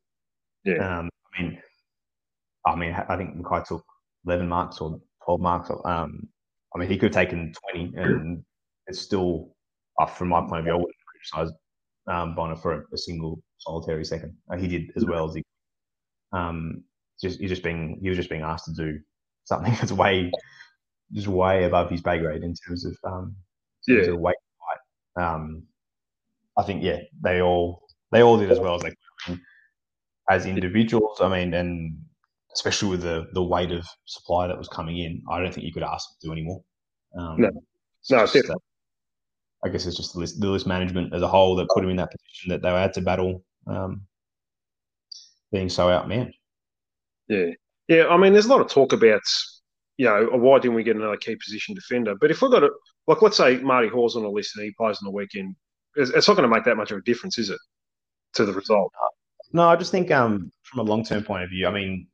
Yeah. 0.64 0.98
Um, 0.98 1.08
I 1.34 1.42
mean, 1.42 1.62
I 2.66 2.76
mean, 2.76 2.94
I 3.08 3.16
think 3.16 3.36
McKay 3.36 3.66
took 3.66 3.84
eleven 4.26 4.48
marks 4.48 4.78
or 4.80 5.00
twelve 5.24 5.40
marks. 5.40 5.70
Um, 5.84 6.28
I 6.74 6.78
mean, 6.78 6.88
he 6.88 6.96
could 6.96 7.14
have 7.14 7.24
taken 7.24 7.52
twenty, 7.52 7.92
and 7.96 8.44
it's 8.86 9.00
still, 9.00 9.54
uh, 10.00 10.06
from 10.06 10.28
my 10.28 10.40
point 10.40 10.60
of 10.60 10.64
view, 10.64 10.72
I 10.72 10.76
wouldn't 10.76 10.94
criticise 11.06 11.54
um, 12.08 12.34
Bonar 12.34 12.56
for 12.56 12.72
a, 12.72 12.82
a, 12.92 12.98
single 12.98 13.40
solitary 13.58 14.04
second. 14.04 14.36
Uh, 14.50 14.56
he 14.56 14.68
did 14.68 14.90
as 14.96 15.04
well 15.04 15.28
as 15.28 15.34
he. 15.34 15.42
Um, 16.32 16.84
just 17.20 17.40
he's 17.40 17.50
just 17.50 17.62
being 17.62 17.98
he 18.02 18.08
was 18.08 18.18
just 18.18 18.30
being 18.30 18.42
asked 18.42 18.64
to 18.64 18.72
do 18.72 18.98
something 19.44 19.72
that's 19.80 19.92
way 19.92 20.30
just 21.12 21.28
way 21.28 21.64
above 21.64 21.90
his 21.90 22.00
pay 22.00 22.18
grade 22.18 22.42
in 22.42 22.54
terms 22.54 22.84
of 22.84 22.96
um, 23.04 23.36
yeah. 23.86 24.10
weight 24.12 24.36
Um, 25.16 25.64
I 26.56 26.62
think 26.62 26.82
yeah, 26.82 27.00
they 27.22 27.40
all 27.40 27.82
they 28.10 28.22
all 28.22 28.38
did 28.38 28.50
as 28.50 28.58
well 28.58 28.74
as 28.74 28.82
they 28.82 28.94
could. 29.26 29.40
As 30.30 30.46
individuals, 30.46 31.20
I 31.20 31.28
mean, 31.28 31.52
and 31.54 31.98
especially 32.54 32.90
with 32.90 33.02
the 33.02 33.26
the 33.32 33.42
weight 33.42 33.72
of 33.72 33.86
supply 34.04 34.46
that 34.46 34.58
was 34.58 34.68
coming 34.68 34.98
in, 34.98 35.22
I 35.30 35.40
don't 35.40 35.52
think 35.52 35.66
you 35.66 35.72
could 35.72 35.82
ask 35.82 36.08
them 36.08 36.16
to 36.20 36.26
do 36.28 36.32
any 36.32 36.42
more. 36.42 36.62
Um, 37.18 37.40
no, 37.40 37.50
no, 38.10 38.18
uh, 38.18 38.54
I 39.64 39.68
guess 39.68 39.86
it's 39.86 39.96
just 39.96 40.14
the 40.14 40.20
list, 40.20 40.40
the 40.40 40.48
list 40.48 40.66
management 40.66 41.14
as 41.14 41.22
a 41.22 41.28
whole 41.28 41.56
that 41.56 41.68
put 41.68 41.82
them 41.82 41.90
in 41.90 41.96
that 41.96 42.10
position 42.10 42.50
that 42.50 42.62
they 42.62 42.70
had 42.70 42.94
to 42.94 43.00
battle 43.00 43.44
um, 43.66 44.02
being 45.52 45.68
so 45.68 45.88
outmanned. 45.88 46.32
Yeah, 47.28 47.50
yeah. 47.88 48.06
I 48.08 48.16
mean, 48.16 48.32
there's 48.32 48.46
a 48.46 48.50
lot 48.50 48.60
of 48.60 48.68
talk 48.68 48.92
about 48.92 49.22
you 50.02 50.08
know, 50.08 50.26
why 50.32 50.58
didn't 50.58 50.74
we 50.74 50.82
get 50.82 50.96
another 50.96 51.16
key 51.16 51.36
position 51.36 51.74
defender? 51.76 52.14
But 52.20 52.32
if 52.32 52.42
we've 52.42 52.50
got 52.50 52.64
a, 52.64 52.70
like, 53.06 53.22
let's 53.22 53.36
say 53.36 53.58
Marty 53.58 53.88
Hall's 53.88 54.16
on 54.16 54.22
the 54.22 54.28
list 54.28 54.56
and 54.56 54.64
he 54.64 54.72
plays 54.72 54.98
on 54.98 55.04
the 55.04 55.12
weekend, 55.12 55.54
it's, 55.94 56.10
it's 56.10 56.26
not 56.26 56.36
going 56.36 56.48
to 56.48 56.54
make 56.54 56.64
that 56.64 56.76
much 56.76 56.90
of 56.90 56.98
a 56.98 57.02
difference, 57.02 57.38
is 57.38 57.50
it, 57.50 57.58
to 58.34 58.44
the 58.44 58.52
result? 58.52 58.92
No, 59.52 59.68
I 59.68 59.76
just 59.76 59.92
think 59.92 60.10
um, 60.10 60.50
from 60.64 60.80
a 60.80 60.90
long 60.90 61.04
term 61.04 61.22
point 61.22 61.44
of 61.44 61.50
view, 61.50 61.68
I 61.68 61.70
mean, 61.70 62.08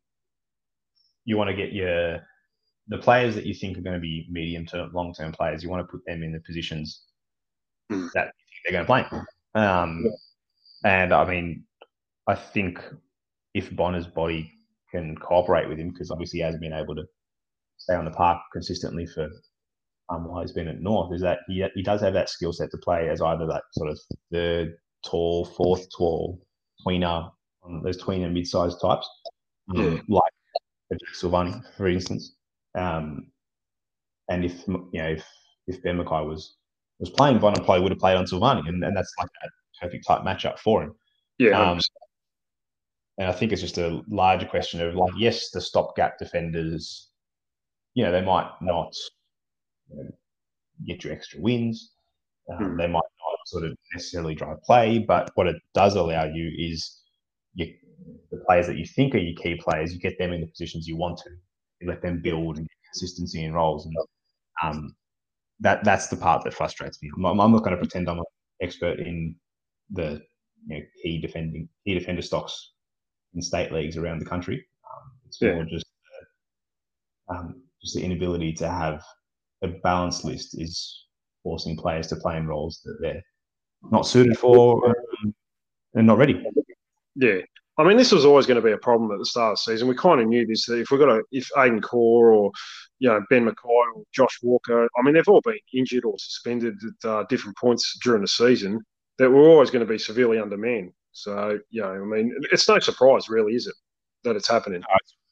you 1.25 1.39
want 1.39 1.49
to 1.49 1.57
get 1.57 1.73
your 1.73 2.21
the 2.89 2.99
players 2.99 3.35
that 3.35 3.47
you 3.47 3.55
think 3.55 3.79
are 3.79 3.83
going 3.83 3.97
to 3.97 4.01
be 4.01 4.27
medium 4.31 4.67
to 4.67 4.89
long 4.93 5.15
term 5.15 5.33
players. 5.33 5.63
You 5.63 5.71
want 5.71 5.87
to 5.87 5.91
put 5.91 6.05
them 6.07 6.23
in 6.23 6.33
the 6.33 6.41
positions 6.41 7.05
Mm. 7.91 8.11
that 8.13 8.33
they're 8.65 8.85
going 8.85 8.85
to 8.85 9.09
play. 9.09 9.23
Um, 9.55 10.05
And 10.85 11.13
I 11.13 11.25
mean, 11.25 11.65
I 12.27 12.35
think 12.35 12.81
if 13.55 13.75
Bonar's 13.75 14.07
body 14.07 14.53
can 14.91 15.17
cooperate 15.17 15.69
with 15.69 15.79
him, 15.79 15.91
because 15.91 16.11
obviously 16.11 16.39
he 16.41 16.45
hasn't 16.45 16.61
been 16.61 16.73
able 16.73 16.95
to 16.95 17.05
stay 17.79 17.95
on 17.95 18.05
the 18.05 18.11
park 18.11 18.41
consistently 18.53 19.07
for 19.07 19.29
um, 20.11 20.27
while 20.27 20.41
he's 20.43 20.53
been 20.53 20.69
at 20.69 20.81
North, 20.81 21.13
is 21.13 21.21
that 21.21 21.41
he, 21.49 21.65
he 21.75 21.83
does 21.83 22.01
have 22.01 22.15
that 22.15 22.31
skill 22.31 22.53
set 22.53 22.71
to 22.71 22.79
play 22.79 23.09
as 23.09 23.21
either 23.21 23.47
that 23.47 23.63
sort 23.73 23.91
of 23.91 23.99
third 24.33 24.75
tall, 25.05 25.45
fourth 25.45 25.87
tall, 25.95 26.41
tweener, 26.87 27.31
um, 27.65 27.83
those 27.83 28.03
tweener 28.03 28.33
mid-sized 28.33 28.81
types, 28.81 29.09
um, 29.71 29.83
Yeah. 29.83 30.01
like 30.09 30.33
Jack 30.91 31.15
Silvagni, 31.15 31.63
for 31.77 31.89
instance. 31.89 32.37
Um, 32.75 33.31
and 34.31 34.45
if 34.45 34.67
you 34.67 34.89
know 34.95 35.09
if 35.11 35.27
if 35.67 35.83
Ben 35.83 35.99
McKay 35.99 36.27
was 36.27 36.57
was 36.99 37.11
playing, 37.11 37.39
Bonar 37.39 37.63
probably 37.65 37.83
would 37.83 37.93
have 37.93 37.99
played 37.99 38.17
on 38.17 38.25
Silvagni, 38.25 38.67
and, 38.69 38.83
and 38.83 38.97
that's 38.97 39.13
like 39.19 39.29
a 39.45 39.49
perfect 39.85 40.07
type 40.07 40.23
matchup 40.23 40.59
for 40.59 40.83
him. 40.83 40.95
Yeah, 41.39 41.71
Um, 41.71 41.81
and 43.19 43.29
I 43.29 43.33
think 43.33 43.53
it's 43.53 43.61
just 43.61 43.79
a 43.79 44.03
larger 44.09 44.47
question 44.47 44.81
of 44.81 44.95
like, 44.95 45.13
yes, 45.17 45.51
the 45.51 45.61
stopgap 45.61 46.19
defenders, 46.19 47.08
you 47.99 48.05
know, 48.05 48.13
they 48.13 48.21
might 48.25 48.49
not 48.63 48.95
you 49.91 49.97
know, 50.05 50.11
get 50.87 51.03
you 51.03 51.11
extra 51.11 51.41
wins. 51.41 51.95
Um, 52.49 52.71
Hmm. 52.71 52.77
They 52.77 52.87
might 52.87 52.93
not 52.95 53.39
sort 53.47 53.65
of 53.65 53.77
necessarily 53.93 54.37
drive 54.37 54.63
play, 54.63 55.01
but 55.01 55.33
what 55.35 55.49
it 55.49 55.57
does 55.75 55.97
allow 55.97 56.25
you 56.27 56.49
is 56.57 57.03
you, 57.55 57.75
the 58.31 58.39
players 58.47 58.69
that 58.69 58.77
you 58.77 58.87
think 58.87 59.17
are 59.17 59.19
your 59.19 59.35
key 59.35 59.57
players, 59.57 59.93
you 59.93 59.99
get 59.99 60.17
them 60.17 60.33
in 60.33 60.41
the 60.41 60.47
positions 60.47 60.87
you 60.87 60.97
want 60.97 61.19
to. 61.25 61.31
You 61.81 61.89
let 61.89 62.01
them 62.01 62.23
build 62.23 62.59
and 62.59 62.69
get 62.69 62.77
consistency 62.93 63.45
in 63.45 63.53
roles, 63.53 63.85
and 63.85 63.97
um, 64.63 64.95
that 65.59 65.83
that's 65.83 66.07
the 66.07 66.17
part 66.17 66.45
that 66.45 66.55
frustrates 66.55 67.03
me. 67.03 67.11
I'm, 67.17 67.41
I'm 67.41 67.51
not 67.51 67.65
going 67.65 67.73
to 67.73 67.83
pretend 67.83 68.09
I'm 68.09 68.19
an 68.21 68.25
expert 68.63 69.01
in 69.01 69.35
the 69.91 70.23
you 70.69 70.79
know, 70.79 70.85
key 71.03 71.21
defending 71.21 71.69
key 71.85 71.99
defender 71.99 72.23
stocks 72.23 72.75
in 73.35 73.43
state 73.43 73.73
leagues 73.73 73.97
around 73.97 74.21
the 74.21 74.25
country. 74.25 74.65
Um, 74.89 75.13
it's 75.27 75.43
Yeah. 75.43 75.55
more 75.55 75.65
just 75.65 75.87
uh, 77.29 77.35
um, 77.35 77.63
just 77.83 77.95
the 77.95 78.03
inability 78.03 78.53
to 78.55 78.69
have 78.69 79.03
a 79.63 79.69
balanced 79.69 80.25
list 80.25 80.61
is 80.61 81.07
forcing 81.43 81.77
players 81.77 82.07
to 82.09 82.17
play 82.17 82.37
in 82.37 82.47
roles 82.47 82.81
that 82.85 82.97
they're 83.01 83.23
not 83.91 84.07
suited 84.07 84.39
for 84.39 84.95
and 85.95 86.07
not 86.07 86.19
ready. 86.19 86.45
Yeah. 87.15 87.39
I 87.79 87.85
mean, 87.85 87.97
this 87.97 88.11
was 88.11 88.25
always 88.25 88.45
going 88.45 88.57
to 88.57 88.67
be 88.67 88.73
a 88.73 88.79
problem 88.79 89.13
at 89.13 89.19
the 89.19 89.25
start 89.25 89.53
of 89.53 89.59
the 89.59 89.73
season. 89.73 89.87
We 89.87 89.95
kind 89.95 90.21
of 90.21 90.27
knew 90.27 90.45
this. 90.45 90.67
That 90.67 90.81
if 90.81 90.91
we 90.91 90.99
got 90.99 91.11
a, 91.11 91.23
if 91.31 91.49
Aidan 91.57 91.81
Corr 91.81 92.35
or, 92.35 92.51
you 92.99 93.09
know, 93.09 93.21
Ben 93.31 93.47
McKay 93.47 93.95
or 93.95 94.03
Josh 94.13 94.41
Walker, 94.43 94.85
I 94.85 95.03
mean, 95.03 95.15
they've 95.15 95.29
all 95.29 95.41
been 95.43 95.59
injured 95.73 96.05
or 96.05 96.15
suspended 96.19 96.75
at 97.05 97.09
uh, 97.09 97.25
different 97.29 97.57
points 97.57 97.97
during 98.03 98.23
the 98.23 98.29
season, 98.29 98.81
that 99.19 99.31
we're 99.31 99.49
always 99.49 99.71
going 99.71 99.87
to 99.87 99.93
be 99.93 99.99
severely 99.99 100.41
undermanned. 100.41 100.93
So, 101.13 101.59
you 101.71 101.83
know, 101.83 101.93
I 101.93 101.99
mean, 101.99 102.35
it's 102.51 102.69
no 102.69 102.81
surprise, 102.81 103.29
really, 103.29 103.55
is 103.55 103.69
it, 103.69 103.75
that 104.25 104.35
it's 104.35 104.49
happening? 104.49 104.83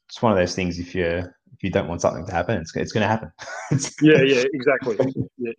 It's 0.09 0.23
one 0.23 0.31
of 0.31 0.39
those 0.39 0.55
things. 0.55 0.79
If 0.79 0.95
you 0.95 1.25
if 1.57 1.65
you 1.65 1.71
don't 1.71 1.89
want 1.89 2.03
something 2.03 2.27
to 2.27 2.33
happen, 2.33 2.61
it's 2.61 2.75
it's 2.77 2.93
going 2.93 3.03
to 3.03 3.09
happen. 3.09 3.33
Yeah, 4.03 4.23
yeah, 4.23 4.45
exactly. 4.53 4.97
Yeah, 5.39 5.53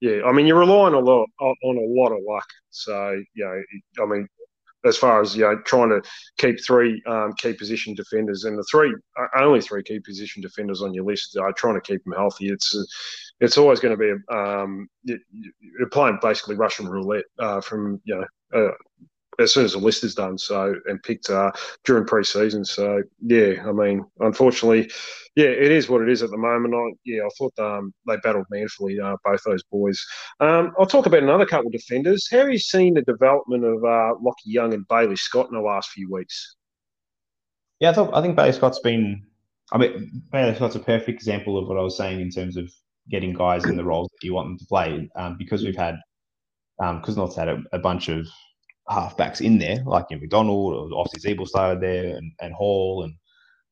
yeah. 0.00 0.22
I 0.24 0.32
mean, 0.32 0.46
you're 0.46 0.58
relying 0.58 0.94
a 0.94 0.98
lot 0.98 1.28
on, 1.40 1.54
on 1.64 1.76
a 1.76 2.00
lot 2.00 2.12
of 2.12 2.18
luck. 2.26 2.46
So, 2.70 3.22
you 3.34 3.44
know, 3.44 4.02
I 4.02 4.06
mean, 4.06 4.28
as 4.84 4.96
far 4.96 5.20
as 5.20 5.36
you 5.36 5.42
know, 5.42 5.58
trying 5.64 5.90
to 5.90 6.02
keep 6.38 6.56
three 6.64 7.02
um, 7.06 7.32
key 7.34 7.52
position 7.52 7.94
defenders 7.94 8.44
and 8.44 8.58
the 8.58 8.64
three 8.70 8.94
uh, 9.18 9.26
only 9.38 9.60
three 9.60 9.82
key 9.82 10.00
position 10.00 10.42
defenders 10.42 10.82
on 10.82 10.92
your 10.92 11.04
list, 11.04 11.36
uh, 11.36 11.52
trying 11.56 11.74
to 11.74 11.80
keep 11.80 12.02
them 12.04 12.14
healthy. 12.14 12.48
It's 12.48 12.74
uh, 12.74 12.82
it's 13.40 13.58
always 13.58 13.80
going 13.80 13.96
to 13.96 14.02
be 14.02 14.34
um, 14.34 14.88
you, 15.04 15.18
you're 15.60 15.88
playing 15.90 16.18
basically 16.20 16.56
Russian 16.56 16.88
roulette 16.88 17.24
uh, 17.38 17.60
from 17.60 18.00
you 18.04 18.26
know. 18.52 18.72
As 19.38 19.52
soon 19.52 19.64
as 19.64 19.72
the 19.72 19.78
list 19.78 20.04
is 20.04 20.14
done, 20.14 20.38
so 20.38 20.74
and 20.86 21.02
picked 21.02 21.30
uh, 21.30 21.50
during 21.84 22.06
pre-season, 22.06 22.64
so 22.64 23.02
yeah, 23.20 23.62
I 23.66 23.72
mean, 23.72 24.04
unfortunately, 24.20 24.90
yeah, 25.36 25.48
it 25.48 25.70
is 25.70 25.88
what 25.88 26.00
it 26.00 26.08
is 26.08 26.22
at 26.22 26.30
the 26.30 26.38
moment. 26.38 26.74
I, 26.74 26.96
yeah, 27.04 27.22
I 27.22 27.28
thought 27.36 27.58
um, 27.58 27.92
they 28.06 28.16
battled 28.22 28.46
manfully, 28.50 28.98
uh, 28.98 29.16
both 29.22 29.42
those 29.44 29.62
boys. 29.64 30.02
Um, 30.40 30.72
I'll 30.78 30.86
talk 30.86 31.04
about 31.04 31.22
another 31.22 31.44
couple 31.44 31.66
of 31.66 31.72
defenders. 31.72 32.26
How 32.30 32.38
have 32.38 32.50
you 32.50 32.58
seen 32.58 32.94
the 32.94 33.02
development 33.02 33.64
of 33.64 33.84
uh, 33.84 34.14
Lachie 34.24 34.46
Young 34.46 34.72
and 34.72 34.88
Bailey 34.88 35.16
Scott 35.16 35.48
in 35.48 35.54
the 35.54 35.60
last 35.60 35.90
few 35.90 36.10
weeks? 36.10 36.56
Yeah, 37.80 37.90
I 37.90 37.92
thought 37.92 38.14
I 38.14 38.22
think 38.22 38.36
Bailey 38.36 38.52
Scott's 38.52 38.80
been. 38.80 39.22
I 39.72 39.78
mean, 39.78 40.22
Bailey 40.32 40.54
Scott's 40.54 40.76
a 40.76 40.80
perfect 40.80 41.16
example 41.16 41.58
of 41.58 41.68
what 41.68 41.76
I 41.76 41.82
was 41.82 41.96
saying 41.96 42.20
in 42.20 42.30
terms 42.30 42.56
of 42.56 42.70
getting 43.10 43.34
guys 43.34 43.64
in 43.66 43.76
the 43.76 43.84
roles 43.84 44.08
that 44.08 44.26
you 44.26 44.32
want 44.32 44.48
them 44.48 44.58
to 44.58 44.66
play. 44.66 45.08
Um, 45.16 45.36
because 45.38 45.62
we've 45.62 45.76
had, 45.76 45.96
um, 46.80 47.00
because 47.00 47.16
North's 47.16 47.36
had 47.36 47.48
a, 47.48 47.62
a 47.72 47.78
bunch 47.78 48.08
of 48.08 48.26
halfbacks 48.88 49.40
in 49.40 49.58
there, 49.58 49.82
like 49.84 50.06
know, 50.10 50.20
McDonald, 50.20 50.92
obviously 50.94 51.34
Ziebell 51.34 51.46
started 51.48 51.80
there, 51.82 52.16
and, 52.16 52.32
and 52.40 52.54
Hall, 52.54 53.04
and 53.04 53.14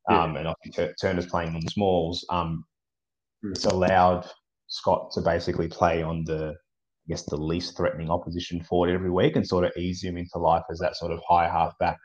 um, 0.08 0.36
and 0.36 0.46
I 0.48 0.54
think 0.62 0.76
Turner's 1.00 1.26
playing 1.26 1.54
on 1.54 1.60
the 1.60 1.70
smalls. 1.70 2.24
Um, 2.30 2.64
Mm. 3.44 3.50
it's 3.52 3.66
allowed 3.66 4.26
Scott 4.68 5.10
to 5.12 5.20
basically 5.20 5.68
play 5.68 6.02
on 6.02 6.24
the, 6.24 6.54
I 6.54 7.06
guess, 7.08 7.24
the 7.24 7.36
least 7.36 7.76
threatening 7.76 8.10
opposition 8.10 8.62
forward 8.62 8.90
every 8.90 9.10
week 9.10 9.36
and 9.36 9.46
sort 9.46 9.64
of 9.64 9.72
ease 9.76 10.02
him 10.02 10.16
into 10.16 10.38
life 10.38 10.62
as 10.70 10.78
that 10.78 10.96
sort 10.96 11.12
of 11.12 11.20
high 11.28 11.46
halfback 11.46 11.98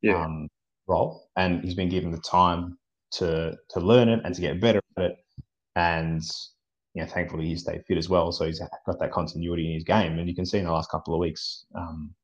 Yeah. 0.00 0.24
um, 0.24 0.48
role. 0.86 1.28
And 1.36 1.62
he's 1.62 1.74
been 1.74 1.90
given 1.90 2.10
the 2.10 2.20
time 2.20 2.78
to 3.12 3.56
to 3.70 3.80
learn 3.80 4.08
it 4.08 4.20
and 4.24 4.34
to 4.34 4.40
get 4.40 4.60
better 4.60 4.80
at 4.96 5.04
it. 5.04 5.16
And 5.76 6.22
you 6.94 7.02
know, 7.02 7.08
thankfully 7.08 7.46
he 7.46 7.56
stayed 7.56 7.84
fit 7.86 7.98
as 7.98 8.08
well, 8.08 8.32
so 8.32 8.46
he's 8.46 8.60
got 8.86 8.98
that 9.00 9.12
continuity 9.12 9.66
in 9.66 9.74
his 9.74 9.84
game. 9.84 10.18
And 10.18 10.28
you 10.28 10.34
can 10.34 10.46
see 10.46 10.58
in 10.58 10.64
the 10.64 10.72
last 10.72 10.90
couple 10.90 11.12
of 11.12 11.20
weeks, 11.20 11.66
um, 11.74 12.14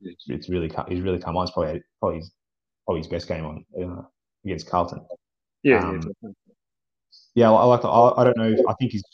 it's, 0.00 0.24
it's 0.28 0.48
really 0.48 0.70
he's 0.88 1.00
really 1.00 1.18
come 1.18 1.36
on. 1.36 1.44
It's 1.44 1.52
probably 1.52 1.82
probably 2.00 2.18
his, 2.18 2.32
probably 2.84 3.00
his 3.00 3.08
best 3.08 3.28
game 3.28 3.44
on 3.44 3.64
uh, 3.82 4.02
against 4.44 4.68
Carlton. 4.68 5.00
Yeah, 5.62 5.88
Um, 5.88 6.00
yeah. 6.22 6.30
Yeah, 7.34 7.52
I 7.52 7.64
like. 7.64 7.84
I, 7.84 7.88
I 8.16 8.24
don't 8.24 8.36
know. 8.38 8.50
If, 8.50 8.60
I 8.66 8.72
think 8.74 8.92
his, 8.92 9.04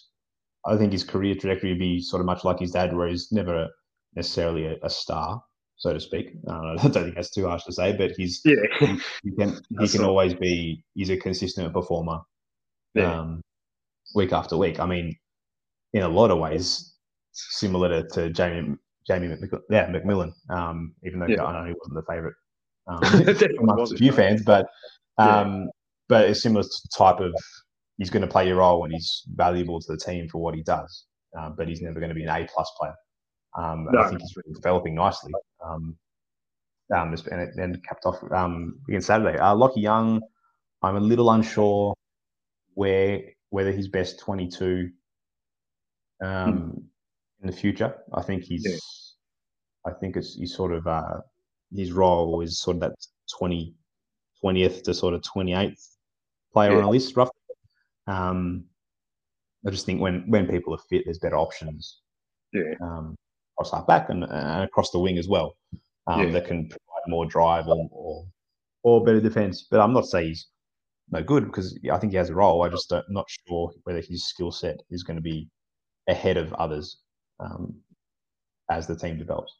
I 0.64 0.76
think 0.76 0.92
his 0.92 1.02
career 1.04 1.34
trajectory 1.34 1.70
would 1.70 1.78
be 1.80 2.00
sort 2.00 2.20
of 2.20 2.26
much 2.26 2.44
like 2.44 2.60
his 2.60 2.70
dad, 2.70 2.94
where 2.96 3.08
he's 3.08 3.32
never 3.32 3.68
necessarily 4.14 4.66
a, 4.66 4.76
a 4.84 4.90
star, 4.90 5.42
so 5.76 5.92
to 5.92 5.98
speak. 5.98 6.34
Uh, 6.48 6.74
I 6.78 6.88
don't 6.88 6.92
think 6.92 7.14
that's 7.16 7.30
too 7.30 7.48
harsh 7.48 7.64
to 7.64 7.72
say, 7.72 7.96
but 7.96 8.12
he's 8.12 8.40
yeah, 8.44 8.54
he 8.80 9.30
can 9.38 9.60
he 9.80 9.88
can 9.88 10.04
always 10.04 10.34
be. 10.34 10.84
He's 10.94 11.10
a 11.10 11.16
consistent 11.16 11.72
performer, 11.72 12.20
Yeah. 12.94 13.20
um, 13.20 13.40
week 14.14 14.32
after 14.32 14.56
week. 14.56 14.78
I 14.78 14.86
mean, 14.86 15.16
in 15.92 16.02
a 16.02 16.08
lot 16.08 16.30
of 16.30 16.38
ways, 16.38 16.94
similar 17.32 17.88
to, 18.02 18.08
to 18.10 18.30
Jamie 18.30 18.76
Jamie 19.06 19.28
McMill, 19.28 19.60
yeah, 19.70 19.88
Macmillan. 19.88 20.32
Um, 20.50 20.94
even 21.04 21.20
though 21.20 21.26
Yeah. 21.26 21.44
I 21.44 21.52
know 21.52 21.68
he 21.68 21.74
wasn't 21.78 21.94
the 21.94 22.12
favourite 22.12 22.34
um, 22.86 23.58
amongst 23.70 23.92
a 23.92 23.96
few 23.96 24.12
fans, 24.12 24.42
but 24.44 24.66
Yeah. 25.18 25.40
um, 25.40 25.70
but 26.08 26.28
a 26.28 26.34
similar 26.34 26.64
type 26.96 27.20
of 27.20 27.34
he's 27.98 28.10
going 28.10 28.22
to 28.22 28.28
play 28.28 28.46
your 28.46 28.56
role 28.56 28.84
and 28.84 28.92
he's 28.92 29.22
valuable 29.34 29.80
to 29.80 29.92
the 29.92 29.98
team 29.98 30.28
for 30.28 30.38
what 30.38 30.54
he 30.54 30.62
does, 30.62 31.06
um, 31.38 31.54
but 31.56 31.68
he's 31.68 31.80
never 31.80 32.00
going 32.00 32.08
to 32.08 32.14
be 32.14 32.24
an 32.24 32.28
A 32.28 32.48
plus 32.52 32.70
player. 32.78 32.94
Um, 33.56 33.86
and 33.88 33.98
I 33.98 34.08
think 34.08 34.20
he's 34.20 34.34
really 34.36 34.54
developing 34.54 34.94
nicely. 34.94 35.32
Um, 35.64 35.96
um, 36.94 37.14
and 37.30 37.40
it 37.40 37.50
then 37.56 37.80
capped 37.86 38.04
off 38.04 38.22
um, 38.32 38.78
against 38.88 39.06
Saturday. 39.06 39.38
Uh, 39.38 39.54
Lachie 39.54 39.82
Young, 39.82 40.20
I'm 40.82 40.96
a 40.96 41.00
little 41.00 41.30
unsure 41.30 41.94
where 42.74 43.22
whether 43.50 43.70
he's 43.72 43.88
best 43.88 44.18
22 44.20 44.90
um, 46.22 46.84
in 47.42 47.50
the 47.50 47.56
future. 47.56 47.94
I 48.14 48.22
think 48.22 48.44
he's. 48.44 48.64
Yeah. 48.66 48.76
I 49.84 49.92
think 49.98 50.16
it's 50.16 50.34
he's 50.36 50.54
sort 50.54 50.72
of 50.72 50.86
uh, 50.86 51.18
his 51.74 51.92
role 51.92 52.40
is 52.40 52.60
sort 52.60 52.76
of 52.76 52.80
that 52.82 52.92
20, 53.38 53.74
20th 54.42 54.82
to 54.84 54.94
sort 54.94 55.12
of 55.14 55.22
28th 55.22 55.96
player 56.52 56.72
on 56.72 56.78
Yeah. 56.78 56.88
a 56.88 56.90
list, 56.90 57.16
roughly. 57.16 57.32
Um, 58.06 58.64
I 59.66 59.70
just 59.70 59.84
think 59.86 60.00
when 60.00 60.24
when 60.28 60.46
people 60.46 60.74
are 60.74 60.78
fit, 60.88 61.02
there's 61.04 61.18
better 61.18 61.36
options. 61.36 62.00
Yeah. 62.52 62.74
Um, 62.80 63.16
across 63.58 63.72
half 63.72 63.86
back 63.86 64.08
and, 64.10 64.24
and 64.24 64.62
across 64.64 64.90
the 64.90 64.98
wing 65.00 65.18
as 65.18 65.28
well. 65.28 65.56
Um, 66.06 66.20
Yeah. 66.26 66.30
that 66.32 66.46
can 66.46 66.68
provide 66.68 67.08
more 67.08 67.26
drive 67.26 67.66
or, 67.66 67.88
or 67.90 68.24
or 68.84 69.04
better 69.04 69.20
defense. 69.20 69.66
But 69.68 69.80
I'm 69.80 69.92
not 69.92 70.06
saying 70.06 70.28
he's 70.28 70.46
no 71.10 71.22
good 71.22 71.44
because 71.46 71.76
I 71.92 71.98
think 71.98 72.12
he 72.12 72.16
has 72.18 72.30
a 72.30 72.34
role. 72.34 72.62
I 72.62 72.68
just 72.68 72.88
don't, 72.88 73.04
not 73.10 73.26
sure 73.28 73.72
whether 73.84 74.00
his 74.00 74.28
skill 74.28 74.52
set 74.52 74.80
is 74.90 75.02
going 75.02 75.16
to 75.16 75.22
be 75.22 75.48
ahead 76.08 76.36
of 76.36 76.52
others 76.54 76.98
um, 77.42 77.74
as 78.70 78.86
the 78.86 78.96
team 78.96 79.18
develops. 79.18 79.54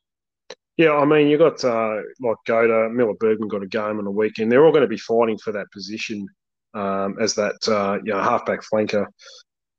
Yeah, 0.76 0.92
I 0.92 1.04
mean, 1.04 1.28
you've 1.28 1.40
got 1.40 1.62
uh, 1.64 2.00
like 2.20 2.36
Goater, 2.48 2.92
Miller 2.92 3.14
Bergman 3.20 3.48
got 3.48 3.62
a 3.62 3.66
game 3.66 3.98
on 3.98 4.04
the 4.04 4.10
weekend. 4.10 4.50
They're 4.50 4.64
all 4.64 4.72
going 4.72 4.82
to 4.82 4.88
be 4.88 4.96
fighting 4.96 5.38
for 5.38 5.52
that 5.52 5.70
position 5.70 6.26
um, 6.74 7.16
as 7.20 7.34
that 7.34 7.56
uh, 7.68 7.98
you 8.04 8.12
know 8.12 8.22
halfback 8.22 8.60
flanker. 8.72 9.06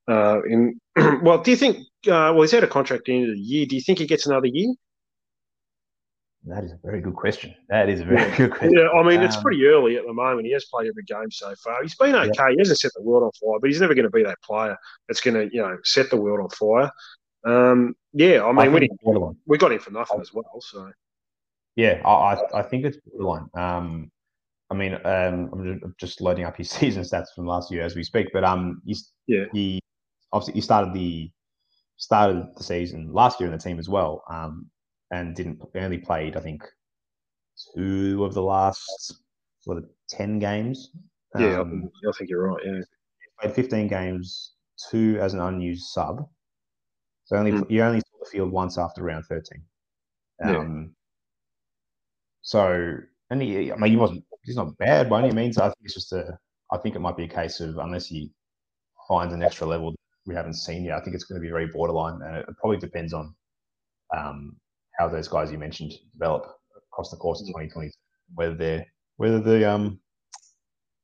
Uh, 0.07 0.41
in 0.47 0.79
well, 1.23 1.41
do 1.41 1.51
you 1.51 1.57
think? 1.57 1.77
Uh, 2.05 2.29
well, 2.33 2.41
he's 2.41 2.51
had 2.51 2.63
a 2.63 2.67
contract 2.67 3.01
at 3.01 3.05
the 3.05 3.15
end 3.15 3.29
of 3.29 3.35
the 3.35 3.41
year. 3.41 3.65
Do 3.65 3.75
you 3.75 3.81
think 3.81 3.99
he 3.99 4.05
gets 4.05 4.27
another 4.27 4.47
year? 4.47 4.73
That 6.45 6.65
is 6.65 6.73
a 6.73 6.79
very 6.83 6.99
good 6.99 7.15
question. 7.15 7.55
That 7.69 7.87
is 7.87 8.01
a 8.01 8.05
very 8.05 8.29
good 8.35 8.51
question. 8.51 8.77
Yeah, 8.77 8.89
I 8.89 9.01
mean, 9.07 9.19
um, 9.19 9.25
it's 9.25 9.37
pretty 9.37 9.65
early 9.65 9.95
at 9.95 10.05
the 10.05 10.13
moment. 10.13 10.45
He 10.45 10.51
has 10.51 10.65
played 10.65 10.89
every 10.89 11.03
game 11.03 11.31
so 11.31 11.55
far. 11.63 11.81
He's 11.81 11.95
been 11.95 12.13
okay. 12.15 12.31
Yeah. 12.35 12.49
He 12.51 12.57
hasn't 12.59 12.79
set 12.79 12.91
the 12.95 13.01
world 13.01 13.23
on 13.23 13.31
fire, 13.41 13.59
but 13.61 13.69
he's 13.69 13.79
never 13.79 13.95
going 13.95 14.03
to 14.03 14.11
be 14.11 14.23
that 14.23 14.41
player 14.43 14.77
that's 15.07 15.21
going 15.21 15.35
to, 15.35 15.55
you 15.55 15.61
know, 15.61 15.77
set 15.85 16.09
the 16.09 16.17
world 16.17 16.41
on 16.41 16.49
fire. 16.49 16.91
Um, 17.45 17.95
yeah, 18.13 18.43
I 18.43 18.51
mean, 18.51 18.75
I 18.75 18.89
we, 19.03 19.27
we 19.45 19.57
got 19.57 19.71
him 19.71 19.79
for 19.79 19.91
nothing 19.91 20.21
as 20.21 20.33
well. 20.33 20.61
So, 20.61 20.91
yeah, 21.75 22.01
I, 22.05 22.37
I 22.53 22.61
think 22.61 22.85
it's 22.85 22.97
borderline. 22.97 23.49
Um, 23.55 24.11
I 24.69 24.75
mean, 24.75 24.93
um, 24.93 25.49
I'm 25.53 25.95
just 25.99 26.21
loading 26.21 26.45
up 26.45 26.57
his 26.57 26.69
season 26.69 27.03
stats 27.03 27.27
from 27.35 27.45
last 27.45 27.71
year 27.71 27.83
as 27.83 27.95
we 27.95 28.03
speak, 28.03 28.27
but 28.33 28.43
um, 28.43 28.81
he's, 28.85 29.11
yeah, 29.27 29.45
he 29.51 29.79
obviously 30.31 30.55
he 30.55 30.61
started 30.61 30.93
the 30.93 31.31
started 31.97 32.47
the 32.55 32.63
season 32.63 33.11
last 33.13 33.39
year 33.39 33.47
in 33.47 33.57
the 33.57 33.61
team 33.61 33.79
as 33.79 33.89
well, 33.89 34.23
um, 34.29 34.67
and 35.11 35.35
didn't 35.35 35.61
only 35.75 35.97
played 35.97 36.35
I 36.35 36.39
think 36.39 36.63
two 37.75 38.23
of 38.23 38.33
the 38.33 38.41
last 38.41 39.15
sort 39.61 39.77
of 39.77 39.85
ten 40.09 40.39
games. 40.39 40.91
Yeah, 41.37 41.59
um, 41.59 41.89
I 42.07 42.11
think 42.17 42.29
you're 42.29 42.47
right. 42.47 42.63
Yeah, 42.63 42.81
played 43.41 43.55
15 43.55 43.87
games, 43.87 44.53
two 44.89 45.17
as 45.19 45.33
an 45.33 45.39
unused 45.39 45.85
sub. 45.87 46.27
So 47.25 47.37
only 47.37 47.51
mm. 47.51 47.69
you 47.69 47.81
only 47.81 47.99
saw 47.99 48.23
the 48.23 48.29
field 48.29 48.51
once 48.51 48.77
after 48.77 49.03
round 49.03 49.25
13. 49.25 49.61
Um, 50.43 50.53
yeah. 50.53 50.83
So 52.41 52.97
and 53.29 53.41
he, 53.41 53.71
I 53.71 53.75
mean, 53.75 53.91
he 53.91 53.97
wasn't. 53.97 54.23
He's 54.43 54.57
not 54.57 54.77
bad 54.77 55.09
by 55.09 55.23
any 55.23 55.33
means. 55.33 55.57
I 55.57 55.65
think 55.65 55.77
it's 55.83 55.93
just 55.93 56.11
a. 56.11 56.37
I 56.71 56.77
think 56.77 56.95
it 56.95 56.99
might 56.99 57.17
be 57.17 57.23
a 57.23 57.27
case 57.27 57.59
of 57.59 57.77
unless 57.77 58.07
he 58.07 58.31
finds 59.07 59.33
an 59.33 59.43
extra 59.43 59.67
level 59.67 59.95
we 60.25 60.35
haven't 60.35 60.53
seen 60.55 60.85
yet. 60.85 60.97
I 60.97 61.01
think 61.01 61.15
it's 61.15 61.25
going 61.25 61.41
to 61.41 61.45
be 61.45 61.51
very 61.51 61.67
borderline, 61.67 62.21
and 62.21 62.37
it 62.37 62.45
probably 62.59 62.77
depends 62.77 63.13
on 63.13 63.33
um, 64.15 64.55
how 64.97 65.07
those 65.07 65.27
guys 65.27 65.51
you 65.51 65.57
mentioned 65.57 65.93
develop 66.11 66.45
across 66.91 67.09
the 67.09 67.17
course 67.17 67.41
of 67.41 67.47
2020. 67.47 67.91
Whether 68.35 68.55
they're 68.55 68.85
whether 69.17 69.39
the 69.39 69.69
um 69.69 69.99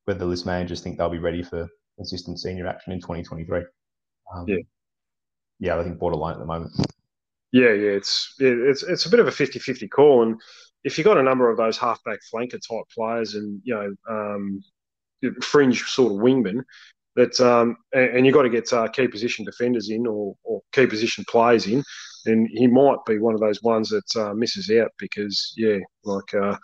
whether 0.04 0.20
the 0.20 0.26
list 0.26 0.46
managers 0.46 0.80
think 0.80 0.98
they'll 0.98 1.10
be 1.10 1.18
ready 1.18 1.42
for 1.42 1.68
consistent 1.96 2.38
senior 2.40 2.66
action 2.66 2.92
in 2.92 3.00
2023. 3.00 3.62
Um, 4.34 4.44
yeah, 4.48 4.56
yeah, 5.60 5.78
I 5.78 5.84
think 5.84 5.98
borderline 5.98 6.34
at 6.34 6.40
the 6.40 6.46
moment. 6.46 6.72
Yeah, 7.52 7.72
yeah, 7.72 7.90
it's 7.90 8.34
it's 8.38 8.82
it's 8.82 9.06
a 9.06 9.10
bit 9.10 9.20
of 9.20 9.28
a 9.28 9.30
50-50 9.30 9.88
call, 9.90 10.22
and 10.22 10.40
if 10.82 10.96
you've 10.96 11.04
got 11.04 11.18
a 11.18 11.22
number 11.22 11.50
of 11.50 11.56
those 11.56 11.76
halfback 11.76 12.18
flanker 12.32 12.52
type 12.52 12.84
players, 12.96 13.34
and 13.34 13.60
you 13.64 13.74
know, 13.74 13.94
um, 14.08 14.62
fringe 15.42 15.82
sort 15.84 16.12
of 16.12 16.18
wingmen, 16.18 16.62
that 17.16 17.38
um, 17.40 17.76
and, 17.92 18.16
and, 18.16 18.26
you've 18.26 18.34
got 18.34 18.42
to 18.42 18.48
get 18.48 18.72
uh, 18.72 18.88
key 18.88 19.08
position 19.08 19.44
defenders 19.44 19.90
in 19.90 20.06
or, 20.06 20.34
or 20.42 20.62
key 20.72 20.86
position 20.86 21.24
players 21.28 21.66
in, 21.66 21.84
then 22.24 22.48
he 22.52 22.66
might 22.66 22.98
be 23.06 23.18
one 23.18 23.34
of 23.34 23.40
those 23.40 23.62
ones 23.62 23.88
that 23.90 24.16
uh, 24.16 24.34
misses 24.34 24.70
out 24.70 24.90
because 24.98 25.52
yeah, 25.56 25.78
like 26.04 26.34
uh, 26.34 26.56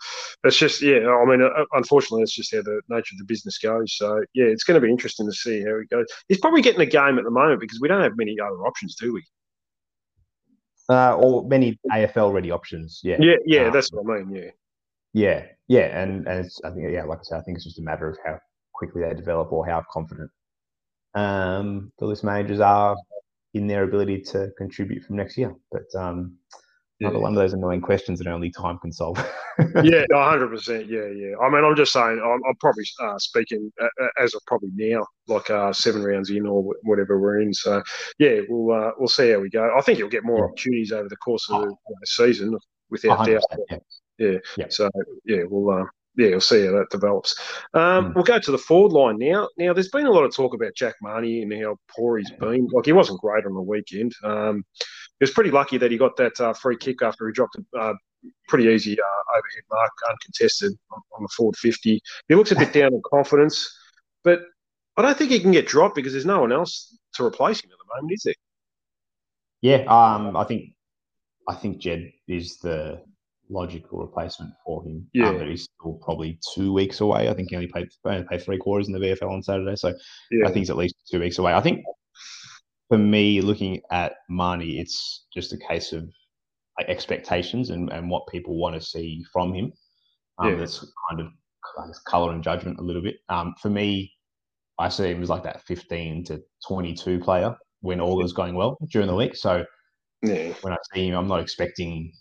that's 0.43 0.57
just 0.57 0.81
yeah. 0.81 1.07
I 1.07 1.25
mean, 1.25 1.41
uh, 1.41 1.65
unfortunately, 1.73 2.21
that's 2.21 2.35
just 2.35 2.53
how 2.53 2.61
the 2.61 2.81
nature 2.89 3.13
of 3.13 3.19
the 3.19 3.25
business 3.25 3.57
goes. 3.57 3.95
So 3.97 4.23
yeah, 4.33 4.45
it's 4.45 4.63
going 4.63 4.79
to 4.79 4.85
be 4.85 4.91
interesting 4.91 5.27
to 5.27 5.33
see 5.33 5.61
how 5.61 5.79
he 5.79 5.85
goes. 5.87 6.05
He's 6.27 6.39
probably 6.39 6.61
getting 6.61 6.81
a 6.81 6.85
game 6.85 7.17
at 7.17 7.23
the 7.23 7.31
moment 7.31 7.59
because 7.59 7.79
we 7.79 7.87
don't 7.87 8.03
have 8.03 8.17
many 8.17 8.37
other 8.39 8.65
options, 8.65 8.95
do 8.95 9.13
we? 9.13 9.23
Uh, 10.89 11.15
or 11.15 11.45
many 11.47 11.77
AFL 11.91 12.33
ready 12.33 12.51
options. 12.51 13.01
Yeah. 13.03 13.17
Yeah, 13.19 13.35
yeah, 13.45 13.67
um, 13.67 13.73
that's 13.73 13.91
what 13.91 14.09
I 14.09 14.23
mean. 14.23 14.35
Yeah. 14.35 14.51
Yeah, 15.13 15.45
yeah, 15.67 16.01
and 16.01 16.27
and 16.27 16.49
I 16.63 16.69
think 16.69 16.91
yeah, 16.91 17.03
like 17.03 17.19
I 17.19 17.23
said, 17.23 17.39
I 17.39 17.41
think 17.41 17.55
it's 17.55 17.65
just 17.65 17.79
a 17.79 17.81
matter 17.81 18.07
of 18.07 18.17
how 18.23 18.39
quickly 18.73 19.01
they 19.01 19.13
develop 19.15 19.51
or 19.51 19.65
how 19.65 19.83
confident 19.91 20.29
um, 21.15 21.91
the 21.97 22.05
list 22.05 22.23
managers 22.23 22.59
are 22.59 22.95
in 23.57 23.67
their 23.67 23.83
ability 23.83 24.21
to 24.21 24.49
contribute 24.57 25.03
from 25.03 25.17
next 25.17 25.37
year. 25.37 25.55
But 25.71 25.85
um, 25.99 26.37
yeah. 26.99 27.07
another 27.07 27.21
one 27.21 27.33
of 27.33 27.35
those 27.35 27.53
annoying 27.53 27.81
questions 27.81 28.19
that 28.19 28.27
only 28.27 28.51
time 28.51 28.79
can 28.79 28.91
solve. 28.91 29.17
yeah, 29.83 30.03
hundred 30.13 30.49
percent. 30.49 30.87
Yeah, 30.87 31.07
yeah. 31.07 31.35
I 31.41 31.49
mean, 31.49 31.63
I'm 31.63 31.75
just 31.75 31.93
saying, 31.93 32.21
I'm, 32.23 32.41
I'm 32.47 32.55
probably 32.59 32.85
uh, 33.01 33.17
speaking 33.19 33.71
as 34.21 34.33
of 34.33 34.41
probably 34.47 34.69
now, 34.73 35.05
like 35.27 35.49
uh, 35.49 35.73
seven 35.73 36.03
rounds 36.03 36.29
in 36.29 36.47
or 36.47 36.63
whatever 36.83 37.19
we're 37.19 37.41
in. 37.41 37.53
So, 37.53 37.81
yeah, 38.19 38.39
we'll 38.49 38.75
uh, 38.75 38.91
we'll 38.97 39.07
see 39.07 39.31
how 39.31 39.39
we 39.39 39.49
go. 39.49 39.69
I 39.77 39.81
think 39.81 39.99
you'll 39.99 40.09
get 40.09 40.23
more 40.23 40.39
yeah. 40.39 40.45
opportunities 40.45 40.91
over 40.91 41.09
the 41.09 41.17
course 41.17 41.47
of 41.49 41.63
the 41.65 41.75
season, 42.05 42.57
without 42.89 43.25
doubt. 43.25 43.43
Yeah. 43.69 43.77
yeah. 44.17 44.37
yeah. 44.57 44.65
So, 44.69 44.89
yeah, 45.25 45.43
we'll 45.49 45.81
uh, 45.81 45.85
yeah, 46.17 46.29
we'll 46.29 46.41
see 46.41 46.65
how 46.65 46.71
that 46.71 46.89
develops. 46.89 47.39
Um, 47.73 48.11
mm. 48.11 48.15
We'll 48.15 48.23
go 48.23 48.39
to 48.39 48.51
the 48.51 48.57
forward 48.57 48.91
line 48.91 49.17
now. 49.19 49.47
Now, 49.57 49.73
there's 49.73 49.89
been 49.89 50.07
a 50.07 50.11
lot 50.11 50.23
of 50.23 50.35
talk 50.35 50.53
about 50.53 50.75
Jack 50.75 50.95
Mahony 51.01 51.43
and 51.43 51.53
how 51.63 51.77
poor 51.95 52.17
he's 52.17 52.31
been. 52.31 52.67
Like, 52.71 52.85
he 52.85 52.91
wasn't 52.91 53.21
great 53.21 53.45
on 53.45 53.53
the 53.53 53.61
weekend. 53.61 54.13
Um, 54.23 54.65
he 54.75 55.23
was 55.23 55.31
pretty 55.31 55.51
lucky 55.51 55.77
that 55.77 55.91
he 55.91 55.97
got 55.97 56.17
that 56.17 56.39
uh, 56.41 56.53
free 56.53 56.77
kick 56.77 57.01
after 57.01 57.27
he 57.27 57.33
dropped 57.33 57.57
a 57.75 57.77
uh, 57.77 57.93
pretty 58.47 58.65
easy 58.65 58.97
uh, 58.99 59.37
overhead 59.37 59.63
mark, 59.71 59.91
uncontested 60.09 60.73
on, 60.91 61.01
on, 61.15 61.23
the 61.23 61.29
forward 61.29 61.55
50. 61.55 62.01
He 62.27 62.35
looks 62.35 62.51
a 62.51 62.55
bit 62.55 62.73
down 62.73 62.93
in 62.93 63.01
confidence, 63.09 63.71
but 64.23 64.41
I 64.97 65.03
don't 65.03 65.17
think 65.17 65.31
he 65.31 65.39
can 65.39 65.51
get 65.51 65.67
dropped 65.67 65.95
because 65.95 66.13
there's 66.13 66.25
no 66.25 66.41
one 66.41 66.51
else 66.51 66.97
to 67.13 67.25
replace 67.25 67.63
him 67.63 67.71
at 67.71 67.77
the 67.77 67.95
moment, 67.95 68.13
is 68.13 68.23
there? 68.23 68.33
Yeah, 69.61 69.85
um, 69.85 70.35
I 70.35 70.43
think 70.43 70.73
I 71.47 71.55
think 71.55 71.79
Jed 71.79 72.11
is 72.27 72.57
the 72.57 73.03
logical 73.49 73.99
replacement 73.99 74.51
for 74.65 74.83
him. 74.83 74.95
Um, 74.95 75.07
yeah, 75.13 75.29
um, 75.29 75.37
but 75.37 75.47
he's 75.47 75.63
still 75.63 75.99
probably 76.03 76.39
two 76.53 76.73
weeks 76.73 77.01
away. 77.01 77.29
I 77.29 77.33
think 77.33 77.49
he 77.49 77.55
only 77.55 77.67
played 77.67 77.89
only 78.05 78.23
played 78.23 78.43
three 78.43 78.57
quarters 78.57 78.87
in 78.87 78.93
the 78.93 78.99
VFL 78.99 79.31
on 79.31 79.43
Saturday, 79.43 79.75
so 79.75 79.93
yeah. 80.31 80.45
I 80.45 80.47
think 80.47 80.57
he's 80.57 80.69
at 80.69 80.77
least 80.77 80.95
two 81.09 81.19
weeks 81.19 81.37
away. 81.37 81.53
I 81.53 81.61
think 81.61 81.83
for 82.89 82.97
me, 82.97 83.41
looking 83.41 83.81
at 83.91 84.13
Mahony, 84.29 84.79
it's 84.79 85.25
just 85.33 85.53
a 85.53 85.57
case 85.57 85.91
of 85.93 86.09
like, 86.77 86.87
expectations 86.87 87.69
and, 87.69 87.91
and 87.91 88.09
what 88.09 88.27
people 88.27 88.57
want 88.57 88.75
to 88.75 88.81
see 88.81 89.23
from 89.31 89.53
him. 89.53 89.73
Um, 90.39 90.51
yeah. 90.51 90.55
That's 90.55 90.79
kind 91.09 91.21
of 91.21 91.27
color 92.05 92.31
and 92.31 92.43
judgment 92.43 92.79
a 92.79 92.83
little 92.83 93.01
bit. 93.01 93.15
Um, 93.29 93.55
for 93.61 93.69
me, 93.69 94.13
I 94.79 94.89
see 94.89 95.11
him 95.11 95.23
as 95.23 95.29
like 95.29 95.43
that 95.43 95.63
15 95.63 96.23
to 96.25 96.41
22 96.67 97.19
player 97.19 97.55
when 97.81 97.99
all 97.99 98.23
is 98.23 98.33
going 98.33 98.55
well 98.55 98.77
during 98.91 99.07
the 99.07 99.15
week. 99.15 99.35
So 99.35 99.65
yeah. 100.21 100.53
when 100.61 100.73
I 100.73 100.77
see 100.93 101.07
him, 101.07 101.15
I'm 101.15 101.27
not 101.27 101.39
expecting 101.39 102.11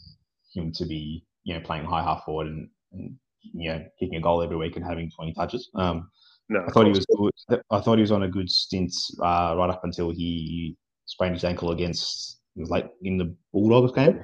him 0.56 0.72
to 0.72 0.86
be 0.86 1.24
you 1.44 1.54
know 1.54 1.60
playing 1.60 1.84
high 1.84 2.02
half 2.02 2.24
forward 2.24 2.48
and, 2.48 2.68
and 2.92 3.16
you 3.42 3.70
know 3.70 3.84
kicking 3.98 4.16
a 4.16 4.20
goal 4.20 4.42
every 4.42 4.56
week 4.56 4.76
and 4.76 4.84
having 4.84 5.10
20 5.10 5.32
touches. 5.34 5.70
Um, 5.74 6.10
no, 6.48 6.64
I 6.66 6.70
thought 6.70 6.86
he 6.86 6.92
was 6.92 7.06
good. 7.06 7.60
I 7.70 7.80
thought 7.80 7.98
he 7.98 8.02
was 8.02 8.12
on 8.12 8.22
a 8.22 8.28
good 8.28 8.50
stint 8.50 8.92
uh, 9.20 9.54
right 9.56 9.70
up 9.70 9.82
until 9.84 10.10
he 10.10 10.76
sprained 11.06 11.34
his 11.34 11.44
ankle 11.44 11.72
against 11.72 12.36
it 12.56 12.60
was 12.60 12.70
like 12.70 12.90
in 13.02 13.18
the 13.18 13.34
Bulldogs 13.52 13.92
game. 13.92 14.20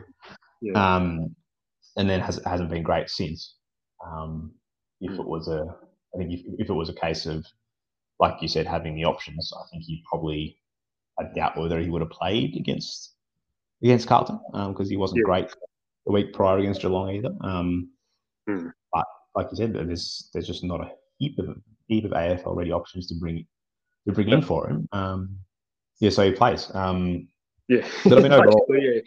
Yeah. 0.62 0.72
Um, 0.96 1.34
and 1.96 2.08
then 2.08 2.20
has, 2.20 2.40
hasn't 2.46 2.70
been 2.70 2.82
great 2.82 3.10
since. 3.10 3.56
Um, 4.04 4.52
if 5.00 5.12
it 5.12 5.26
was 5.26 5.48
a, 5.48 5.64
I 6.14 6.18
think 6.18 6.32
if, 6.32 6.40
if 6.58 6.70
it 6.70 6.72
was 6.72 6.88
a 6.88 6.94
case 6.94 7.26
of, 7.26 7.44
like 8.18 8.40
you 8.40 8.48
said, 8.48 8.66
having 8.66 8.94
the 8.94 9.04
options, 9.04 9.52
I 9.54 9.62
think 9.70 9.84
he 9.84 10.02
probably, 10.08 10.56
I 11.18 11.24
doubt 11.34 11.58
whether 11.58 11.78
he 11.78 11.90
would 11.90 12.00
have 12.00 12.10
played 12.10 12.56
against 12.56 13.14
against 13.82 14.06
Carlton 14.06 14.38
because 14.52 14.86
um, 14.86 14.90
he 14.90 14.96
wasn't 14.96 15.18
yeah. 15.18 15.24
great 15.24 15.50
the 16.06 16.12
week 16.12 16.32
prior 16.32 16.58
against 16.58 16.80
Geelong 16.80 17.10
either. 17.10 17.30
Um, 17.40 17.90
mm. 18.48 18.72
But 18.92 19.06
like 19.34 19.48
you 19.50 19.56
said, 19.56 19.74
there's 19.74 20.30
there's 20.32 20.46
just 20.46 20.64
not 20.64 20.80
a 20.80 20.90
heap 21.18 21.38
of 21.38 21.56
heap 21.88 22.04
of 22.04 22.12
AFL 22.12 22.56
ready 22.56 22.72
options 22.72 23.06
to 23.08 23.14
bring 23.14 23.46
to 24.06 24.12
bring 24.12 24.28
in 24.28 24.42
for 24.42 24.68
him. 24.68 24.88
Um, 24.92 25.36
yeah, 26.00 26.10
so 26.10 26.24
he 26.24 26.32
plays. 26.32 26.70
Um, 26.74 27.28
yeah, 27.68 27.86
but 28.04 28.18
I 28.18 28.22
mean 28.22 28.32
overall, 28.32 28.66
yeah, 28.70 29.00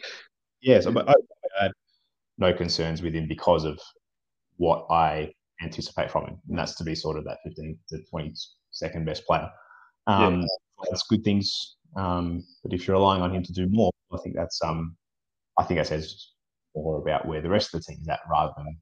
yeah. 0.62 0.80
So 0.80 0.92
but 0.92 1.08
I, 1.08 1.12
I 1.60 1.64
had 1.64 1.72
no 2.38 2.52
concerns 2.52 3.02
with 3.02 3.14
him 3.14 3.28
because 3.28 3.64
of 3.64 3.78
what 4.56 4.86
I 4.90 5.32
anticipate 5.62 6.10
from 6.10 6.26
him, 6.26 6.38
and 6.48 6.58
that's 6.58 6.74
to 6.76 6.84
be 6.84 6.94
sort 6.94 7.18
of 7.18 7.24
that 7.24 7.38
15 7.44 7.78
to 7.90 8.02
20 8.10 8.34
second 8.70 9.04
best 9.04 9.26
player. 9.26 9.50
Um, 10.06 10.40
yeah. 10.40 10.46
That's 10.90 11.04
good 11.04 11.24
things. 11.24 11.76
Um, 11.96 12.44
but 12.62 12.72
if 12.72 12.86
you're 12.86 12.96
relying 12.96 13.22
on 13.22 13.34
him 13.34 13.42
to 13.42 13.52
do 13.52 13.66
more, 13.70 13.90
I 14.12 14.18
think 14.18 14.36
that's 14.36 14.60
um, 14.62 14.96
I 15.58 15.64
think 15.64 15.78
that 15.78 15.86
says 15.86 16.32
more 16.76 16.98
about 17.00 17.26
where 17.26 17.42
the 17.42 17.48
rest 17.48 17.74
of 17.74 17.80
the 17.80 17.92
team's 17.92 18.08
at 18.08 18.20
rather 18.30 18.52
than 18.56 18.78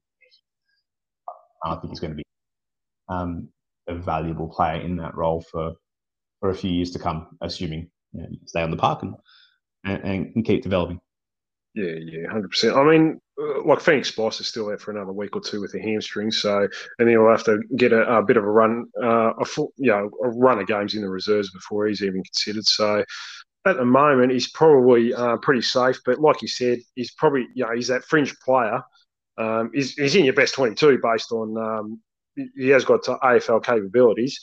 I 1.63 1.75
think 1.75 1.91
he's 1.91 1.99
going 1.99 2.11
to 2.11 2.17
be 2.17 2.23
um, 3.09 3.49
a 3.87 3.95
valuable 3.95 4.47
player 4.49 4.81
in 4.81 4.97
that 4.97 5.15
role 5.15 5.43
for 5.51 5.73
for 6.39 6.49
a 6.49 6.55
few 6.55 6.71
years 6.71 6.91
to 6.91 6.99
come, 6.99 7.27
assuming 7.41 7.89
you 8.11 8.21
know, 8.21 8.27
stay 8.45 8.61
on 8.61 8.71
the 8.71 8.77
park 8.77 9.03
and, 9.03 9.15
and, 9.85 10.31
and 10.35 10.45
keep 10.45 10.63
developing. 10.63 10.99
Yeah, 11.73 11.93
yeah, 11.99 12.29
hundred 12.29 12.49
percent. 12.49 12.75
I 12.75 12.83
mean, 12.83 13.19
uh, 13.41 13.63
like 13.65 13.81
Phoenix 13.81 14.09
Spice 14.09 14.39
is 14.39 14.47
still 14.47 14.69
out 14.69 14.79
for 14.79 14.91
another 14.91 15.11
week 15.11 15.35
or 15.35 15.41
two 15.41 15.59
with 15.59 15.73
a 15.73 15.79
hamstring, 15.79 16.31
so 16.31 16.67
and 16.99 17.09
he'll 17.09 17.29
have 17.29 17.43
to 17.45 17.59
get 17.75 17.91
a, 17.91 18.17
a 18.17 18.23
bit 18.23 18.37
of 18.37 18.43
a 18.45 18.49
run, 18.49 18.85
uh, 19.03 19.33
a 19.33 19.45
full, 19.45 19.73
you 19.75 19.91
know, 19.91 20.09
a 20.23 20.29
run 20.29 20.59
of 20.59 20.67
games 20.67 20.95
in 20.95 21.01
the 21.01 21.09
reserves 21.09 21.51
before 21.51 21.87
he's 21.87 22.01
even 22.01 22.23
considered. 22.23 22.65
So 22.65 23.03
at 23.65 23.77
the 23.77 23.85
moment, 23.85 24.31
he's 24.31 24.49
probably 24.49 25.13
uh, 25.13 25.37
pretty 25.37 25.61
safe. 25.61 25.99
But 26.05 26.19
like 26.19 26.41
you 26.41 26.47
said, 26.47 26.79
he's 26.95 27.11
probably 27.11 27.47
you 27.53 27.65
know 27.65 27.73
he's 27.73 27.87
that 27.87 28.03
fringe 28.03 28.37
player. 28.39 28.81
Um, 29.37 29.71
he's, 29.73 29.93
he's 29.93 30.15
in 30.15 30.25
your 30.25 30.33
best 30.33 30.53
twenty-two 30.53 30.99
based 31.01 31.31
on 31.31 31.57
um, 31.57 32.01
he 32.55 32.69
has 32.69 32.85
got 32.85 33.03
AFL 33.03 33.63
capabilities. 33.63 34.39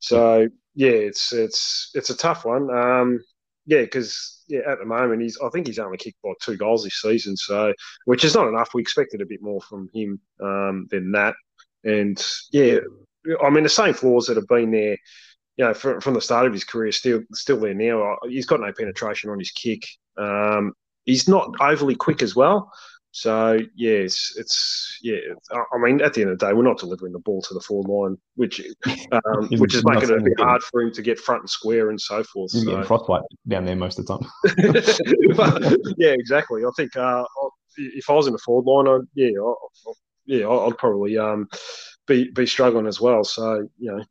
So 0.00 0.48
yeah, 0.74 0.90
it's 0.90 1.32
it's 1.32 1.90
it's 1.94 2.10
a 2.10 2.16
tough 2.16 2.44
one. 2.44 2.70
Um, 2.70 3.20
yeah, 3.66 3.82
because 3.82 4.44
yeah, 4.48 4.60
at 4.66 4.78
the 4.78 4.86
moment 4.86 5.22
he's 5.22 5.38
I 5.40 5.48
think 5.50 5.66
he's 5.66 5.78
only 5.78 5.98
kicked 5.98 6.22
by 6.22 6.32
two 6.40 6.56
goals 6.56 6.84
this 6.84 7.00
season, 7.00 7.36
so 7.36 7.72
which 8.06 8.24
is 8.24 8.34
not 8.34 8.48
enough. 8.48 8.70
We 8.74 8.82
expected 8.82 9.20
a 9.20 9.26
bit 9.26 9.42
more 9.42 9.60
from 9.60 9.88
him 9.94 10.20
um, 10.42 10.86
than 10.90 11.12
that, 11.12 11.34
and 11.84 12.24
yeah, 12.50 12.78
I 13.42 13.50
mean 13.50 13.64
the 13.64 13.68
same 13.68 13.94
flaws 13.94 14.26
that 14.26 14.36
have 14.36 14.48
been 14.48 14.70
there, 14.70 14.96
you 15.58 15.64
know, 15.64 15.74
from, 15.74 16.00
from 16.00 16.14
the 16.14 16.20
start 16.20 16.46
of 16.46 16.52
his 16.52 16.64
career, 16.64 16.92
still 16.92 17.22
still 17.34 17.58
there 17.58 17.74
now. 17.74 18.16
He's 18.28 18.46
got 18.46 18.60
no 18.60 18.72
penetration 18.72 19.28
on 19.28 19.38
his 19.38 19.50
kick. 19.50 19.84
Um, 20.16 20.72
he's 21.04 21.28
not 21.28 21.52
overly 21.60 21.96
quick 21.96 22.22
as 22.22 22.36
well. 22.36 22.72
So 23.10 23.58
yeah, 23.74 23.90
it's, 23.90 24.36
it's 24.36 24.98
yeah. 25.02 25.16
I 25.50 25.78
mean, 25.78 26.00
at 26.00 26.14
the 26.14 26.20
end 26.20 26.30
of 26.30 26.38
the 26.38 26.46
day, 26.46 26.52
we're 26.52 26.62
not 26.62 26.78
delivering 26.78 27.12
the 27.12 27.18
ball 27.18 27.42
to 27.42 27.54
the 27.54 27.60
forward 27.60 27.88
line, 27.88 28.18
which 28.36 28.60
um, 29.10 29.48
which 29.58 29.74
is 29.74 29.84
making 29.84 30.10
it 30.10 30.18
a 30.18 30.22
bit 30.22 30.38
hard 30.38 30.62
for 30.62 30.82
him 30.82 30.92
to 30.92 31.02
get 31.02 31.18
front 31.18 31.42
and 31.42 31.50
square 31.50 31.90
and 31.90 32.00
so 32.00 32.22
forth. 32.22 32.52
He's 32.52 32.62
so. 32.62 32.70
getting 32.70 32.84
frostbite 32.84 33.22
down 33.48 33.64
there 33.64 33.74
most 33.74 33.98
of 33.98 34.06
the 34.06 34.18
time. 34.18 35.34
but, 35.36 35.76
yeah, 35.98 36.10
exactly. 36.10 36.64
I 36.64 36.70
think 36.76 36.94
uh, 36.96 37.24
if 37.76 38.08
I 38.08 38.12
was 38.12 38.28
in 38.28 38.32
the 38.32 38.38
forward 38.38 38.70
line, 38.70 38.94
I'd, 38.94 39.08
yeah, 39.14 39.40
I, 39.40 39.50
I, 39.50 39.92
yeah, 40.26 40.48
I'd 40.48 40.78
probably 40.78 41.18
um, 41.18 41.48
be 42.06 42.30
be 42.30 42.46
struggling 42.46 42.86
as 42.86 43.00
well. 43.00 43.24
So 43.24 43.66
you 43.78 43.90
know, 43.90 44.04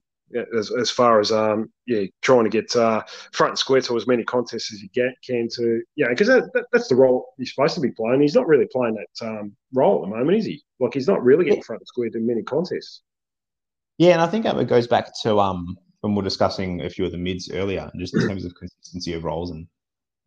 as, 0.55 0.71
as 0.71 0.89
far 0.89 1.19
as 1.19 1.31
um 1.31 1.71
yeah 1.85 2.03
trying 2.21 2.43
to 2.43 2.49
get 2.49 2.75
uh, 2.75 3.01
front 3.31 3.51
and 3.51 3.59
square 3.59 3.81
to 3.81 3.95
as 3.95 4.07
many 4.07 4.23
contests 4.23 4.73
as 4.73 4.81
you 4.81 4.89
get 4.89 5.13
can 5.25 5.47
to 5.49 5.81
yeah 5.95 6.07
because 6.09 6.27
that, 6.27 6.51
that, 6.53 6.65
that's 6.71 6.87
the 6.87 6.95
role 6.95 7.33
he's 7.37 7.53
supposed 7.53 7.75
to 7.75 7.81
be 7.81 7.91
playing. 7.91 8.21
He's 8.21 8.35
not 8.35 8.47
really 8.47 8.67
playing 8.71 8.95
that 8.95 9.27
um, 9.27 9.55
role 9.73 10.03
at 10.03 10.09
the 10.09 10.15
moment, 10.15 10.37
is 10.37 10.45
he? 10.45 10.61
Like 10.79 10.93
he's 10.93 11.07
not 11.07 11.23
really 11.23 11.45
getting 11.45 11.63
front 11.63 11.81
and 11.81 11.87
square 11.87 12.09
to 12.09 12.19
many 12.19 12.43
contests. 12.43 13.01
Yeah, 13.97 14.13
and 14.13 14.21
I 14.21 14.27
think 14.27 14.45
it 14.45 14.67
goes 14.67 14.87
back 14.87 15.09
to 15.23 15.39
um 15.39 15.77
when 16.01 16.13
we 16.13 16.21
are 16.21 16.23
discussing 16.23 16.81
a 16.81 16.89
few 16.89 17.05
of 17.05 17.11
the 17.11 17.17
mids 17.17 17.49
earlier, 17.51 17.89
just 17.97 18.13
in 18.13 18.27
terms 18.27 18.45
of 18.45 18.53
consistency 18.55 19.13
of 19.13 19.23
roles 19.23 19.51
and 19.51 19.67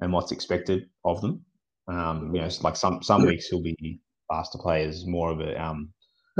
and 0.00 0.12
what's 0.12 0.32
expected 0.32 0.88
of 1.04 1.20
them. 1.20 1.44
Um, 1.88 2.34
you 2.34 2.40
know, 2.40 2.48
like 2.62 2.76
some 2.76 3.02
some 3.02 3.26
weeks 3.26 3.48
he'll 3.48 3.62
be 3.62 4.00
asked 4.32 4.52
to 4.52 4.58
play 4.58 4.84
as 4.84 5.06
more 5.06 5.30
of 5.30 5.40
a 5.40 5.60
um 5.62 5.92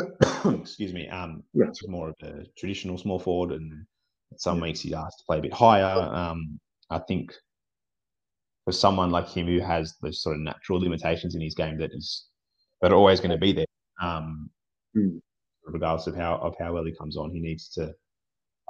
excuse 0.61 0.92
me, 0.92 1.09
um, 1.09 1.42
yeah. 1.55 1.66
more 1.88 2.11
of 2.11 2.16
a 2.22 2.44
traditional 2.57 2.98
small 2.98 3.18
forward, 3.18 3.53
and 3.53 3.84
some 4.36 4.59
yeah. 4.59 4.62
weeks 4.64 4.80
he's 4.80 4.92
asked 4.92 5.18
to 5.18 5.24
play 5.26 5.38
a 5.38 5.42
bit 5.42 5.53
higher. 5.53 5.84
Um, 5.84 6.59
I 6.90 6.98
think 6.98 7.32
for 8.64 8.72
someone 8.72 9.11
like 9.11 9.28
him 9.28 9.46
who 9.46 9.61
has 9.61 9.94
those 10.03 10.22
sort 10.22 10.36
of 10.36 10.42
natural 10.42 10.80
limitations 10.80 11.34
in 11.34 11.40
his 11.40 11.55
game 11.55 11.78
that 11.78 11.90
is 11.92 12.26
that 12.80 12.92
are 12.92 12.96
always 12.96 13.20
going 13.20 13.30
to 13.30 13.38
be 13.38 13.53
there, 13.53 13.66
um, 14.01 14.51
mm. 14.96 15.20
regardless 15.66 16.07
of 16.07 16.16
how 16.16 16.36
of 16.36 16.55
how 16.59 16.72
well 16.72 16.84
he 16.84 16.94
comes 16.94 17.16
on, 17.16 17.30
he 17.30 17.40
needs 17.40 17.68
to. 17.70 17.92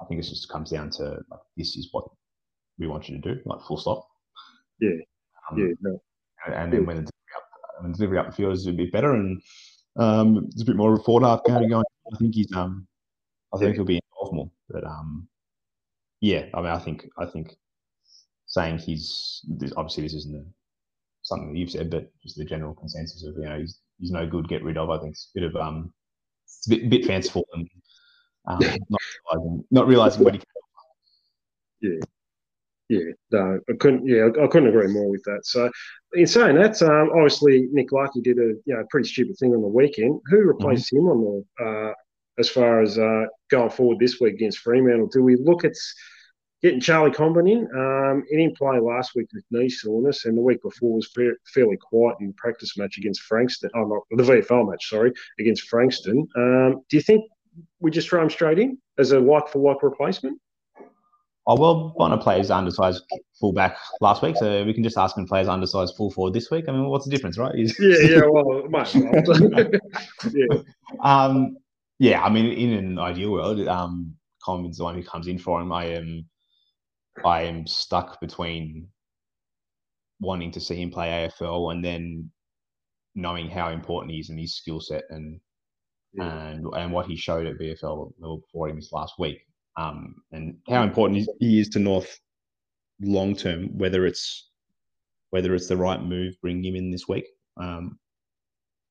I 0.01 0.07
think 0.07 0.21
it 0.21 0.29
just 0.29 0.49
comes 0.49 0.71
down 0.71 0.89
to 0.93 1.05
like, 1.31 1.41
this 1.59 1.77
is 1.77 1.89
what 1.93 2.05
we 2.79 2.87
want 2.87 3.09
you 3.09 3.21
to 3.21 3.35
do, 3.35 3.41
like 3.45 3.61
full 3.67 3.77
stop. 3.77 4.07
Yeah, 4.81 4.97
um, 5.51 5.59
yeah, 5.59 5.75
no. 5.83 6.01
and, 6.47 6.55
and, 6.55 6.73
then 6.73 6.87
when 6.87 6.97
the 6.97 7.03
delivery 7.03 7.37
up, 7.37 7.83
when 7.83 7.93
the 7.93 7.99
delivery 7.99 8.19
up 8.19 8.27
the 8.27 8.33
field 8.33 8.55
is 8.55 8.67
a 8.67 8.73
bit 8.73 8.93
better 8.93 9.13
and 9.13 9.43
um, 9.97 10.49
there's 10.51 10.63
a 10.63 10.65
bit 10.65 10.77
more 10.77 10.95
of 10.95 11.01
a 11.01 11.03
forward 11.03 11.27
half 11.27 11.45
game 11.45 11.69
going. 11.69 11.85
I 12.13 12.17
think 12.17 12.35
he's 12.35 12.53
um, 12.55 12.87
I 13.55 13.59
think 13.59 13.75
he'll 13.75 13.85
be 13.85 14.01
involved 14.13 14.37
more. 14.37 14.51
But 14.69 14.85
um, 14.85 15.29
yeah, 16.21 16.47
I 16.55 16.59
mean, 16.59 16.71
I 16.71 16.79
think 16.79 17.09
I 17.19 17.27
think 17.27 17.57
saying 18.47 18.79
he's 18.79 19.45
obviously 19.77 20.05
this 20.05 20.15
isn't 20.15 20.37
a, 20.37 20.45
something 21.23 21.53
that 21.53 21.59
you've 21.59 21.71
said, 21.71 21.91
but 21.91 22.11
just 22.23 22.37
the 22.37 22.45
general 22.45 22.75
consensus 22.75 23.25
of 23.25 23.35
you 23.37 23.49
know 23.49 23.59
he's 23.59 23.79
he's 23.99 24.11
no 24.11 24.27
good, 24.27 24.49
get 24.49 24.65
rid 24.65 24.77
of. 24.77 24.91
I 24.91 24.99
think 24.99 25.13
it's 25.13 25.31
a 25.35 25.41
bit 25.41 25.51
of 25.51 25.57
um, 25.57 25.93
it's 26.45 26.67
a 26.67 26.71
bit, 26.71 26.91
bit 26.91 27.05
fanciful 27.07 27.45
and 27.55 27.69
um, 28.47 28.61
not 28.61 29.01
realizing 29.33 29.65
not 29.71 29.87
realizing 29.87 30.25
what 30.25 30.35
he. 30.35 30.39
Can. 30.39 30.47
Yeah. 31.83 32.01
Yeah, 32.91 33.13
no, 33.31 33.61
I 33.69 33.73
couldn't. 33.79 34.05
Yeah, 34.05 34.31
I 34.43 34.49
couldn't 34.49 34.69
agree 34.69 34.89
more 34.89 35.09
with 35.09 35.23
that. 35.23 35.43
So, 35.45 35.71
in 36.15 36.27
saying 36.27 36.57
that, 36.57 36.83
um, 36.83 37.11
obviously 37.15 37.69
Nick 37.71 37.93
Larkey 37.93 38.21
did 38.21 38.39
a 38.39 38.49
you 38.67 38.75
know 38.75 38.85
pretty 38.91 39.09
stupid 39.09 39.37
thing 39.39 39.55
on 39.55 39.63
the 39.63 39.69
weekend. 39.69 40.21
Who 40.27 40.39
replaced 40.39 40.93
mm-hmm. 40.93 41.07
him 41.07 41.13
on 41.13 41.45
the 41.59 41.65
uh, 41.65 41.93
as 42.41 42.51
far 42.51 42.83
as 42.83 42.99
uh, 42.99 43.27
going 43.49 43.71
forward 43.71 44.01
this 44.01 44.19
week 44.21 44.35
against 44.35 44.59
Fremantle? 44.59 45.07
Do 45.07 45.23
we 45.23 45.37
look 45.37 45.65
at 45.65 45.75
getting 46.65 46.81
Charlie 46.81 47.13
Comben 47.13 47.49
in? 47.49 47.69
Um, 47.79 48.25
he 48.29 48.39
didn't 48.39 48.59
play 48.59 48.81
last 48.81 49.15
week 49.15 49.29
with 49.33 49.45
knee 49.53 49.69
soreness, 49.69 50.25
and 50.25 50.37
the 50.37 50.43
week 50.43 50.61
before 50.61 50.97
was 50.97 51.13
fa- 51.15 51.37
fairly 51.55 51.77
quiet 51.77 52.17
in 52.21 52.33
practice 52.33 52.77
match 52.77 52.99
against 52.99 53.21
Frankston. 53.21 53.71
Oh, 53.77 53.85
not 53.85 54.03
the 54.11 54.33
VFL 54.33 54.69
match, 54.69 54.91
sorry, 54.91 55.13
against 55.39 55.69
Frankston. 55.69 56.27
Um, 56.37 56.83
do 56.89 56.97
you 56.97 57.03
think 57.03 57.25
we 57.79 57.93
just 57.93 58.09
throw 58.09 58.21
him 58.21 58.31
straight 58.31 58.59
in 58.59 58.79
as 58.99 59.13
a 59.13 59.21
like 59.21 59.47
for 59.49 59.61
like 59.61 59.85
replacement? 59.85 60.41
Oh, 61.51 61.57
well, 61.57 61.95
Bonar 61.99 62.17
plays 62.17 62.49
undersized 62.49 63.03
fullback 63.41 63.77
last 64.01 64.23
week, 64.23 64.37
so 64.37 64.65
we 64.65 64.73
can 64.73 64.85
just 64.85 64.97
ask 64.97 65.17
him 65.17 65.25
to 65.25 65.29
play 65.29 65.41
as 65.41 65.49
undersized 65.49 65.97
full 65.97 66.13
forward 66.13 66.33
this 66.33 66.49
week. 66.49 66.67
I 66.69 66.73
mean, 66.73 66.87
what's 66.87 67.07
the 67.07 67.11
difference, 67.11 67.39
right? 67.39 67.53
He's... 67.53 67.77
yeah, 67.81 67.97
yeah, 68.09 68.21
well, 68.31 68.69
mate. 68.69 68.95
yeah. 70.33 70.63
Um, 71.03 71.57
yeah, 71.99 72.23
I 72.23 72.31
mean, 72.31 72.53
in 72.53 72.73
an 72.73 72.99
ideal 73.01 73.33
world, 73.33 73.67
um, 73.67 74.15
Comben's 74.47 74.79
the 74.79 74.85
one 74.85 74.95
who 74.95 75.03
comes 75.03 75.27
in 75.27 75.39
for 75.39 75.61
him. 75.61 75.73
I 75.73 75.87
am, 75.87 76.25
I 77.25 77.43
am 77.43 77.67
stuck 77.67 78.21
between 78.21 78.87
wanting 80.21 80.53
to 80.53 80.61
see 80.61 80.81
him 80.81 80.93
play 80.93 81.29
AFL 81.41 81.73
and 81.73 81.85
then 81.85 82.31
knowing 83.17 83.51
how 83.51 83.71
important 83.71 84.13
he 84.13 84.21
is 84.21 84.31
in 84.31 84.39
his 84.39 84.55
skill 84.55 84.81
set 84.81 85.03
and 85.11 85.41
yeah. 86.13 86.47
and 86.47 86.65
and 86.77 86.93
what 86.93 87.07
he 87.07 87.17
showed 87.17 87.49
at 87.49 87.59
VFL 87.59 88.13
before 88.21 88.69
him 88.69 88.77
this 88.77 88.93
last 88.93 89.15
week 89.19 89.41
um, 89.77 90.17
and 90.33 90.57
how 90.69 90.83
important 90.83 91.29
he 91.39 91.61
is 91.61 91.69
to 91.71 91.79
North 91.79 92.19
long 93.01 93.35
term. 93.35 93.77
Whether 93.77 94.07
it's 94.07 94.51
whether 95.31 95.55
it's 95.55 95.69
the 95.69 95.77
right 95.77 96.03
move 96.03 96.35
bringing 96.43 96.65
him 96.65 96.77
in 96.77 96.91
this 96.91 97.09
week. 97.09 97.27
Um, 97.57 97.99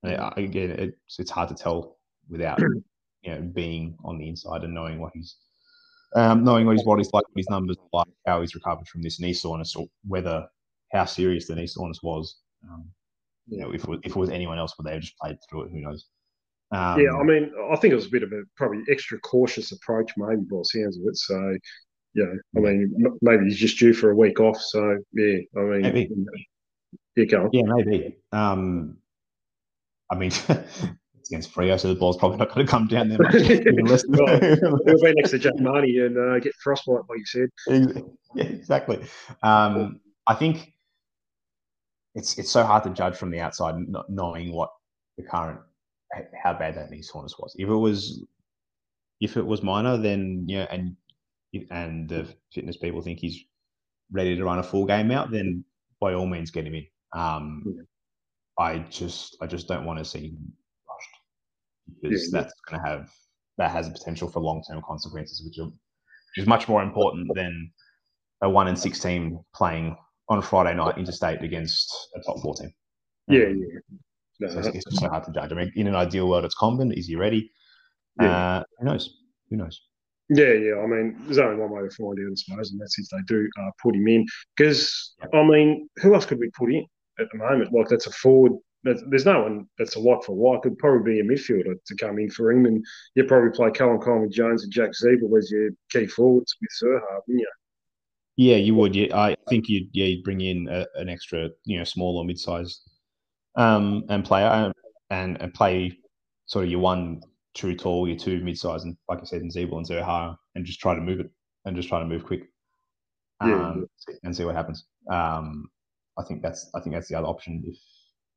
again, 0.02 0.70
it's 0.70 1.18
it's 1.18 1.30
hard 1.30 1.48
to 1.50 1.54
tell 1.54 1.98
without 2.28 2.60
you 3.22 3.34
know 3.34 3.40
being 3.40 3.96
on 4.04 4.18
the 4.18 4.28
inside 4.28 4.64
and 4.64 4.74
knowing 4.74 4.98
what 4.98 5.12
he's 5.14 5.36
um, 6.16 6.42
knowing 6.42 6.66
what 6.66 6.76
his 6.76 6.84
body's 6.84 7.12
like, 7.12 7.24
what 7.28 7.36
his 7.36 7.48
numbers 7.50 7.76
like, 7.92 8.06
how 8.26 8.40
he's 8.40 8.54
recovered 8.54 8.88
from 8.88 9.02
this 9.02 9.20
knee 9.20 9.32
soreness, 9.32 9.76
or 9.76 9.86
whether 10.06 10.46
how 10.92 11.04
serious 11.04 11.46
the 11.46 11.54
knee 11.54 11.68
soreness 11.68 12.02
was. 12.02 12.40
Um, 12.68 12.90
you 13.46 13.60
know, 13.60 13.72
if 13.72 13.84
it 13.84 13.88
was, 13.88 14.00
if 14.02 14.12
it 14.12 14.16
was 14.16 14.30
anyone 14.30 14.58
else, 14.58 14.76
would 14.76 14.86
they 14.86 14.92
have 14.92 15.02
just 15.02 15.18
played 15.18 15.36
through 15.48 15.64
it? 15.64 15.70
Who 15.70 15.80
knows? 15.80 16.06
Um, 16.72 17.00
yeah, 17.00 17.10
I 17.12 17.24
mean, 17.24 17.52
I 17.70 17.76
think 17.76 17.92
it 17.92 17.96
was 17.96 18.06
a 18.06 18.10
bit 18.10 18.22
of 18.22 18.32
a 18.32 18.42
probably 18.56 18.82
extra 18.90 19.18
cautious 19.20 19.72
approach, 19.72 20.12
maybe 20.16 20.42
by 20.42 20.58
the 20.58 20.64
sounds 20.64 20.98
of 20.98 21.04
it. 21.06 21.16
So, 21.16 21.56
yeah, 22.14 22.32
I 22.56 22.60
mean, 22.60 22.94
maybe 23.22 23.44
he's 23.46 23.58
just 23.58 23.78
due 23.78 23.92
for 23.92 24.10
a 24.10 24.16
week 24.16 24.38
off. 24.38 24.60
So, 24.60 24.98
yeah, 25.12 25.38
I 25.56 25.60
mean, 25.60 25.82
maybe. 25.82 26.10
yeah, 27.16 27.24
go 27.24 27.44
on. 27.44 27.50
Yeah, 27.52 27.62
maybe. 27.64 28.16
Um, 28.30 28.98
I 30.10 30.16
mean, 30.16 30.30
it's 30.48 31.30
against 31.30 31.52
Freo, 31.52 31.78
so 31.78 31.88
the 31.88 31.98
ball's 31.98 32.16
probably 32.16 32.38
not 32.38 32.52
going 32.54 32.64
to 32.64 32.70
come 32.70 32.86
down 32.86 33.08
there 33.08 33.18
much. 33.18 33.34
well, 34.08 34.38
we'll 34.84 35.02
be 35.02 35.14
next 35.16 35.30
to 35.30 35.38
Jack 35.38 35.58
Marty 35.58 35.98
and 35.98 36.16
uh, 36.16 36.38
get 36.38 36.54
frostbite, 36.62 37.02
like 37.08 37.18
you 37.18 37.26
said. 37.26 38.02
Yeah, 38.34 38.44
exactly. 38.44 39.04
Um, 39.42 40.00
I 40.26 40.34
think 40.34 40.72
it's 42.14 42.38
it's 42.38 42.50
so 42.50 42.62
hard 42.64 42.84
to 42.84 42.90
judge 42.90 43.16
from 43.16 43.30
the 43.30 43.40
outside, 43.40 43.74
not 43.88 44.08
knowing 44.08 44.52
what 44.52 44.70
the 45.16 45.24
current 45.24 45.60
how 46.42 46.52
bad 46.54 46.76
that 46.76 46.90
knee 46.90 47.02
soreness 47.02 47.38
was. 47.38 47.54
If 47.58 47.68
it 47.68 47.74
was, 47.74 48.24
if 49.20 49.36
it 49.36 49.46
was 49.46 49.62
minor, 49.62 49.96
then 49.96 50.44
yeah, 50.48 50.66
and 50.70 50.96
and 51.70 52.08
the 52.08 52.26
fitness 52.52 52.76
people 52.76 53.00
think 53.00 53.18
he's 53.18 53.44
ready 54.12 54.36
to 54.36 54.44
run 54.44 54.58
a 54.58 54.62
full 54.62 54.86
game 54.86 55.10
out, 55.10 55.30
then 55.30 55.64
by 56.00 56.14
all 56.14 56.26
means 56.26 56.50
get 56.50 56.66
him 56.66 56.74
in. 56.74 56.86
Um, 57.12 57.64
yeah. 57.66 57.82
I 58.58 58.78
just 58.90 59.36
I 59.40 59.46
just 59.46 59.68
don't 59.68 59.84
want 59.84 59.98
to 59.98 60.04
see 60.04 60.28
him 60.28 60.52
rushed 60.88 62.02
because 62.02 62.30
yeah, 62.32 62.40
that's 62.40 62.54
going 62.68 62.82
to 62.82 62.88
have 62.88 63.10
that 63.58 63.70
has 63.70 63.88
a 63.88 63.90
potential 63.90 64.28
for 64.28 64.40
long 64.40 64.62
term 64.68 64.82
consequences, 64.86 65.42
which 65.44 65.58
are 65.58 65.70
which 65.70 66.42
is 66.42 66.46
much 66.46 66.68
more 66.68 66.82
important 66.82 67.28
than 67.34 67.70
a 68.42 68.48
one 68.48 68.68
in 68.68 68.76
six 68.76 69.00
team 69.00 69.40
playing 69.54 69.96
on 70.28 70.38
a 70.38 70.42
Friday 70.42 70.74
night 70.74 70.98
interstate 70.98 71.42
against 71.42 71.92
a 72.16 72.20
top 72.20 72.40
four 72.40 72.54
team. 72.54 72.72
Yeah, 73.28 73.48
yeah. 73.48 73.80
So 74.48 74.58
it's, 74.58 74.68
it's, 74.68 74.84
just 74.84 75.00
so 75.00 75.08
hard 75.08 75.24
to 75.24 75.32
judge. 75.32 75.52
I 75.52 75.54
mean, 75.54 75.72
in 75.76 75.86
an 75.86 75.94
ideal 75.94 76.28
world, 76.28 76.44
it's 76.44 76.54
Comben. 76.54 76.96
Is 76.96 77.06
he 77.06 77.16
ready? 77.16 77.52
Yeah. 78.20 78.36
Uh, 78.36 78.64
who 78.78 78.86
knows? 78.86 79.18
Who 79.50 79.56
knows? 79.56 79.82
Yeah, 80.30 80.52
yeah. 80.52 80.76
I 80.76 80.86
mean, 80.86 81.16
there's 81.24 81.38
only 81.38 81.60
one 81.60 81.70
way 81.70 81.82
to 81.82 81.94
find 81.94 82.18
out, 82.18 82.32
I 82.32 82.34
suppose, 82.34 82.70
and 82.70 82.80
that's 82.80 82.98
if 82.98 83.08
they 83.10 83.18
do 83.26 83.48
uh, 83.60 83.70
put 83.82 83.96
him 83.96 84.06
in. 84.06 84.24
Because, 84.56 85.14
I 85.34 85.42
mean, 85.42 85.88
who 85.96 86.14
else 86.14 86.24
could 86.24 86.38
we 86.38 86.50
put 86.56 86.72
in 86.72 86.86
at 87.18 87.26
the 87.32 87.38
moment? 87.38 87.72
Like, 87.72 87.88
that's 87.88 88.06
a 88.06 88.12
forward. 88.12 88.52
there's 88.84 89.26
no 89.26 89.42
one 89.42 89.66
that's 89.76 89.96
a 89.96 90.00
like 90.00 90.22
for 90.22 90.36
like. 90.36 90.64
It'd 90.64 90.78
probably 90.78 91.14
be 91.14 91.20
a 91.20 91.24
midfielder 91.24 91.74
to 91.84 91.96
come 91.96 92.18
in 92.18 92.30
for 92.30 92.52
him, 92.52 92.64
and 92.64 92.84
you'd 93.14 93.28
probably 93.28 93.50
play 93.50 93.72
Callum 93.72 93.98
Coleman 93.98 94.30
Jones 94.30 94.62
and 94.62 94.72
Jack 94.72 94.90
Ziebell 94.92 95.36
as 95.36 95.50
your 95.50 95.70
key 95.90 96.06
forwards 96.06 96.54
with 96.60 96.70
Zurhaar, 96.80 97.20
wouldn't 97.26 97.40
you? 97.40 97.50
Yeah, 98.36 98.56
you 98.56 98.74
would. 98.76 98.94
Yeah, 98.94 99.14
I 99.16 99.36
think 99.48 99.68
you'd. 99.68 99.90
Yeah, 99.92 100.06
you'd 100.06 100.24
bring 100.24 100.40
in 100.40 100.68
a, 100.68 100.86
an 100.94 101.08
extra, 101.08 101.50
you 101.64 101.76
know, 101.76 101.84
small 101.84 102.18
or 102.18 102.24
mid-sized 102.24 102.89
um, 103.56 104.04
and 104.08 104.24
play 104.24 104.44
uh, 104.44 104.72
and, 105.10 105.40
and 105.40 105.54
play 105.54 105.96
sort 106.46 106.64
of 106.64 106.70
your 106.70 106.80
one 106.80 107.20
true 107.54 107.76
tall, 107.76 108.08
your 108.08 108.16
two 108.16 108.40
mid 108.40 108.58
size, 108.58 108.84
and 108.84 108.96
like 109.08 109.20
I 109.20 109.24
said, 109.24 109.42
in 109.42 109.50
Ziebell 109.50 109.78
and 109.78 109.86
Zurhaar, 109.88 110.36
and 110.54 110.64
just 110.64 110.80
try 110.80 110.94
to 110.94 111.00
move 111.00 111.20
it 111.20 111.30
and 111.64 111.76
just 111.76 111.88
try 111.88 111.98
to 111.98 112.06
move 112.06 112.24
quick. 112.24 112.42
um, 113.40 113.86
yeah. 114.08 114.14
and 114.22 114.36
see 114.36 114.44
what 114.44 114.54
happens. 114.54 114.86
Um, 115.10 115.68
I 116.18 116.24
think 116.24 116.42
that's 116.42 116.70
I 116.74 116.80
think 116.80 116.94
that's 116.94 117.08
the 117.08 117.16
other 117.16 117.26
option 117.28 117.62
if 117.66 117.78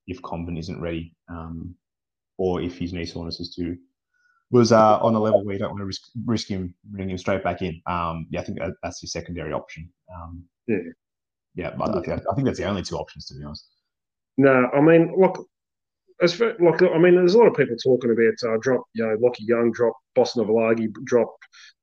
if 0.08 0.22
Comben 0.22 0.58
isn't 0.60 0.82
ready, 0.82 1.16
um, 1.30 1.76
or 2.38 2.62
if 2.62 2.78
his 2.78 2.94
knee 2.94 3.06
soreness 3.06 3.40
is 3.40 3.54
too 3.54 3.78
was 4.52 4.72
uh, 4.72 5.00
on 5.00 5.16
a 5.16 5.20
level 5.20 5.44
where 5.44 5.54
you 5.54 5.60
don't 5.60 5.72
want 5.72 5.82
to 5.82 5.86
risk 5.86 6.02
risk 6.26 6.48
him 6.48 6.74
bringing 6.86 7.12
him 7.12 7.18
straight 7.18 7.44
back 7.44 7.62
in. 7.62 7.82
Um, 7.88 8.28
yeah, 8.30 8.42
I 8.42 8.44
think 8.44 8.60
that, 8.60 8.74
that's 8.84 9.02
your 9.02 9.08
secondary 9.08 9.52
option. 9.52 9.90
Um, 10.14 10.44
yeah, 10.68 10.78
yeah, 11.56 11.72
but 11.78 11.90
I 11.90 12.02
think, 12.02 12.22
I 12.32 12.36
think 12.36 12.46
that's 12.46 12.60
the 12.60 12.66
only 12.66 12.84
two 12.84 12.96
options 12.96 13.26
to 13.28 13.36
be 13.36 13.44
honest. 13.44 13.68
No, 14.38 14.70
I 14.74 14.82
mean, 14.82 15.14
look, 15.18 15.48
as 16.22 16.34
for, 16.34 16.56
like, 16.60 16.82
I 16.82 16.98
mean, 16.98 17.16
there's 17.16 17.36
a 17.36 17.38
lot 17.38 17.48
of 17.48 17.56
people 17.56 17.76
talking 17.76 18.12
about 18.12 18.54
uh, 18.54 18.58
drop, 18.62 18.84
you 18.94 19.06
know, 19.06 19.18
Lachie 19.18 19.48
Young 19.48 19.72
drop, 19.72 19.94
Bosenavulagi 20.16 20.92
drop, 21.04 21.36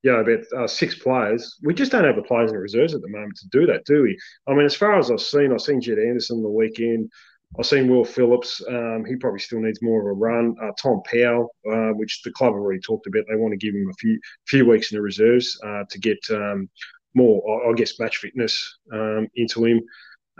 you 0.02 0.12
know, 0.12 0.20
about 0.20 0.44
uh, 0.56 0.66
six 0.66 0.94
players. 0.98 1.56
We 1.62 1.74
just 1.74 1.92
don't 1.92 2.04
have 2.04 2.16
the 2.16 2.22
players 2.22 2.50
in 2.50 2.56
the 2.56 2.62
reserves 2.62 2.94
at 2.94 3.02
the 3.02 3.08
moment 3.08 3.36
to 3.36 3.48
do 3.48 3.66
that, 3.66 3.84
do 3.84 4.02
we? 4.02 4.18
I 4.48 4.54
mean, 4.54 4.64
as 4.66 4.74
far 4.74 4.98
as 4.98 5.10
I've 5.10 5.20
seen, 5.20 5.52
I've 5.52 5.60
seen 5.60 5.80
Jed 5.80 5.98
Anderson 5.98 6.42
the 6.42 6.48
weekend. 6.48 7.10
I've 7.58 7.66
seen 7.66 7.88
Will 7.88 8.04
Phillips. 8.04 8.62
Um, 8.68 9.04
he 9.04 9.16
probably 9.16 9.40
still 9.40 9.60
needs 9.60 9.82
more 9.82 10.00
of 10.00 10.06
a 10.06 10.12
run. 10.12 10.54
Uh, 10.62 10.70
Tom 10.80 11.02
Powell, 11.04 11.54
uh, 11.70 11.90
which 11.90 12.22
the 12.22 12.30
club 12.30 12.54
already 12.54 12.80
talked 12.80 13.08
about, 13.08 13.24
they 13.28 13.36
want 13.36 13.52
to 13.52 13.58
give 13.58 13.74
him 13.74 13.88
a 13.90 13.94
few 13.94 14.20
few 14.46 14.68
weeks 14.68 14.92
in 14.92 14.96
the 14.96 15.02
reserves 15.02 15.58
uh, 15.66 15.82
to 15.90 15.98
get 15.98 16.18
um, 16.30 16.70
more, 17.14 17.68
I 17.68 17.74
guess, 17.74 17.98
match 17.98 18.18
fitness 18.18 18.78
um, 18.92 19.26
into 19.34 19.64
him. 19.64 19.80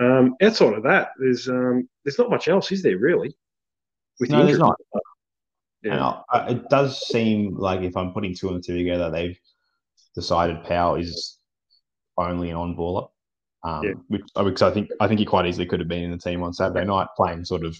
Um, 0.00 0.34
outside 0.42 0.74
of 0.74 0.82
that, 0.84 1.10
there's 1.18 1.48
um, 1.48 1.88
there's 2.04 2.18
not 2.18 2.30
much 2.30 2.48
else, 2.48 2.72
is 2.72 2.82
there 2.82 2.98
really? 2.98 3.34
With 4.18 4.30
no, 4.30 4.44
there's 4.44 4.58
not. 4.58 4.76
Yeah. 5.82 6.20
it 6.48 6.68
does 6.68 7.06
seem 7.08 7.56
like 7.56 7.80
if 7.80 7.96
I'm 7.96 8.12
putting 8.12 8.34
two 8.34 8.50
and 8.50 8.64
two 8.64 8.76
together, 8.76 9.10
they've 9.10 9.38
decided 10.14 10.64
Powell 10.64 10.96
is 10.96 11.38
only 12.16 12.50
an 12.50 12.56
on 12.56 12.76
baller. 12.76 13.08
Um, 13.62 13.82
yeah. 13.84 13.92
which, 14.08 14.22
because 14.34 14.62
I 14.62 14.70
think 14.70 14.88
I 15.00 15.08
think 15.08 15.20
he 15.20 15.26
quite 15.26 15.46
easily 15.46 15.66
could 15.66 15.80
have 15.80 15.88
been 15.88 16.04
in 16.04 16.10
the 16.10 16.18
team 16.18 16.42
on 16.42 16.52
Saturday 16.52 16.86
night, 16.86 17.08
playing 17.16 17.44
sort 17.44 17.64
of, 17.64 17.76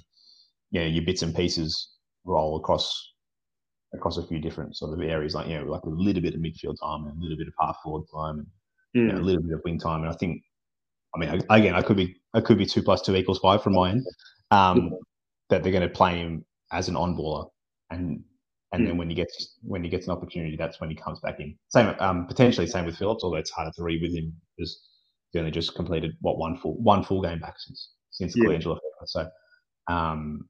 you 0.71 0.81
know, 0.81 0.87
your 0.87 1.05
bits 1.05 1.23
and 1.23 1.35
pieces 1.35 1.91
role 2.25 2.57
across 2.57 3.13
across 3.95 4.19
a 4.19 4.27
few 4.27 4.39
different 4.39 4.77
sort 4.77 4.93
of 4.93 5.01
areas, 5.01 5.35
like 5.35 5.49
you 5.49 5.59
know, 5.59 5.65
like 5.65 5.83
a 5.85 5.89
little 5.89 6.23
bit 6.23 6.35
of 6.35 6.41
midfield 6.41 6.77
time 6.81 7.07
and 7.07 7.19
a 7.19 7.23
little 7.23 7.39
bit 7.39 7.49
of 7.49 7.55
half 7.59 7.77
forward 7.83 8.05
time 8.13 8.39
and 8.39 8.47
mm. 8.97 9.07
you 9.07 9.13
know, 9.13 9.21
a 9.21 9.25
little 9.25 9.43
bit 9.43 9.55
of 9.55 9.63
wing 9.65 9.79
time. 9.79 10.03
And 10.03 10.11
I 10.11 10.15
think, 10.15 10.43
I 11.15 11.19
mean, 11.19 11.43
again, 11.51 11.75
I 11.75 11.83
could 11.83 11.97
be 11.97 12.17
I 12.35 12.41
could 12.41 12.59
be 12.59 12.67
two 12.67 12.83
plus 12.83 13.03
two 13.03 13.17
equals 13.17 13.39
five 13.39 13.63
from 13.63 13.75
my 13.75 13.91
end. 13.91 14.07
Um, 14.51 14.93
that 15.49 15.63
they're 15.63 15.73
going 15.73 15.87
to 15.87 15.95
play 15.95 16.19
him 16.19 16.45
as 16.73 16.89
an 16.89 16.97
on 16.97 17.17
baller, 17.17 17.49
and 17.91 18.23
and 18.73 18.83
mm. 18.83 18.87
then 18.87 18.97
when 18.97 19.09
he 19.09 19.15
gets 19.15 19.57
when 19.63 19.83
he 19.83 19.91
gets 19.91 20.07
an 20.07 20.13
opportunity, 20.13 20.57
that's 20.57 20.81
when 20.81 20.91
he 20.91 20.97
comes 20.97 21.21
back 21.21 21.41
in. 21.41 21.57
Same, 21.69 21.95
um, 21.99 22.27
potentially 22.27 22.67
same 22.67 22.87
with 22.87 22.97
Phillips, 22.97 23.25
although 23.25 23.37
it's 23.37 23.51
harder 23.51 23.73
to 23.77 23.83
read 23.83 24.03
with 24.03 24.15
him 24.15 24.33
because 24.57 24.81
he 25.33 25.39
only 25.39 25.51
just 25.51 25.75
completed 25.75 26.13
what 26.21 26.39
one 26.39 26.57
full 26.57 26.75
one 26.81 27.03
full 27.03 27.23
game 27.23 27.41
back 27.41 27.55
since 27.59 27.91
since 28.11 28.35
the 28.35 28.43
yeah. 28.43 28.59
Colangelo 28.59 28.79
So, 29.07 29.29
um, 29.89 30.49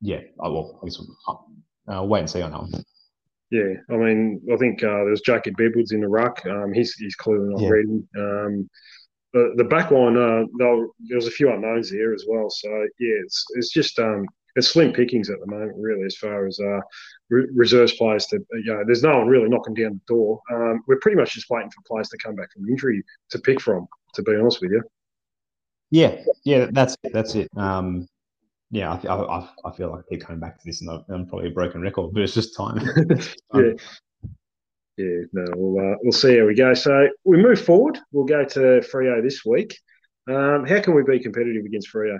yeah, 0.00 0.20
I 0.42 0.48
will. 0.48 0.80
I 0.82 0.86
guess 0.86 0.98
we'll 0.98 1.96
uh, 1.96 2.04
wait 2.04 2.20
and 2.20 2.30
see 2.30 2.42
on 2.42 2.52
that 2.52 2.60
one. 2.60 2.84
Yeah, 3.50 3.74
I 3.90 3.96
mean, 3.96 4.40
I 4.52 4.56
think 4.56 4.82
uh, 4.82 5.04
there's 5.04 5.20
Jacob 5.20 5.54
Edwards 5.60 5.92
in 5.92 6.00
the 6.00 6.08
ruck. 6.08 6.44
Um, 6.46 6.72
he's 6.72 6.94
he's 6.94 7.14
clearly 7.14 7.50
not 7.50 7.60
yeah. 7.60 7.68
ready. 7.68 8.02
Um, 8.18 8.70
the 9.34 9.52
the 9.56 9.64
back 9.64 9.90
line, 9.90 10.16
uh, 10.16 10.44
there 10.58 11.16
was 11.16 11.26
a 11.26 11.30
few 11.30 11.52
unknowns 11.52 11.90
there 11.90 12.14
as 12.14 12.24
well. 12.26 12.48
So 12.48 12.68
yeah, 12.70 13.16
it's 13.24 13.44
it's 13.56 13.70
just 13.70 13.98
um, 13.98 14.24
it's 14.56 14.68
slim 14.68 14.92
pickings 14.92 15.30
at 15.30 15.40
the 15.40 15.46
moment, 15.46 15.74
really, 15.76 16.04
as 16.04 16.16
far 16.16 16.46
as 16.46 16.58
uh, 16.60 16.80
re- 17.28 17.48
reserves 17.54 17.92
players 17.94 18.26
to, 18.26 18.38
you 18.52 18.72
know, 18.72 18.84
there's 18.86 19.02
no 19.02 19.18
one 19.18 19.26
really 19.26 19.48
knocking 19.48 19.74
down 19.74 20.00
the 20.06 20.14
door. 20.14 20.40
Um, 20.52 20.82
we're 20.86 21.00
pretty 21.00 21.16
much 21.16 21.34
just 21.34 21.50
waiting 21.50 21.70
for 21.70 21.82
players 21.86 22.08
to 22.10 22.18
come 22.18 22.36
back 22.36 22.52
from 22.52 22.68
injury 22.68 23.02
to 23.30 23.38
pick 23.40 23.60
from, 23.60 23.86
to 24.14 24.22
be 24.22 24.36
honest 24.36 24.60
with 24.62 24.70
you. 24.70 24.82
Yeah, 25.90 26.22
yeah, 26.44 26.68
that's 26.70 26.96
it. 27.02 27.12
That's 27.12 27.34
it. 27.34 27.48
Um, 27.56 28.08
yeah, 28.70 28.92
I, 28.92 29.14
I, 29.14 29.48
I 29.64 29.72
feel 29.72 29.90
like 29.90 30.04
I 30.04 30.14
keep 30.14 30.24
coming 30.24 30.40
back 30.40 30.58
to 30.58 30.62
this, 30.64 30.80
and 30.80 30.90
I'm 31.08 31.26
probably 31.26 31.48
a 31.48 31.52
broken 31.52 31.80
record, 31.80 32.12
but 32.14 32.22
it's 32.22 32.34
just 32.34 32.56
time. 32.56 32.80
yeah. 33.54 33.72
Yeah, 34.96 35.24
no, 35.32 35.44
we'll, 35.56 35.92
uh, 35.92 35.96
we'll 36.02 36.12
see 36.12 36.38
how 36.38 36.46
we 36.46 36.54
go. 36.54 36.72
So 36.74 37.08
we 37.24 37.36
move 37.36 37.60
forward. 37.60 37.98
We'll 38.12 38.26
go 38.26 38.44
to 38.44 38.60
Freo 38.80 39.22
this 39.22 39.44
week. 39.44 39.76
Um, 40.28 40.64
how 40.64 40.80
can 40.80 40.94
we 40.94 41.02
be 41.02 41.18
competitive 41.18 41.64
against 41.64 41.92
Freo? 41.92 42.18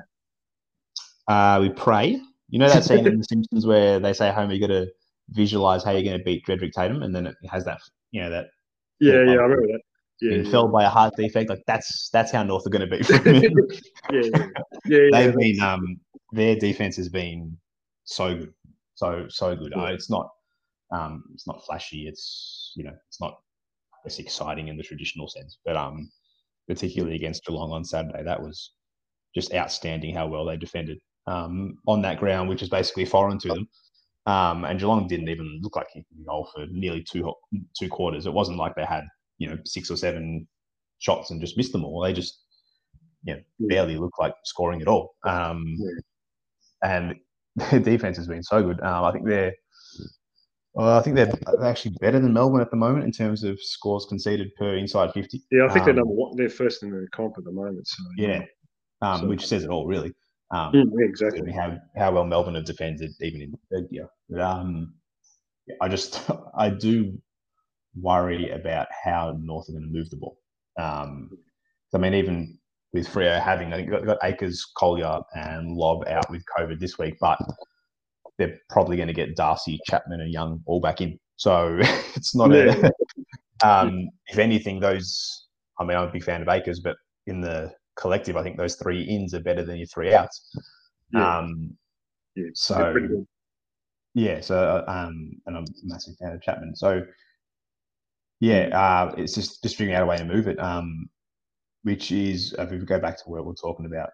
Uh, 1.28 1.58
we 1.60 1.70
pray. 1.70 2.20
You 2.50 2.58
know 2.58 2.68
that 2.68 2.84
scene 2.84 3.06
in 3.06 3.18
The 3.18 3.24
Simpsons 3.24 3.66
where 3.66 3.98
they 3.98 4.12
say, 4.12 4.30
"Homer, 4.30 4.52
you 4.52 4.60
got 4.60 4.72
to 4.72 4.88
visualize 5.30 5.82
how 5.82 5.92
you're 5.92 6.02
going 6.02 6.18
to 6.18 6.24
beat 6.24 6.44
Drederick 6.44 6.72
Tatum," 6.72 7.02
and 7.02 7.14
then 7.14 7.26
it 7.26 7.36
has 7.48 7.64
that, 7.64 7.80
you 8.10 8.20
know, 8.22 8.30
that. 8.30 8.46
Yeah, 9.00 9.14
yeah, 9.14 9.18
I 9.18 9.44
remember 9.44 9.66
that. 9.68 9.80
Yeah, 10.20 10.36
yeah. 10.36 10.50
felled 10.50 10.72
by 10.72 10.84
a 10.84 10.88
heart 10.88 11.14
defect, 11.16 11.50
like 11.50 11.62
that's 11.66 12.10
that's 12.12 12.30
how 12.30 12.42
North 12.42 12.66
are 12.66 12.70
going 12.70 12.88
to 12.88 12.96
be. 12.96 13.02
yeah, 14.12 14.20
yeah, 14.22 14.50
yeah, 14.86 15.08
They've 15.10 15.36
been 15.36 15.60
um, 15.60 15.98
their 16.32 16.56
defense 16.56 16.96
has 16.96 17.08
been 17.08 17.56
so 18.04 18.34
good, 18.36 18.54
so 18.94 19.26
so 19.28 19.56
good. 19.56 19.74
Uh, 19.74 19.86
it's 19.86 20.10
not 20.10 20.30
um, 20.94 21.24
it's 21.34 21.46
not 21.46 21.64
flashy. 21.64 22.06
It's 22.06 22.72
you 22.76 22.84
know, 22.84 22.94
it's 23.08 23.20
not 23.20 23.38
it's 24.04 24.18
exciting 24.18 24.68
in 24.68 24.76
the 24.76 24.82
traditional 24.82 25.28
sense, 25.28 25.58
but 25.64 25.76
um, 25.76 26.10
particularly 26.68 27.16
against 27.16 27.44
Geelong 27.44 27.72
on 27.72 27.84
Saturday, 27.84 28.22
that 28.22 28.40
was 28.40 28.72
just 29.34 29.54
outstanding 29.54 30.14
how 30.14 30.26
well 30.26 30.44
they 30.44 30.56
defended 30.56 30.98
um, 31.26 31.78
on 31.86 32.02
that 32.02 32.18
ground, 32.18 32.48
which 32.48 32.62
is 32.62 32.68
basically 32.68 33.04
foreign 33.04 33.38
to 33.38 33.48
them. 33.48 33.68
Um, 34.26 34.64
and 34.64 34.78
Geelong 34.78 35.08
didn't 35.08 35.28
even 35.28 35.60
look 35.62 35.76
like 35.76 35.88
he 35.92 36.04
goal 36.26 36.48
for 36.54 36.66
nearly 36.70 37.02
two 37.02 37.32
two 37.78 37.88
quarters. 37.88 38.26
It 38.26 38.32
wasn't 38.32 38.58
like 38.58 38.74
they 38.74 38.84
had 38.84 39.04
you 39.38 39.48
know 39.48 39.58
six 39.64 39.90
or 39.90 39.96
seven 39.96 40.46
shots 40.98 41.30
and 41.30 41.40
just 41.40 41.56
missed 41.56 41.72
them 41.72 41.84
all. 41.84 42.00
They 42.00 42.12
just 42.12 42.40
you 43.24 43.34
know, 43.34 43.40
barely 43.60 43.96
looked 43.96 44.18
like 44.18 44.34
scoring 44.44 44.82
at 44.82 44.88
all. 44.88 45.14
Um, 45.24 45.76
and 46.82 47.14
their 47.56 47.80
defense 47.80 48.16
has 48.16 48.28
been 48.28 48.42
so 48.42 48.62
good. 48.62 48.80
Um, 48.80 49.04
I 49.04 49.12
think 49.12 49.26
they're 49.26 49.54
well, 50.74 50.98
I 50.98 51.02
think 51.02 51.16
they're 51.16 51.32
actually 51.62 51.96
better 52.00 52.18
than 52.18 52.32
Melbourne 52.32 52.60
at 52.60 52.70
the 52.70 52.76
moment 52.76 53.04
in 53.04 53.12
terms 53.12 53.44
of 53.44 53.60
scores 53.62 54.06
conceded 54.06 54.54
per 54.56 54.76
inside 54.76 55.12
fifty. 55.12 55.42
Yeah, 55.50 55.66
I 55.66 55.68
think 55.68 55.84
they're 55.84 55.92
um, 55.92 56.00
number 56.00 56.14
one. 56.14 56.36
They're 56.36 56.48
first 56.50 56.82
in 56.82 56.90
the 56.90 57.06
comp 57.12 57.34
at 57.38 57.44
the 57.44 57.52
moment. 57.52 57.86
So 57.86 58.02
yeah, 58.16 58.42
um, 59.00 59.20
so, 59.20 59.26
which 59.28 59.46
says 59.46 59.64
it 59.64 59.70
all, 59.70 59.86
really. 59.86 60.12
Um, 60.50 60.72
mm, 60.72 60.84
exactly. 60.98 61.52
How, 61.52 61.78
how 61.96 62.12
well 62.12 62.24
Melbourne 62.24 62.54
have 62.54 62.64
defended 62.64 63.12
even 63.20 63.42
in 63.42 63.54
third 63.70 63.88
year. 63.90 64.08
But, 64.28 64.40
um, 64.40 64.94
I 65.80 65.88
just 65.88 66.28
I 66.58 66.70
do 66.70 67.16
worry 68.00 68.50
about 68.50 68.88
how 69.04 69.36
North 69.40 69.68
are 69.68 69.72
going 69.72 69.84
to 69.84 69.90
move 69.90 70.10
the 70.10 70.16
ball. 70.16 70.38
Um, 70.78 71.30
I 71.94 71.98
mean, 71.98 72.14
even 72.14 72.58
with 72.92 73.08
Freo 73.08 73.40
having 73.40 73.72
I 73.72 73.76
think 73.76 73.90
got, 73.90 74.04
got 74.04 74.18
Acres, 74.22 74.64
Collier, 74.76 75.20
and 75.34 75.76
Lobb 75.76 76.06
out 76.08 76.28
with 76.30 76.44
COVID 76.58 76.80
this 76.80 76.98
week, 76.98 77.16
but 77.20 77.38
they're 78.38 78.58
probably 78.68 78.96
going 78.96 79.08
to 79.08 79.14
get 79.14 79.36
Darcy, 79.36 79.78
Chapman, 79.86 80.20
and 80.20 80.32
Young 80.32 80.60
all 80.66 80.80
back 80.80 81.00
in. 81.00 81.18
So 81.36 81.78
it's 82.16 82.34
not 82.34 82.52
yeah. 82.52 82.74
a. 82.76 82.90
Um, 83.62 84.10
if 84.26 84.38
anything, 84.38 84.80
those. 84.80 85.46
I 85.78 85.84
mean, 85.84 85.96
I'm 85.96 86.08
a 86.08 86.12
big 86.12 86.24
fan 86.24 86.42
of 86.42 86.48
Acres, 86.48 86.80
but 86.80 86.96
in 87.28 87.40
the 87.40 87.72
collective, 87.96 88.36
I 88.36 88.42
think 88.42 88.58
those 88.58 88.74
three 88.74 89.02
ins 89.02 89.32
are 89.32 89.40
better 89.40 89.64
than 89.64 89.76
your 89.76 89.86
three 89.86 90.12
outs. 90.12 90.54
Yeah. 91.12 91.38
Um, 91.38 91.74
yeah. 92.34 92.48
So, 92.52 93.24
yeah. 94.12 94.40
So, 94.40 94.84
um, 94.86 95.32
and 95.46 95.56
I'm 95.56 95.62
a 95.62 95.66
massive 95.84 96.16
fan 96.20 96.32
of 96.32 96.42
Chapman. 96.42 96.74
So, 96.74 97.02
yeah, 98.40 98.68
uh, 98.76 99.14
it's 99.16 99.34
just 99.34 99.62
just 99.62 99.76
figuring 99.76 99.96
out 99.96 100.02
a 100.02 100.06
way 100.06 100.18
to 100.18 100.24
move 100.24 100.48
it. 100.48 100.60
Um, 100.60 101.08
which 101.84 102.10
is 102.10 102.54
if 102.58 102.70
we 102.70 102.78
go 102.78 102.98
back 102.98 103.16
to 103.18 103.24
what 103.26 103.46
we're 103.46 103.54
talking 103.54 103.86
about 103.86 104.10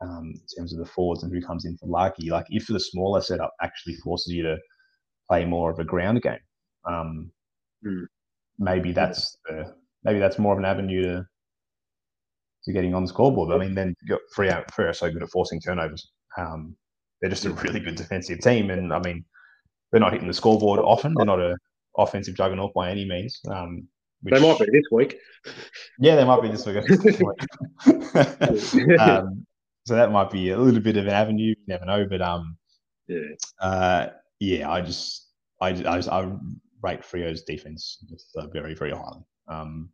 um, 0.00 0.32
in 0.34 0.56
terms 0.56 0.72
of 0.72 0.78
the 0.78 0.86
forwards 0.86 1.22
and 1.22 1.32
who 1.32 1.40
comes 1.40 1.64
in 1.64 1.76
for 1.76 1.86
Larkey, 1.86 2.30
like 2.30 2.46
if 2.50 2.66
the 2.66 2.80
smaller 2.80 3.20
setup 3.20 3.52
actually 3.62 3.94
forces 3.96 4.32
you 4.32 4.42
to 4.42 4.56
play 5.28 5.44
more 5.44 5.70
of 5.70 5.78
a 5.78 5.84
ground 5.84 6.22
game, 6.22 6.38
um, 6.88 7.30
mm. 7.86 8.04
maybe 8.58 8.92
that's 8.92 9.38
the 9.46 9.74
maybe 10.04 10.18
that's 10.18 10.38
more 10.38 10.52
of 10.52 10.58
an 10.58 10.64
avenue 10.64 11.02
to 11.02 11.26
to 12.64 12.72
getting 12.72 12.94
on 12.94 13.02
the 13.02 13.08
scoreboard. 13.08 13.52
I 13.52 13.64
mean, 13.64 13.74
then 13.74 13.94
you 14.02 14.08
got 14.08 14.20
Freo, 14.36 14.64
Freo 14.70 14.94
so 14.94 15.10
good 15.10 15.22
at 15.22 15.30
forcing 15.30 15.60
turnovers. 15.60 16.10
Um, 16.36 16.76
they're 17.20 17.30
just 17.30 17.46
a 17.46 17.50
really 17.50 17.80
good 17.80 17.96
defensive 17.96 18.40
team, 18.40 18.70
and 18.70 18.92
I 18.92 19.00
mean, 19.00 19.24
they're 19.90 20.00
not 20.00 20.12
hitting 20.12 20.28
the 20.28 20.34
scoreboard 20.34 20.80
often. 20.80 21.14
They're 21.14 21.26
not 21.26 21.40
a 21.40 21.56
offensive 21.98 22.36
juggernaut 22.36 22.72
by 22.74 22.90
any 22.90 23.04
means. 23.04 23.40
Um, 23.50 23.88
which, 24.22 24.34
they 24.34 24.40
might 24.40 24.58
be 24.58 24.66
this 24.66 24.84
week. 24.92 25.16
Yeah, 25.98 26.16
they 26.16 26.24
might 26.24 26.42
be 26.42 26.48
this 26.48 26.66
week. 26.66 26.76
um, 29.00 29.46
so 29.86 29.94
that 29.94 30.12
might 30.12 30.30
be 30.30 30.50
a 30.50 30.58
little 30.58 30.80
bit 30.80 30.96
of 30.96 31.06
an 31.06 31.12
avenue. 31.12 31.48
You 31.48 31.56
never 31.66 31.84
know, 31.84 32.06
but 32.08 32.20
um, 32.20 32.56
yeah, 33.08 33.34
uh, 33.60 34.06
yeah. 34.38 34.70
I 34.70 34.80
just, 34.80 35.28
I, 35.60 35.68
I, 35.68 35.72
just, 35.72 36.08
I 36.08 36.32
rate 36.82 37.04
Freo's 37.04 37.42
defense 37.42 38.04
uh, 38.36 38.46
very, 38.48 38.74
very 38.74 38.90
highly. 38.90 39.22
Um, 39.48 39.90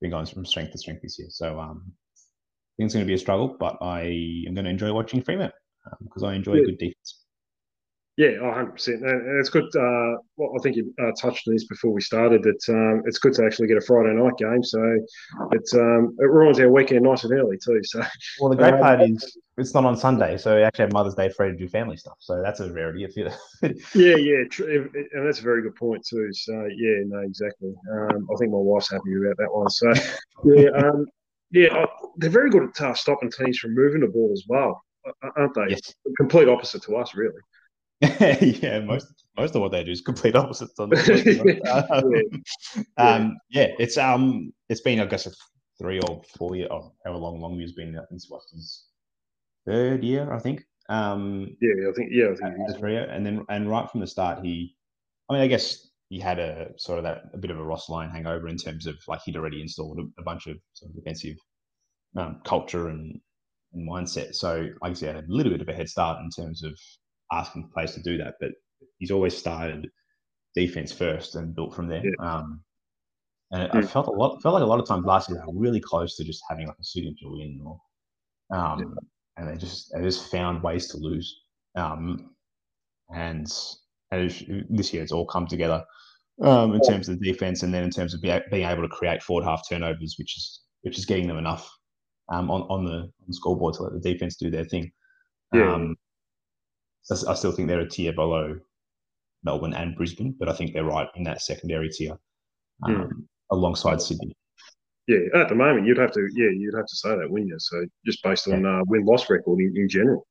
been 0.00 0.10
going 0.10 0.26
from 0.26 0.46
strength 0.46 0.72
to 0.72 0.78
strength 0.78 1.02
this 1.02 1.18
year. 1.18 1.28
So 1.30 1.58
um, 1.58 1.82
I 1.86 2.72
think 2.76 2.86
it's 2.86 2.94
going 2.94 3.04
to 3.04 3.08
be 3.08 3.14
a 3.14 3.18
struggle, 3.18 3.56
but 3.58 3.78
I 3.80 4.44
am 4.46 4.54
going 4.54 4.64
to 4.64 4.70
enjoy 4.70 4.92
watching 4.92 5.22
Fremantle 5.22 5.58
because 6.02 6.22
um, 6.22 6.30
I 6.30 6.34
enjoy 6.34 6.54
yeah. 6.54 6.66
good 6.66 6.78
defense. 6.78 7.24
Yeah, 8.18 8.30
100%. 8.30 8.88
And 8.88 9.38
it's 9.38 9.48
good. 9.48 9.62
Uh, 9.76 10.18
well, 10.36 10.50
I 10.58 10.60
think 10.60 10.74
you 10.74 10.92
uh, 11.00 11.12
touched 11.12 11.46
on 11.46 11.54
this 11.54 11.68
before 11.68 11.92
we 11.92 12.00
started 12.00 12.42
that 12.42 12.60
um, 12.68 13.04
it's 13.06 13.20
good 13.20 13.32
to 13.34 13.44
actually 13.44 13.68
get 13.68 13.76
a 13.76 13.80
Friday 13.80 14.12
night 14.12 14.36
game. 14.36 14.64
So 14.64 14.80
it's 15.52 15.72
um, 15.72 16.16
it 16.18 16.24
ruins 16.24 16.58
our 16.58 16.68
weekend 16.68 17.04
nice 17.04 17.22
and 17.22 17.32
early 17.32 17.58
too. 17.64 17.78
So 17.84 18.02
well, 18.40 18.50
the 18.50 18.56
great 18.56 18.74
um, 18.74 18.80
part 18.80 19.02
is 19.02 19.38
it's 19.56 19.72
not 19.72 19.84
on 19.84 19.96
Sunday, 19.96 20.36
so 20.36 20.56
we 20.56 20.64
actually 20.64 20.86
have 20.86 20.92
Mother's 20.92 21.14
Day 21.14 21.28
free 21.28 21.52
to 21.52 21.56
do 21.56 21.68
family 21.68 21.96
stuff. 21.96 22.16
So 22.18 22.42
that's 22.42 22.58
a 22.58 22.72
rarity. 22.72 23.04
If 23.04 23.16
you 23.16 23.30
yeah, 23.94 24.16
yeah, 24.16 24.42
and 24.58 25.24
that's 25.24 25.38
a 25.38 25.44
very 25.44 25.62
good 25.62 25.76
point 25.76 26.04
too. 26.04 26.28
So 26.32 26.54
yeah, 26.76 27.04
no, 27.06 27.20
exactly. 27.20 27.72
Um, 27.92 28.26
I 28.34 28.36
think 28.40 28.50
my 28.50 28.58
wife's 28.58 28.90
happy 28.90 29.14
about 29.14 29.36
that 29.36 29.54
one. 29.54 29.70
So 29.70 29.92
yeah, 30.44 30.70
um, 30.70 31.06
yeah, 31.52 31.86
they're 32.16 32.30
very 32.30 32.50
good 32.50 32.64
at 32.64 32.80
uh, 32.80 32.94
stopping 32.94 33.30
teams 33.30 33.58
from 33.58 33.76
moving 33.76 34.00
the 34.00 34.08
ball 34.08 34.30
as 34.32 34.42
well, 34.48 34.82
aren't 35.36 35.54
they? 35.54 35.66
Yes. 35.68 35.94
Complete 36.16 36.48
opposite 36.48 36.82
to 36.82 36.96
us, 36.96 37.14
really. 37.14 37.38
yeah, 38.20 38.80
most 38.80 39.06
most 39.36 39.54
of 39.54 39.60
what 39.60 39.72
they 39.72 39.82
do 39.82 39.90
is 39.90 40.00
complete 40.00 40.36
opposites. 40.36 40.78
On 40.78 40.88
the 40.88 42.42
um, 42.96 43.36
yeah, 43.50 43.68
it's 43.78 43.96
um, 43.96 44.52
it's 44.68 44.80
been 44.80 45.00
I 45.00 45.06
guess 45.06 45.26
a 45.26 45.32
three 45.80 46.00
or 46.00 46.22
four 46.36 46.54
year, 46.56 46.68
or 46.70 46.92
however 47.04 47.18
long 47.18 47.40
long 47.40 47.60
has 47.60 47.72
been. 47.72 47.96
I 47.96 48.04
think 48.06 48.22
his 48.52 48.84
third 49.66 50.04
year, 50.04 50.32
I 50.32 50.38
think. 50.38 50.64
Um, 50.88 51.56
yeah, 51.60 51.88
I 51.88 51.92
think 51.92 52.10
yeah, 52.12 52.30
I 52.30 52.34
think 52.36 52.56
and 53.10 53.26
then 53.26 53.44
and 53.48 53.68
right 53.68 53.90
from 53.90 54.00
the 54.00 54.06
start, 54.06 54.44
he, 54.44 54.76
I 55.28 55.34
mean, 55.34 55.42
I 55.42 55.48
guess 55.48 55.88
he 56.08 56.18
had 56.18 56.38
a 56.38 56.70
sort 56.78 56.98
of 56.98 57.04
that 57.04 57.22
a 57.34 57.38
bit 57.38 57.50
of 57.50 57.58
a 57.58 57.64
Ross 57.64 57.88
Lyon 57.88 58.10
hangover 58.10 58.48
in 58.48 58.56
terms 58.56 58.86
of 58.86 58.96
like 59.08 59.20
he'd 59.24 59.36
already 59.36 59.60
installed 59.60 59.98
a, 59.98 60.20
a 60.20 60.24
bunch 60.24 60.46
of 60.46 60.56
sort 60.72 60.90
of 60.90 60.96
defensive 60.96 61.36
um, 62.16 62.40
culture 62.44 62.88
and, 62.88 63.20
and 63.74 63.88
mindset. 63.88 64.34
So 64.34 64.68
I 64.82 64.88
guess 64.88 65.00
he 65.00 65.06
had 65.06 65.16
a 65.16 65.24
little 65.28 65.52
bit 65.52 65.60
of 65.60 65.68
a 65.68 65.74
head 65.74 65.88
start 65.88 66.20
in 66.22 66.30
terms 66.30 66.62
of 66.62 66.78
asking 67.32 67.70
players 67.72 67.94
to 67.94 68.02
do 68.02 68.18
that, 68.18 68.34
but 68.40 68.50
he's 68.98 69.10
always 69.10 69.36
started 69.36 69.88
defense 70.54 70.92
first 70.92 71.34
and 71.34 71.54
built 71.54 71.74
from 71.74 71.88
there. 71.88 72.02
Yeah. 72.04 72.12
Um, 72.20 72.62
and 73.50 73.70
I 73.72 73.82
felt 73.82 74.08
a 74.08 74.10
lot, 74.10 74.42
felt 74.42 74.54
like 74.54 74.62
a 74.62 74.66
lot 74.66 74.80
of 74.80 74.86
times 74.86 75.06
last 75.06 75.30
year 75.30 75.38
they 75.38 75.52
were 75.52 75.58
really 75.58 75.80
close 75.80 76.16
to 76.16 76.24
just 76.24 76.42
having 76.48 76.66
like 76.66 76.76
a 76.78 76.84
signature 76.84 77.30
win, 77.30 77.60
or 77.64 77.80
um, 78.54 78.78
yeah. 78.80 78.84
and 79.38 79.48
they 79.48 79.56
just 79.56 79.90
they 79.94 80.02
just 80.02 80.30
found 80.30 80.62
ways 80.62 80.88
to 80.88 80.98
lose. 80.98 81.44
Um, 81.74 82.34
and, 83.14 83.50
and 84.10 84.66
this 84.68 84.92
year 84.92 85.02
it's 85.02 85.12
all 85.12 85.24
come 85.26 85.46
together 85.46 85.82
um, 86.42 86.74
in 86.74 86.80
terms 86.82 87.08
of 87.08 87.18
the 87.18 87.32
defense, 87.32 87.62
and 87.62 87.72
then 87.72 87.84
in 87.84 87.90
terms 87.90 88.12
of 88.12 88.20
be, 88.20 88.38
being 88.50 88.68
able 88.68 88.82
to 88.82 88.88
create 88.88 89.22
forward 89.22 89.44
half 89.44 89.66
turnovers, 89.66 90.16
which 90.18 90.36
is 90.36 90.60
which 90.82 90.98
is 90.98 91.06
getting 91.06 91.26
them 91.26 91.38
enough 91.38 91.70
um, 92.30 92.50
on 92.50 92.62
on 92.62 92.84
the, 92.84 92.92
on 92.92 93.12
the 93.26 93.34
scoreboard 93.34 93.74
to 93.74 93.84
let 93.84 93.94
the 93.94 94.12
defense 94.12 94.36
do 94.36 94.50
their 94.50 94.64
thing. 94.64 94.90
Yeah. 95.54 95.72
Um, 95.72 95.96
I 97.10 97.34
still 97.34 97.52
think 97.52 97.68
they're 97.68 97.80
a 97.80 97.88
tier 97.88 98.12
below 98.12 98.58
Melbourne 99.44 99.74
and 99.74 99.96
Brisbane, 99.96 100.34
but 100.38 100.48
I 100.48 100.52
think 100.52 100.72
they're 100.72 100.84
right 100.84 101.08
in 101.16 101.24
that 101.24 101.42
secondary 101.42 101.88
tier 101.90 102.18
um, 102.84 102.94
mm. 102.94 103.10
alongside 103.50 104.00
Sydney. 104.00 104.34
Yeah, 105.06 105.40
at 105.40 105.48
the 105.48 105.54
moment 105.54 105.86
you'd 105.86 105.98
have 105.98 106.12
to 106.12 106.28
yeah 106.34 106.50
you'd 106.50 106.76
have 106.76 106.86
to 106.86 106.96
say 106.96 107.10
that, 107.10 107.30
wouldn't 107.30 107.48
you? 107.48 107.58
So 107.58 107.84
just 108.04 108.22
based 108.22 108.46
on 108.48 108.62
yeah. 108.62 108.80
uh, 108.80 108.82
win 108.86 109.04
loss 109.06 109.30
record 109.30 109.58
in, 109.58 109.72
in, 109.74 109.88
general. 109.88 110.26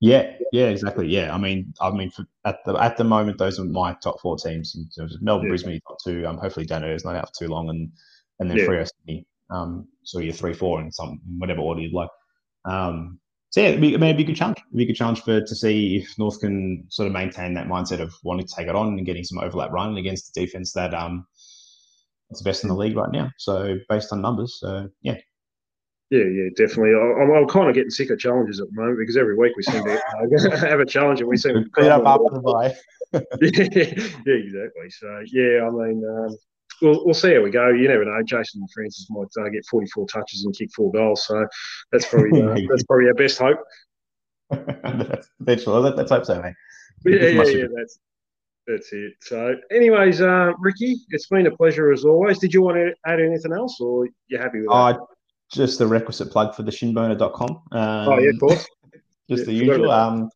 Yeah, 0.00 0.32
yeah, 0.50 0.66
exactly. 0.66 1.08
Yeah, 1.08 1.34
I 1.34 1.38
mean, 1.38 1.74
I 1.80 1.90
mean, 1.90 2.10
for, 2.10 2.24
at 2.46 2.64
the 2.64 2.74
at 2.74 2.96
the 2.96 3.04
moment, 3.04 3.36
those 3.36 3.60
are 3.60 3.64
my 3.64 3.94
top 4.02 4.20
four 4.20 4.38
teams 4.38 4.74
in 4.76 4.88
terms 4.96 5.14
of 5.14 5.20
Melbourne, 5.20 5.46
yeah. 5.46 5.50
Brisbane, 5.50 5.80
top 5.86 5.98
two. 6.02 6.26
Um, 6.26 6.38
hopefully 6.38 6.64
Dano 6.64 6.94
is 6.94 7.04
not 7.04 7.16
out 7.16 7.28
for 7.28 7.44
too 7.44 7.50
long, 7.50 7.68
and 7.68 7.90
and 8.40 8.50
then 8.50 8.56
yeah. 8.56 8.64
Freo 8.64 8.88
Sydney. 8.88 9.26
Um, 9.50 9.86
so 10.02 10.20
you're 10.20 10.32
three, 10.32 10.54
four, 10.54 10.80
and 10.80 10.92
some 10.92 11.20
whatever 11.38 11.60
order 11.60 11.80
you'd 11.80 11.92
like. 11.92 12.08
Um, 12.64 13.20
so 13.56 13.62
yeah, 13.62 13.68
it'd 13.68 13.80
be, 13.80 13.96
maybe 13.96 14.22
a 14.22 14.26
good 14.26 14.36
challenge. 14.36 14.58
It'd 14.58 14.76
be 14.76 14.82
a 14.82 14.86
good 14.86 14.96
challenge 14.96 15.22
for 15.22 15.40
to 15.40 15.56
see 15.56 15.96
if 15.96 16.18
North 16.18 16.40
can 16.40 16.84
sort 16.90 17.06
of 17.06 17.14
maintain 17.14 17.54
that 17.54 17.68
mindset 17.68 18.00
of 18.00 18.12
wanting 18.22 18.46
to 18.46 18.54
take 18.54 18.68
it 18.68 18.76
on 18.76 18.88
and 18.88 19.06
getting 19.06 19.24
some 19.24 19.38
overlap 19.38 19.70
running 19.70 19.96
against 19.96 20.34
the 20.34 20.42
defense 20.42 20.74
that 20.74 20.92
um 20.92 21.26
it's 22.28 22.42
the 22.42 22.44
best 22.44 22.64
in 22.64 22.68
the 22.68 22.76
league 22.76 22.98
right 22.98 23.10
now. 23.10 23.30
So 23.38 23.78
based 23.88 24.12
on 24.12 24.20
numbers, 24.20 24.58
so 24.60 24.90
yeah. 25.00 25.16
Yeah, 26.10 26.24
yeah, 26.24 26.50
definitely. 26.54 26.92
I'm, 26.94 27.30
I'm 27.30 27.48
kind 27.48 27.70
of 27.70 27.74
getting 27.74 27.88
sick 27.88 28.10
of 28.10 28.18
challenges 28.18 28.60
at 28.60 28.66
the 28.68 28.78
moment 28.78 28.98
because 28.98 29.16
every 29.16 29.38
week 29.38 29.56
we 29.56 29.62
seem 29.62 29.82
to 29.84 29.94
uh, 29.94 30.56
have 30.68 30.80
a 30.80 30.84
challenge 30.84 31.20
and 31.20 31.28
we 31.30 31.38
seem 31.38 31.54
to 31.54 31.64
beat 31.74 31.88
up 31.88 32.04
after 32.04 32.34
the 32.34 32.40
bye. 32.42 32.76
yeah, 33.14 34.12
yeah, 34.26 34.34
exactly. 34.34 34.90
So 34.90 35.22
yeah, 35.32 35.66
I 35.66 35.70
mean, 35.70 36.04
um, 36.04 36.36
we'll, 36.82 37.04
we'll 37.04 37.14
see 37.14 37.34
how 37.34 37.42
we 37.42 37.50
go. 37.50 37.68
You 37.68 37.88
never 37.88 38.04
know. 38.04 38.22
Jason 38.24 38.60
Horne-Francis 38.60 39.08
might 39.10 39.28
uh, 39.40 39.48
get 39.50 39.64
44 39.70 40.06
touches 40.06 40.44
and 40.44 40.56
kick 40.56 40.70
four 40.74 40.92
goals. 40.92 41.26
So 41.26 41.46
that's 41.92 42.06
probably 42.06 42.42
uh, 42.42 42.54
that's 42.70 42.84
probably 42.84 43.08
our 43.08 43.14
best 43.14 43.38
hope. 43.38 43.58
that's, 45.40 45.62
sure. 45.62 45.80
Let, 45.80 45.98
us 45.98 46.10
hope 46.10 46.24
so, 46.24 46.40
mate. 46.40 46.54
Yeah, 47.04 47.28
yeah, 47.28 47.42
yeah, 47.42 47.64
that's 47.74 47.98
that's 48.66 48.92
it. 48.92 49.14
So, 49.20 49.56
anyways, 49.70 50.20
uh, 50.20 50.52
Ricky, 50.58 50.96
it's 51.10 51.28
been 51.28 51.46
a 51.46 51.56
pleasure 51.56 51.92
as 51.92 52.04
always. 52.04 52.38
Did 52.38 52.52
you 52.52 52.62
want 52.62 52.76
to 52.76 52.94
add 53.06 53.20
anything 53.20 53.52
else, 53.52 53.80
or 53.80 54.08
you 54.28 54.38
happy 54.38 54.60
with 54.60 54.68
that? 54.68 54.74
Uh, 54.74 54.98
just 55.52 55.78
the 55.78 55.86
requisite 55.86 56.30
plug 56.30 56.54
for 56.54 56.62
the 56.62 56.72
shinboner.com. 56.72 57.50
Um, 57.50 57.62
oh 57.72 58.18
yeah, 58.18 58.30
of 58.30 58.40
course. 58.40 58.66
just 59.28 59.40
yeah, 59.40 59.44
the 59.46 59.52
usual. 59.52 59.90
Um, 59.90 60.30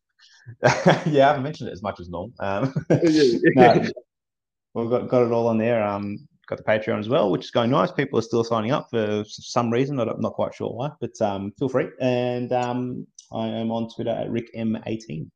yeah, 0.63 1.25
I 1.25 1.27
haven't 1.27 1.43
mentioned 1.43 1.69
it 1.69 1.73
as 1.73 1.83
much 1.83 1.99
as 1.99 2.09
normal. 2.09 2.33
Um, 2.39 2.73
no, 2.89 3.89
we've 4.73 4.89
got, 4.89 5.07
got 5.09 5.23
it 5.23 5.31
all 5.31 5.47
on 5.47 5.57
there. 5.57 5.83
Um, 5.83 6.27
got 6.51 6.57
the 6.57 6.63
Patreon 6.91 6.99
as 6.99 7.09
well, 7.09 7.31
which 7.31 7.45
is 7.45 7.51
going 7.51 7.71
nice. 7.71 7.91
People 7.91 8.19
are 8.19 8.23
still 8.23 8.43
signing 8.43 8.71
up 8.71 8.89
for 8.89 9.23
some 9.25 9.71
reason. 9.71 9.99
I'm 9.99 10.19
not 10.19 10.33
quite 10.33 10.53
sure 10.53 10.69
why, 10.69 10.91
but 10.99 11.19
um, 11.21 11.53
feel 11.57 11.69
free. 11.69 11.87
And 12.01 12.51
um, 12.51 13.07
I 13.31 13.47
am 13.47 13.71
on 13.71 13.89
Twitter 13.89 14.11
at 14.11 14.27
RickM18. 14.27 15.27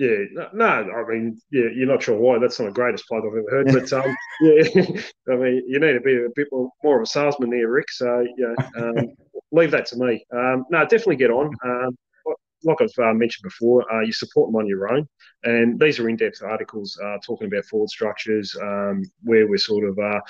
Yeah, 0.00 0.46
no, 0.52 0.66
I 0.66 1.04
mean, 1.08 1.40
yeah, 1.50 1.66
you're 1.74 1.88
not 1.88 2.02
sure 2.02 2.16
why. 2.16 2.38
That's 2.38 2.60
not 2.60 2.66
the 2.66 2.72
greatest 2.72 3.06
plug 3.08 3.22
I've 3.24 3.36
ever 3.36 3.50
heard, 3.50 3.66
but 3.66 3.92
um, 3.92 4.16
yeah, 4.40 5.00
I 5.32 5.36
mean, 5.36 5.64
you 5.66 5.80
need 5.80 5.94
to 5.94 6.00
be 6.00 6.16
a 6.16 6.28
bit 6.34 6.48
more, 6.52 6.96
of 6.96 7.02
a 7.02 7.06
salesman 7.06 7.50
there, 7.50 7.68
Rick. 7.68 7.90
So 7.90 8.24
yeah, 8.36 8.54
um, 8.76 8.94
leave 9.52 9.72
that 9.72 9.86
to 9.86 9.96
me. 9.96 10.24
Um, 10.32 10.66
no, 10.70 10.82
definitely 10.82 11.16
get 11.16 11.30
on. 11.30 11.52
Um, 11.64 11.96
like 12.64 12.78
I've 12.80 13.04
uh, 13.04 13.14
mentioned 13.14 13.44
before, 13.44 13.90
uh, 13.92 14.00
you 14.00 14.12
support 14.12 14.48
them 14.48 14.56
on 14.56 14.66
your 14.66 14.92
own. 14.92 15.08
And 15.44 15.78
these 15.78 15.98
are 15.98 16.08
in 16.08 16.16
depth 16.16 16.42
articles 16.42 16.98
uh, 17.02 17.18
talking 17.24 17.46
about 17.46 17.64
forward 17.64 17.90
structures, 17.90 18.56
um, 18.60 19.02
where 19.22 19.46
we're 19.46 19.58
sort 19.58 19.88
of 19.88 19.98
uh, 19.98 20.20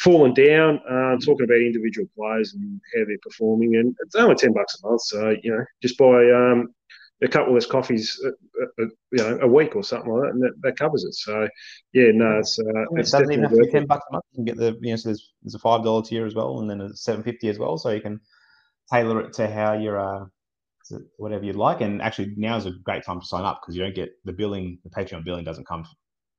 falling 0.00 0.34
down, 0.34 0.80
uh, 0.88 1.16
talking 1.24 1.44
about 1.44 1.58
individual 1.58 2.08
players 2.16 2.54
and 2.54 2.80
how 2.94 3.04
they're 3.06 3.18
performing. 3.22 3.76
And 3.76 3.94
it's 4.00 4.14
only 4.14 4.34
10 4.34 4.52
bucks 4.52 4.80
a 4.82 4.88
month. 4.88 5.02
So, 5.02 5.34
you 5.42 5.50
know, 5.50 5.64
just 5.82 5.98
buy 5.98 6.30
um, 6.30 6.68
a 7.22 7.28
couple 7.28 7.48
of 7.48 7.54
less 7.54 7.66
coffees, 7.66 8.18
uh, 8.24 8.30
you 8.78 9.18
know, 9.18 9.38
a 9.42 9.46
week 9.46 9.74
or 9.74 9.82
something 9.82 10.10
like 10.10 10.22
that, 10.22 10.30
and 10.30 10.42
that, 10.42 10.52
that 10.62 10.78
covers 10.78 11.04
it. 11.04 11.14
So, 11.14 11.48
yeah, 11.92 12.10
no, 12.12 12.38
it's, 12.38 12.58
it's 12.92 13.10
doesn't 13.10 13.32
even 13.32 13.44
have 13.44 13.52
to 13.52 13.58
be 13.58 13.70
10 13.70 13.86
bucks 13.86 14.04
a 14.08 14.12
month. 14.12 14.24
You 14.32 14.36
can 14.36 14.44
get 14.44 14.56
the, 14.56 14.78
you 14.80 14.90
know, 14.90 14.96
so 14.96 15.08
there's, 15.08 15.32
there's 15.42 15.54
a 15.54 15.58
$5 15.58 16.06
tier 16.06 16.26
as 16.26 16.34
well, 16.34 16.60
and 16.60 16.70
then 16.70 16.80
a 16.80 16.94
750 16.94 17.48
as 17.48 17.58
well. 17.58 17.76
So 17.76 17.90
you 17.90 18.00
can 18.00 18.20
tailor 18.92 19.20
it 19.20 19.32
to 19.34 19.50
how 19.50 19.74
you're 19.74 20.30
whatever 21.16 21.44
you'd 21.44 21.56
like. 21.56 21.80
And 21.80 22.02
actually, 22.02 22.34
now 22.36 22.56
is 22.56 22.66
a 22.66 22.72
great 22.84 23.04
time 23.04 23.20
to 23.20 23.26
sign 23.26 23.44
up 23.44 23.60
because 23.60 23.76
you 23.76 23.82
don't 23.82 23.94
get 23.94 24.10
the 24.24 24.32
billing, 24.32 24.78
the 24.84 24.90
Patreon 24.90 25.24
billing 25.24 25.44
doesn't 25.44 25.66
come 25.66 25.84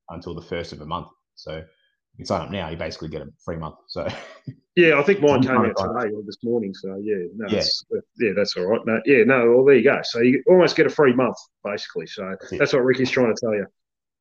until 0.10 0.34
the 0.34 0.42
first 0.42 0.74
of 0.74 0.82
a 0.82 0.86
month. 0.86 1.08
So 1.36 1.58
you 1.58 2.18
can 2.18 2.26
sign 2.26 2.42
up 2.42 2.52
now, 2.52 2.70
you 2.70 2.78
basically 2.78 3.10
get 3.10 3.22
a 3.22 3.28
free 3.44 3.58
month. 3.58 3.76
So 3.88 4.08
yeah, 4.76 5.00
I 5.00 5.04
think 5.04 5.22
mine 5.22 5.42
came 5.42 5.52
out 5.52 5.78
today 5.78 6.14
or 6.14 6.24
this 6.26 6.38
morning. 6.44 6.74
So 6.74 7.00
yeah, 7.02 7.16
no, 7.36 7.48
yeah. 7.50 7.56
That's, 7.58 7.84
yeah, 8.18 8.32
that's 8.36 8.58
all 8.58 8.66
right. 8.66 8.82
No, 8.86 9.00
yeah, 9.06 9.24
no, 9.24 9.52
well, 9.56 9.66
there 9.66 9.76
you 9.76 9.84
go. 9.84 10.00
So 10.04 10.20
you 10.20 10.44
almost 10.48 10.76
get 10.76 10.86
a 10.86 10.90
free 10.90 11.14
month 11.14 11.38
basically. 11.64 12.08
So 12.08 12.36
that's, 12.40 12.58
that's 12.58 12.74
what 12.74 12.84
Ricky's 12.84 13.12
trying 13.12 13.34
to 13.34 13.40
tell 13.40 13.54
you. 13.54 13.66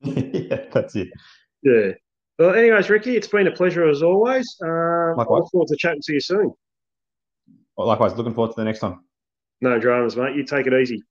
yeah, 0.51 0.67
that's 0.73 0.95
it. 0.95 1.09
Yeah. 1.63 1.93
Well, 2.39 2.55
anyways, 2.55 2.89
Ricky, 2.89 3.17
it's 3.17 3.27
been 3.27 3.49
a 3.49 3.51
pleasure 3.51 3.89
as 3.89 4.03
always. 4.03 4.47
Um, 4.63 5.19
I 5.19 5.25
look 5.29 5.51
forward 5.51 5.67
to 5.69 5.77
chatting 5.77 6.03
to 6.05 6.13
you 6.13 6.21
soon. 6.21 6.53
Well, 7.77 7.89
likewise, 7.89 8.15
looking 8.17 8.35
forward 8.35 8.55
to 8.55 8.61
the 8.61 8.65
next 8.65 8.79
time. 8.79 9.01
No 9.61 9.79
dramas, 9.79 10.17
mate. 10.17 10.37
You 10.37 10.45
take 10.45 10.67
it 10.67 10.73
easy. 10.73 11.03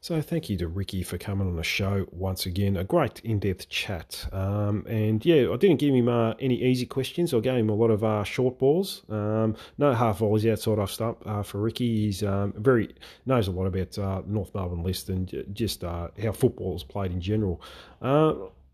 So 0.00 0.22
thank 0.22 0.48
you 0.48 0.56
to 0.58 0.68
Ricky 0.68 1.02
for 1.02 1.18
coming 1.18 1.48
on 1.48 1.56
the 1.56 1.64
show 1.64 2.06
once 2.12 2.46
again. 2.46 2.76
A 2.76 2.84
great 2.84 3.18
in-depth 3.24 3.68
chat. 3.68 4.28
Um, 4.32 4.86
and 4.86 5.24
yeah, 5.26 5.50
I 5.52 5.56
didn't 5.56 5.80
give 5.80 5.92
him 5.92 6.08
uh, 6.08 6.34
any 6.38 6.62
easy 6.62 6.86
questions. 6.86 7.34
I 7.34 7.40
gave 7.40 7.56
him 7.56 7.68
a 7.68 7.74
lot 7.74 7.90
of 7.90 8.04
uh, 8.04 8.22
short 8.22 8.60
balls. 8.60 9.02
Um, 9.08 9.56
no 9.76 9.92
half 9.92 10.18
volleys 10.18 10.46
outside 10.46 10.78
off 10.78 10.92
stump 10.92 11.18
uh, 11.26 11.42
for 11.42 11.60
Ricky. 11.60 12.04
He's 12.04 12.22
um, 12.22 12.54
very 12.56 12.94
knows 13.26 13.48
a 13.48 13.50
lot 13.50 13.66
about 13.66 13.98
uh, 13.98 14.22
North 14.24 14.54
Melbourne 14.54 14.84
list 14.84 15.08
and 15.08 15.44
just 15.52 15.82
uh, 15.82 16.08
how 16.22 16.30
football 16.30 16.76
is 16.76 16.84
played 16.84 17.10
in 17.10 17.20
general. 17.20 17.60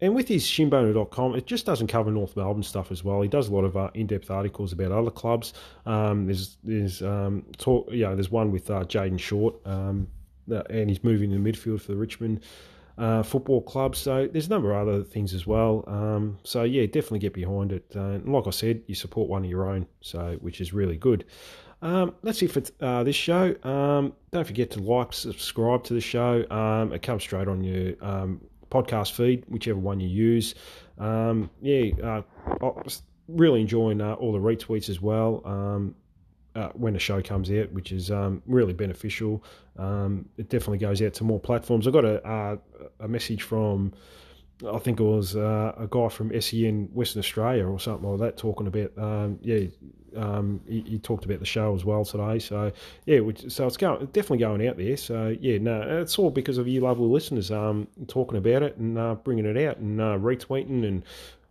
And 0.01 0.14
with 0.14 0.28
his 0.28 0.45
shinboner.com, 0.45 1.36
it 1.36 1.47
just 1.47 1.66
doesn't 1.66 1.86
cover 1.86 2.11
North 2.11 2.36
Melbourne 2.36 2.62
stuff 2.62 2.90
as 2.90 3.05
well. 3.05 3.22
He 3.22 3.28
does 3.28 3.49
a 3.49 3.55
lot 3.55 3.64
of 3.64 3.76
uh, 3.76 3.90
in-depth 3.95 4.30
articles 4.30 4.72
about 4.72 4.92
other 4.92 5.11
clubs. 5.11 5.55
Um, 5.86 6.26
there's 6.26 6.57
there's 6.64 7.03
um, 7.03 7.47
talk, 7.59 7.88
there's 7.90 8.30
one 8.30 8.51
with 8.51 8.70
uh, 8.70 8.84
Jayden 8.84 9.18
Short, 9.18 9.55
um, 9.64 10.09
and 10.49 10.90
he's 10.90 11.03
moving 11.05 11.30
to 11.30 11.36
midfield 11.36 11.80
for 11.80 11.92
the 11.92 11.97
Richmond 11.97 12.42
uh, 12.99 13.22
Football 13.22 13.62
Club. 13.62 13.97
So 13.97 14.28
there's 14.30 14.47
a 14.47 14.51
number 14.51 14.72
of 14.72 14.88
other 14.88 15.03
things 15.03 15.34
as 15.34 15.47
well. 15.47 15.84
Um, 15.86 16.38
so 16.45 16.64
yeah, 16.64 16.86
definitely 16.86 17.20
get 17.20 17.34
behind 17.34 17.72
it. 17.72 17.84
Uh, 17.95 18.01
and 18.01 18.32
like 18.32 18.47
I 18.47 18.51
said, 18.51 18.82
you 18.86 18.95
support 18.95 19.28
one 19.28 19.45
of 19.45 19.51
your 19.51 19.68
own, 19.68 19.86
so 20.01 20.38
which 20.40 20.61
is 20.61 20.72
really 20.72 20.97
good. 20.97 21.24
Um, 21.82 22.14
that's 22.22 22.40
it 22.40 22.51
for 22.51 22.62
uh, 22.80 23.05
this 23.05 23.16
show. 23.16 23.55
Um, 23.62 24.14
don't 24.30 24.47
forget 24.47 24.70
to 24.72 24.80
like, 24.80 25.12
subscribe 25.12 25.84
to 25.84 25.95
the 25.95 26.01
show. 26.01 26.49
Um, 26.51 26.92
it 26.92 27.03
comes 27.03 27.22
straight 27.22 27.47
on 27.47 27.62
your 27.62 27.95
um, 28.03 28.40
podcast 28.71 29.12
feed, 29.12 29.45
whichever 29.49 29.79
one 29.79 30.01
you 30.01 30.09
use. 30.09 30.55
Um, 30.99 31.51
yeah, 31.61 31.91
uh, 32.03 32.73
really 33.29 33.61
enjoying 33.61 34.01
uh, 34.01 34.15
all 34.15 34.33
the 34.33 34.39
retweets 34.39 34.89
as 34.89 35.01
well. 35.01 35.43
Um, 35.45 35.95
uh, 36.57 36.69
when 36.75 36.95
a 36.95 36.99
show 36.99 37.21
comes 37.21 37.51
out, 37.51 37.73
which 37.73 37.91
is 37.91 38.11
um, 38.11 38.43
really 38.47 38.73
beneficial. 38.73 39.43
Um, 39.77 40.29
it 40.39 40.49
definitely 40.49 40.79
goes 40.79 41.03
out 41.03 41.15
to 41.15 41.25
more 41.25 41.41
platforms. 41.41 41.89
I 41.89 41.91
got 41.91 42.05
a, 42.05 42.25
uh, 42.27 42.57
a 43.01 43.09
message 43.09 43.43
from, 43.43 43.93
I 44.73 44.79
think 44.79 45.01
it 45.01 45.03
was 45.03 45.35
uh, 45.35 45.75
a 45.77 45.89
guy 45.91 46.09
from 46.09 46.41
SEN 46.41 46.91
Western 46.93 47.21
Australia 47.21 47.67
or 47.67 47.81
something 47.81 48.09
like 48.09 48.21
that, 48.21 48.37
talking 48.37 48.69
about, 48.69 48.97
um, 48.97 49.39
yeah, 49.43 49.67
um, 50.17 50.61
he, 50.67 50.81
he, 50.83 50.99
talked 50.99 51.25
about 51.25 51.41
the 51.41 51.47
show 51.47 51.75
as 51.75 51.85
well 51.85 52.05
today. 52.05 52.39
So 52.39 52.73
yeah, 53.07 53.21
which, 53.21 53.51
so 53.51 53.67
it's 53.67 53.77
going 53.77 54.07
definitely 54.07 54.39
going 54.39 54.67
out 54.67 54.77
there. 54.77 54.97
So 54.97 55.37
yeah, 55.41 55.59
no, 55.59 56.01
it's 56.01 56.19
all 56.19 56.31
because 56.31 56.59
of 56.59 56.69
you 56.69 56.81
lovely 56.81 57.07
listeners 57.07 57.51
um, 57.51 57.89
talking 58.07 58.39
about 58.39 58.62
it 58.62 58.77
and 58.77 58.99
uh, 58.99 59.15
bringing 59.17 59.47
it 59.47 59.57
out 59.57 59.79
and 59.79 60.01
uh, 60.01 60.19
retweeting 60.19 60.87
and 60.87 61.03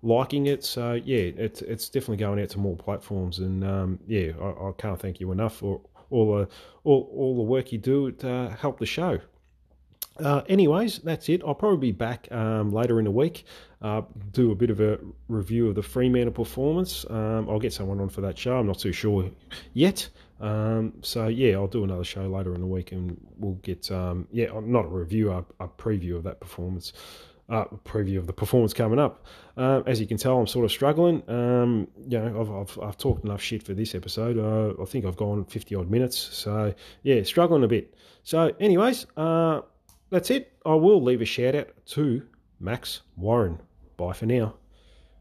liking 0.02 0.48
it. 0.48 0.64
So 0.64 0.94
yeah, 0.94 1.32
it's 1.38 1.62
it's 1.62 1.90
definitely 1.90 2.18
going 2.18 2.42
out 2.42 2.50
to 2.50 2.60
more 2.60 2.76
platforms, 2.76 3.40
and 3.40 3.64
um, 3.64 4.00
yeah, 4.08 4.32
I, 4.40 4.70
I, 4.70 4.72
can't 4.78 5.00
thank 5.00 5.20
you 5.20 5.32
enough 5.32 5.58
for 5.58 5.82
all 6.10 6.38
the 6.38 6.48
all, 6.84 7.10
all 7.16 7.36
the 7.38 7.44
work 7.44 7.72
you 7.72 7.78
do 7.78 8.12
to 8.12 8.56
help 8.60 8.80
the 8.80 8.86
show. 8.86 9.20
Uh, 10.20 10.42
anyways, 10.48 11.00
that's 11.00 11.28
it. 11.30 11.42
I'll 11.46 11.56
probably 11.56 11.92
be 11.92 11.92
back 11.92 12.32
um, 12.32 12.72
later 12.72 13.00
in 13.00 13.06
the 13.06 13.12
week. 13.12 13.46
Uh, 13.84 14.02
do 14.32 14.52
a 14.52 14.56
bit 14.56 14.70
of 14.70 14.80
a 14.80 14.98
review 15.28 15.68
of 15.68 15.76
the 15.76 15.84
Fremantle 15.84 16.32
performance. 16.32 17.06
Um, 17.10 17.50
I'll 17.50 17.60
get 17.60 17.74
someone 17.74 18.00
on 18.00 18.10
for 18.10 18.22
that 18.22 18.38
show. 18.38 18.58
I'm 18.58 18.68
not 18.68 18.80
too 18.80 18.94
sure 18.94 19.30
yet. 19.74 20.08
Um, 20.40 20.94
so 21.02 21.28
yeah, 21.28 21.56
I'll 21.56 21.68
do 21.68 21.84
another 21.84 22.04
show 22.04 22.28
later 22.28 22.56
in 22.56 22.62
the 22.62 22.68
week, 22.68 22.94
and 22.94 23.20
we'll 23.38 23.56
get 23.56 23.92
um, 23.92 24.28
yeah, 24.32 24.48
not 24.62 24.86
a 24.86 24.90
review, 24.90 25.32
a, 25.32 25.46
a 25.60 25.68
preview 25.68 26.16
of 26.16 26.24
that 26.24 26.40
performance 26.40 26.94
uh, 27.50 27.66
preview 27.86 28.18
of 28.18 28.28
the 28.28 28.34
performance 28.34 28.74
coming 28.74 29.00
up. 29.00 29.26
Uh, 29.58 29.82
as 29.86 30.00
you 30.00 30.08
can 30.08 30.18
tell, 30.18 30.40
I'm 30.40 30.48
sort 30.48 30.66
of 30.66 30.72
struggling. 30.72 31.22
Um, 31.30 31.88
you 32.08 32.20
know, 32.20 32.42
I've, 32.42 32.52
I've, 32.52 32.84
I've, 32.88 32.98
talked 32.98 33.26
enough 33.26 33.42
shit 33.42 33.64
for 33.64 33.74
this 33.74 33.96
episode. 33.96 34.38
Uh, 34.38 34.82
I 34.82 34.86
think 34.86 35.06
I've 35.06 35.18
gone 35.18 35.46
50 35.46 35.76
odd 35.76 35.90
minutes. 35.90 36.18
So, 36.18 36.74
yeah, 37.04 37.22
struggling 37.24 37.64
a 37.64 37.68
bit. 37.68 37.94
So, 38.24 38.54
anyways, 38.60 39.06
uh, 39.18 39.62
that's 40.10 40.32
it. 40.32 40.54
I 40.66 40.74
will 40.76 41.02
leave 41.04 41.22
a 41.22 41.26
shout 41.26 41.56
out 41.56 41.70
to 41.88 42.24
Max 42.60 43.02
Warren. 43.18 43.60
Bye 43.98 44.14
for 44.14 44.26
now. 44.26 44.56